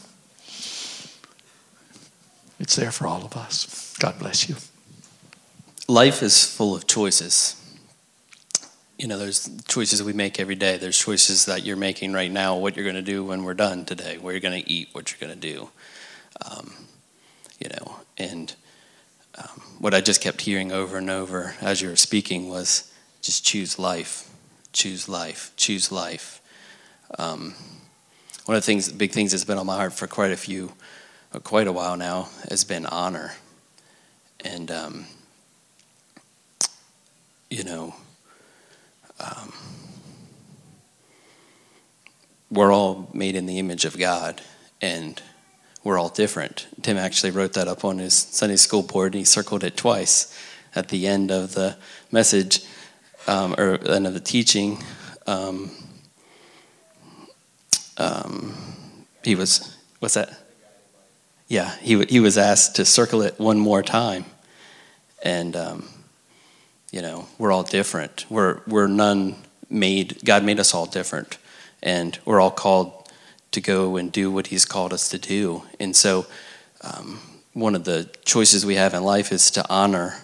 It's 2.58 2.74
there 2.74 2.90
for 2.90 3.06
all 3.06 3.22
of 3.22 3.36
us. 3.36 3.94
God 3.98 4.18
bless 4.18 4.48
you. 4.48 4.56
Life 5.88 6.22
is 6.22 6.46
full 6.46 6.74
of 6.74 6.86
choices. 6.86 7.59
You 9.00 9.06
know, 9.06 9.16
there's 9.16 9.48
choices 9.66 10.02
we 10.02 10.12
make 10.12 10.38
every 10.38 10.56
day. 10.56 10.76
There's 10.76 10.98
choices 10.98 11.46
that 11.46 11.64
you're 11.64 11.74
making 11.74 12.12
right 12.12 12.30
now, 12.30 12.58
what 12.58 12.76
you're 12.76 12.84
going 12.84 12.96
to 12.96 13.02
do 13.02 13.24
when 13.24 13.44
we're 13.44 13.54
done 13.54 13.86
today, 13.86 14.18
where 14.18 14.34
you're 14.34 14.42
going 14.42 14.62
to 14.62 14.70
eat, 14.70 14.90
what 14.92 15.10
you're 15.10 15.26
going 15.26 15.40
to 15.40 15.48
do. 15.54 15.70
Um, 16.44 16.70
you 17.58 17.70
know, 17.70 17.96
and 18.18 18.54
um, 19.38 19.62
what 19.78 19.94
I 19.94 20.02
just 20.02 20.20
kept 20.20 20.42
hearing 20.42 20.70
over 20.70 20.98
and 20.98 21.08
over 21.08 21.54
as 21.62 21.80
you 21.80 21.88
were 21.88 21.96
speaking 21.96 22.50
was 22.50 22.92
just 23.22 23.42
choose 23.42 23.78
life, 23.78 24.28
choose 24.74 25.08
life, 25.08 25.52
choose 25.56 25.90
life. 25.90 26.42
Um, 27.18 27.54
one 28.44 28.54
of 28.54 28.62
the 28.62 28.66
things, 28.66 28.92
big 28.92 29.12
things 29.12 29.30
that's 29.30 29.46
been 29.46 29.56
on 29.56 29.64
my 29.64 29.76
heart 29.76 29.94
for 29.94 30.08
quite 30.08 30.30
a 30.30 30.36
few, 30.36 30.74
uh, 31.32 31.38
quite 31.38 31.66
a 31.66 31.72
while 31.72 31.96
now, 31.96 32.28
has 32.50 32.64
been 32.64 32.84
honor, 32.84 33.32
and 34.44 34.70
um, 34.70 35.06
you 37.48 37.64
know, 37.64 37.94
um, 39.20 39.52
we're 42.50 42.72
all 42.72 43.08
made 43.12 43.36
in 43.36 43.46
the 43.46 43.58
image 43.58 43.84
of 43.84 43.98
God, 43.98 44.40
and 44.80 45.20
we're 45.84 45.98
all 45.98 46.08
different. 46.08 46.66
Tim 46.82 46.96
actually 46.96 47.30
wrote 47.30 47.52
that 47.54 47.68
up 47.68 47.84
on 47.84 47.98
his 47.98 48.14
Sunday 48.14 48.56
school 48.56 48.82
board, 48.82 49.14
and 49.14 49.20
he 49.20 49.24
circled 49.24 49.64
it 49.64 49.76
twice 49.76 50.36
at 50.74 50.88
the 50.88 51.06
end 51.06 51.30
of 51.30 51.54
the 51.54 51.76
message 52.10 52.64
um, 53.26 53.54
or 53.58 53.78
end 53.88 54.06
of 54.06 54.14
the 54.14 54.20
teaching. 54.20 54.82
Um, 55.26 55.70
um, 57.96 58.54
he 59.22 59.34
was 59.34 59.76
what's 59.98 60.14
that? 60.14 60.36
Yeah, 61.48 61.74
he 61.80 62.04
he 62.04 62.20
was 62.20 62.38
asked 62.38 62.76
to 62.76 62.84
circle 62.84 63.22
it 63.22 63.38
one 63.38 63.58
more 63.58 63.82
time, 63.82 64.24
and 65.22 65.54
um, 65.56 65.88
you 66.90 67.02
know 67.02 67.26
we're 67.38 67.52
all 67.52 67.62
different. 67.62 68.26
We're 68.30 68.60
we're 68.66 68.86
none 68.86 69.36
made. 69.68 70.24
God 70.24 70.44
made 70.44 70.60
us 70.60 70.74
all 70.74 70.86
different, 70.86 71.38
and 71.82 72.18
we're 72.24 72.40
all 72.40 72.50
called 72.50 73.08
to 73.52 73.60
go 73.60 73.96
and 73.96 74.12
do 74.12 74.30
what 74.30 74.48
He's 74.48 74.64
called 74.64 74.92
us 74.92 75.08
to 75.10 75.18
do. 75.18 75.62
And 75.78 75.94
so, 75.94 76.26
um, 76.82 77.20
one 77.52 77.74
of 77.74 77.84
the 77.84 78.10
choices 78.24 78.64
we 78.64 78.76
have 78.76 78.94
in 78.94 79.02
life 79.02 79.32
is 79.32 79.50
to 79.52 79.68
honor 79.68 80.22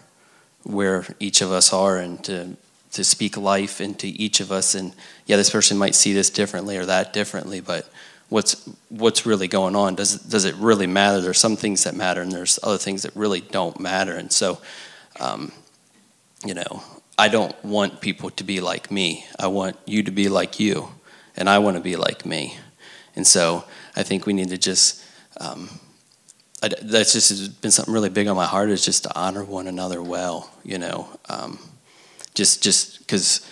where 0.62 1.06
each 1.20 1.40
of 1.40 1.52
us 1.52 1.72
are 1.72 1.98
and 1.98 2.22
to 2.24 2.56
to 2.92 3.04
speak 3.04 3.36
life 3.36 3.80
into 3.80 4.06
each 4.06 4.40
of 4.40 4.50
us. 4.50 4.74
And 4.74 4.94
yeah, 5.26 5.36
this 5.36 5.50
person 5.50 5.76
might 5.76 5.94
see 5.94 6.12
this 6.12 6.30
differently 6.30 6.76
or 6.78 6.86
that 6.86 7.12
differently, 7.12 7.60
but 7.60 7.88
what's 8.28 8.68
what's 8.88 9.26
really 9.26 9.48
going 9.48 9.76
on? 9.76 9.94
Does 9.94 10.16
does 10.16 10.44
it 10.44 10.54
really 10.56 10.86
matter? 10.86 11.20
There's 11.20 11.38
some 11.38 11.56
things 11.56 11.84
that 11.84 11.94
matter, 11.94 12.20
and 12.22 12.32
there's 12.32 12.58
other 12.62 12.78
things 12.78 13.02
that 13.02 13.14
really 13.14 13.40
don't 13.40 13.78
matter. 13.78 14.16
And 14.16 14.32
so, 14.32 14.58
um, 15.20 15.52
you 16.46 16.54
know, 16.54 16.82
I 17.18 17.28
don't 17.28 17.54
want 17.64 18.00
people 18.00 18.30
to 18.30 18.44
be 18.44 18.60
like 18.60 18.90
me. 18.90 19.26
I 19.38 19.46
want 19.48 19.76
you 19.86 20.02
to 20.02 20.10
be 20.10 20.28
like 20.28 20.60
you, 20.60 20.88
and 21.36 21.48
I 21.48 21.58
want 21.58 21.76
to 21.76 21.82
be 21.82 21.96
like 21.96 22.26
me. 22.26 22.58
And 23.14 23.26
so, 23.26 23.64
I 23.94 24.02
think 24.02 24.26
we 24.26 24.32
need 24.32 24.48
to 24.50 24.58
just. 24.58 25.02
Um, 25.40 25.68
I, 26.62 26.70
that's 26.82 27.12
just 27.12 27.60
been 27.60 27.70
something 27.70 27.92
really 27.92 28.08
big 28.08 28.28
on 28.28 28.36
my 28.36 28.46
heart 28.46 28.70
is 28.70 28.82
just 28.82 29.02
to 29.02 29.18
honor 29.18 29.44
one 29.44 29.66
another 29.66 30.02
well, 30.02 30.50
you 30.64 30.78
know. 30.78 31.08
Um, 31.28 31.58
just 32.34 32.62
just 32.62 33.00
because 33.00 33.46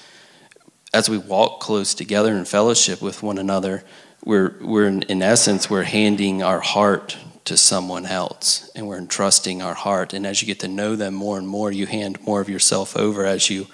as 0.93 1.09
we 1.09 1.19
walk 1.19 1.61
close 1.61 1.95
together 1.95 2.35
in 2.35 2.45
fellowship 2.45 3.03
with 3.03 3.23
one 3.23 3.39
another, 3.39 3.85
we're 4.25 4.57
we're 4.61 4.87
in, 4.87 5.03
in 5.03 5.23
essence 5.23 5.69
we're 5.69 5.83
handing 5.83 6.43
our 6.43 6.61
heart 6.61 7.17
to 7.45 7.57
someone 7.57 8.07
else 8.07 8.71
and 8.75 8.89
we're 8.89 8.99
entrusting 8.99 9.61
our 9.61 9.75
heart. 9.75 10.15
And 10.15 10.27
as 10.27 10.41
you 10.41 10.47
get 10.47 10.61
to 10.61 10.69
know 10.69 10.97
them 10.97 11.15
more 11.15 11.39
and 11.39 11.47
more, 11.47 11.71
you 11.71 11.87
hand 11.87 12.25
more 12.25 12.41
of 12.41 12.49
yourself 12.49 12.97
over 12.97 13.27
as 13.27 13.51
you 13.51 13.67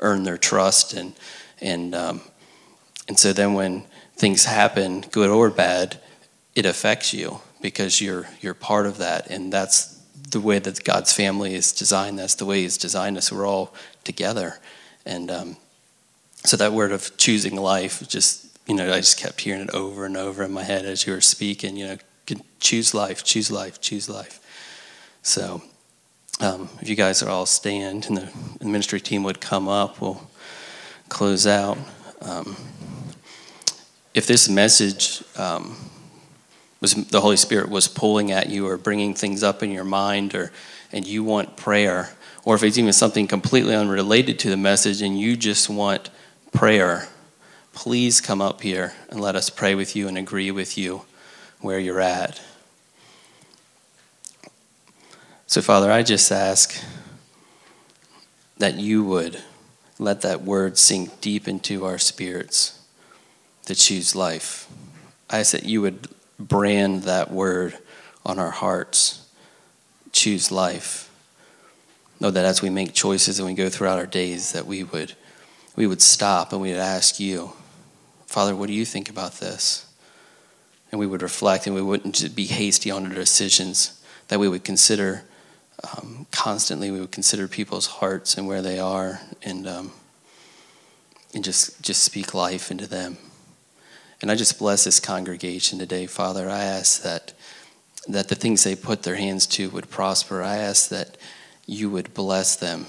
earn 0.00 0.24
their 0.24 0.38
trust 0.38 0.92
and 0.94 1.14
and 1.60 1.94
um, 1.94 2.20
and 3.08 3.18
so 3.18 3.32
then 3.32 3.54
when 3.54 3.84
things 4.16 4.44
happen, 4.44 5.02
good 5.10 5.30
or 5.30 5.50
bad, 5.50 6.00
it 6.54 6.66
affects 6.66 7.14
you 7.14 7.40
because 7.60 8.00
you're 8.00 8.26
you're 8.40 8.54
part 8.54 8.86
of 8.86 8.98
that, 8.98 9.28
and 9.28 9.52
that's 9.52 10.00
the 10.30 10.40
way 10.40 10.58
that 10.58 10.84
God's 10.84 11.12
family 11.12 11.54
is 11.54 11.72
designed. 11.72 12.18
That's 12.18 12.34
the 12.34 12.44
way 12.44 12.62
He's 12.62 12.76
designed 12.76 13.16
us. 13.16 13.32
We're 13.32 13.46
all 13.46 13.74
together, 14.04 14.58
and 15.06 15.30
um, 15.30 15.56
so 16.44 16.56
that 16.56 16.72
word 16.72 16.92
of 16.92 17.16
choosing 17.16 17.56
life, 17.56 18.06
just 18.08 18.46
you 18.66 18.74
know, 18.74 18.92
I 18.92 18.98
just 18.98 19.18
kept 19.18 19.40
hearing 19.40 19.62
it 19.62 19.70
over 19.70 20.04
and 20.04 20.16
over 20.16 20.42
in 20.42 20.52
my 20.52 20.62
head 20.62 20.84
as 20.84 21.06
you 21.06 21.12
were 21.12 21.20
speaking. 21.20 21.76
You 21.76 21.86
know, 21.86 21.96
choose 22.60 22.94
life, 22.94 23.24
choose 23.24 23.50
life, 23.50 23.80
choose 23.80 24.08
life. 24.08 24.40
So, 25.22 25.62
um, 26.40 26.68
if 26.80 26.88
you 26.88 26.96
guys 26.96 27.22
are 27.22 27.28
all 27.28 27.46
stand 27.46 28.06
and 28.06 28.16
the, 28.16 28.32
the 28.58 28.66
ministry 28.66 29.00
team 29.00 29.22
would 29.22 29.40
come 29.40 29.68
up, 29.68 30.00
we'll 30.00 30.28
close 31.08 31.46
out. 31.46 31.78
Um, 32.20 32.56
if 34.14 34.26
this 34.26 34.48
message 34.48 35.22
um, 35.36 35.76
was 36.80 36.94
the 36.94 37.20
Holy 37.20 37.36
Spirit 37.36 37.68
was 37.68 37.86
pulling 37.88 38.32
at 38.32 38.48
you 38.48 38.66
or 38.66 38.76
bringing 38.76 39.14
things 39.14 39.42
up 39.42 39.62
in 39.62 39.70
your 39.70 39.84
mind 39.84 40.34
or 40.34 40.50
and 40.90 41.06
you 41.06 41.24
want 41.24 41.56
prayer 41.56 42.10
or 42.44 42.56
if 42.56 42.62
it's 42.62 42.76
even 42.76 42.92
something 42.92 43.26
completely 43.28 43.74
unrelated 43.74 44.38
to 44.40 44.50
the 44.50 44.56
message 44.56 45.00
and 45.00 45.18
you 45.18 45.36
just 45.36 45.70
want 45.70 46.10
prayer, 46.52 47.08
please 47.72 48.20
come 48.20 48.40
up 48.40 48.62
here 48.62 48.94
and 49.08 49.20
let 49.20 49.36
us 49.36 49.48
pray 49.48 49.74
with 49.74 49.94
you 49.94 50.08
and 50.08 50.18
agree 50.18 50.50
with 50.50 50.76
you 50.76 51.02
where 51.62 51.78
you're 51.78 52.00
at. 52.00 52.40
So, 55.46 55.62
Father, 55.62 55.90
I 55.90 56.02
just 56.02 56.30
ask 56.32 56.82
that 58.58 58.74
you 58.74 59.04
would 59.04 59.42
let 59.98 60.22
that 60.22 60.42
word 60.42 60.78
sink 60.78 61.20
deep 61.20 61.46
into 61.46 61.84
our 61.84 61.98
spirits 61.98 62.80
to 63.66 63.74
choose 63.74 64.14
life. 64.14 64.68
I 65.30 65.40
ask 65.40 65.52
that 65.52 65.64
you 65.64 65.80
would 65.82 66.08
brand 66.38 67.04
that 67.04 67.30
word 67.30 67.78
on 68.24 68.38
our 68.38 68.50
hearts. 68.50 69.26
Choose 70.12 70.50
life. 70.50 71.10
Know 72.20 72.30
that 72.30 72.44
as 72.44 72.62
we 72.62 72.70
make 72.70 72.92
choices 72.92 73.38
and 73.38 73.48
we 73.48 73.54
go 73.54 73.68
throughout 73.68 73.98
our 73.98 74.06
days, 74.06 74.52
that 74.52 74.66
we 74.66 74.82
would 74.84 75.14
we 75.74 75.86
would 75.86 76.02
stop 76.02 76.52
and 76.52 76.60
we 76.60 76.70
would 76.70 76.78
ask 76.78 77.18
you, 77.18 77.52
Father, 78.26 78.54
what 78.54 78.66
do 78.66 78.74
you 78.74 78.84
think 78.84 79.08
about 79.08 79.34
this? 79.34 79.91
And 80.92 81.00
we 81.00 81.06
would 81.06 81.22
reflect 81.22 81.66
and 81.66 81.74
we 81.74 81.82
wouldn't 81.82 82.36
be 82.36 82.46
hasty 82.46 82.90
on 82.90 83.06
our 83.06 83.14
decisions, 83.14 84.00
that 84.28 84.38
we 84.38 84.46
would 84.46 84.62
consider 84.62 85.24
um, 85.82 86.26
constantly, 86.30 86.92
we 86.92 87.00
would 87.00 87.10
consider 87.10 87.48
people's 87.48 87.86
hearts 87.86 88.36
and 88.36 88.46
where 88.46 88.62
they 88.62 88.78
are 88.78 89.20
and, 89.42 89.66
um, 89.66 89.92
and 91.34 91.42
just, 91.42 91.82
just 91.82 92.04
speak 92.04 92.34
life 92.34 92.70
into 92.70 92.86
them. 92.86 93.16
And 94.20 94.30
I 94.30 94.36
just 94.36 94.58
bless 94.58 94.84
this 94.84 95.00
congregation 95.00 95.80
today, 95.80 96.06
Father. 96.06 96.48
I 96.48 96.62
ask 96.62 97.02
that 97.02 97.32
that 98.08 98.28
the 98.28 98.34
things 98.34 98.64
they 98.64 98.74
put 98.74 99.02
their 99.02 99.14
hands 99.14 99.46
to 99.46 99.70
would 99.70 99.88
prosper. 99.88 100.42
I 100.42 100.56
ask 100.56 100.88
that 100.88 101.16
you 101.66 101.88
would 101.90 102.12
bless 102.14 102.56
them. 102.56 102.86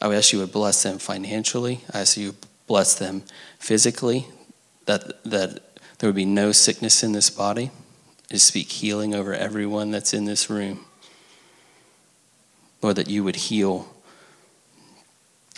I 0.00 0.14
ask 0.14 0.32
you 0.32 0.38
would 0.40 0.52
bless 0.52 0.82
them 0.82 0.98
financially. 0.98 1.80
I 1.92 2.00
ask 2.00 2.16
you 2.16 2.34
bless 2.66 2.94
them 2.94 3.22
physically. 3.58 4.26
That 4.86 5.22
that 5.24 5.73
there 5.98 6.08
would 6.08 6.16
be 6.16 6.24
no 6.24 6.52
sickness 6.52 7.02
in 7.02 7.12
this 7.12 7.30
body. 7.30 7.70
I 8.32 8.36
speak 8.36 8.70
healing 8.70 9.14
over 9.14 9.32
everyone 9.32 9.90
that's 9.90 10.12
in 10.12 10.24
this 10.24 10.50
room. 10.50 10.84
Lord, 12.82 12.96
that 12.96 13.08
you 13.08 13.24
would 13.24 13.36
heal 13.36 13.88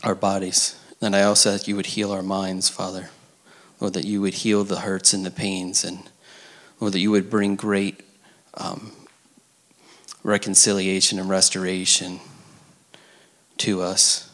our 0.03 0.15
bodies. 0.15 0.79
And 1.01 1.17
I 1.17 1.23
also 1.23 1.53
ask 1.53 1.67
you 1.67 1.77
would 1.77 1.87
heal 1.87 2.13
our 2.13 2.23
minds, 2.23 2.69
Father. 2.69 3.11
Lord, 3.81 3.95
that 3.95 4.05
you 4.05 4.21
would 4.21 4.35
heal 4.35 4.65
the 4.65 4.81
hurts 4.81 5.13
and 5.13 5.27
the 5.27 5.31
pains, 5.31 5.85
and 5.85 6.09
Lord, 6.81 6.95
that 6.95 7.01
you 7.01 7.11
would 7.11 7.29
bring 7.29 7.57
great 7.57 8.01
um, 8.55 8.93
reconciliation 10.23 11.19
and 11.19 11.29
restoration 11.29 12.21
to 13.59 13.83
us, 13.83 14.31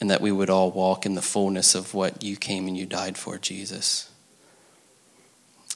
and 0.00 0.10
that 0.10 0.20
we 0.20 0.32
would 0.32 0.48
all 0.48 0.70
walk 0.70 1.04
in 1.04 1.14
the 1.14 1.22
fullness 1.22 1.74
of 1.74 1.94
what 1.94 2.22
you 2.22 2.36
came 2.36 2.66
and 2.66 2.76
you 2.76 2.86
died 2.86 3.18
for, 3.18 3.38
Jesus. 3.38 4.11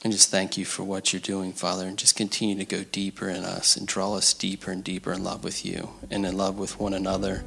And 0.03 0.13
just 0.13 0.29
thank 0.29 0.57
you 0.57 0.65
for 0.65 0.83
what 0.83 1.11
you're 1.11 1.19
doing, 1.19 1.53
Father, 1.53 1.87
and 1.87 1.97
just 1.97 2.15
continue 2.15 2.55
to 2.57 2.65
go 2.65 2.83
deeper 2.83 3.29
in 3.29 3.43
us 3.43 3.75
and 3.75 3.87
draw 3.87 4.13
us 4.13 4.33
deeper 4.33 4.71
and 4.71 4.83
deeper 4.83 5.11
in 5.11 5.23
love 5.23 5.43
with 5.43 5.65
you 5.65 5.89
and 6.11 6.25
in 6.25 6.37
love 6.37 6.57
with 6.57 6.79
one 6.79 6.93
another. 6.93 7.43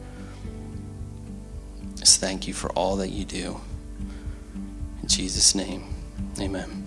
Just 1.96 2.20
thank 2.20 2.48
you 2.48 2.54
for 2.54 2.70
all 2.70 2.96
that 2.96 3.10
you 3.10 3.24
do. 3.24 3.60
In 5.02 5.08
Jesus' 5.08 5.54
name, 5.54 5.84
amen. 6.40 6.79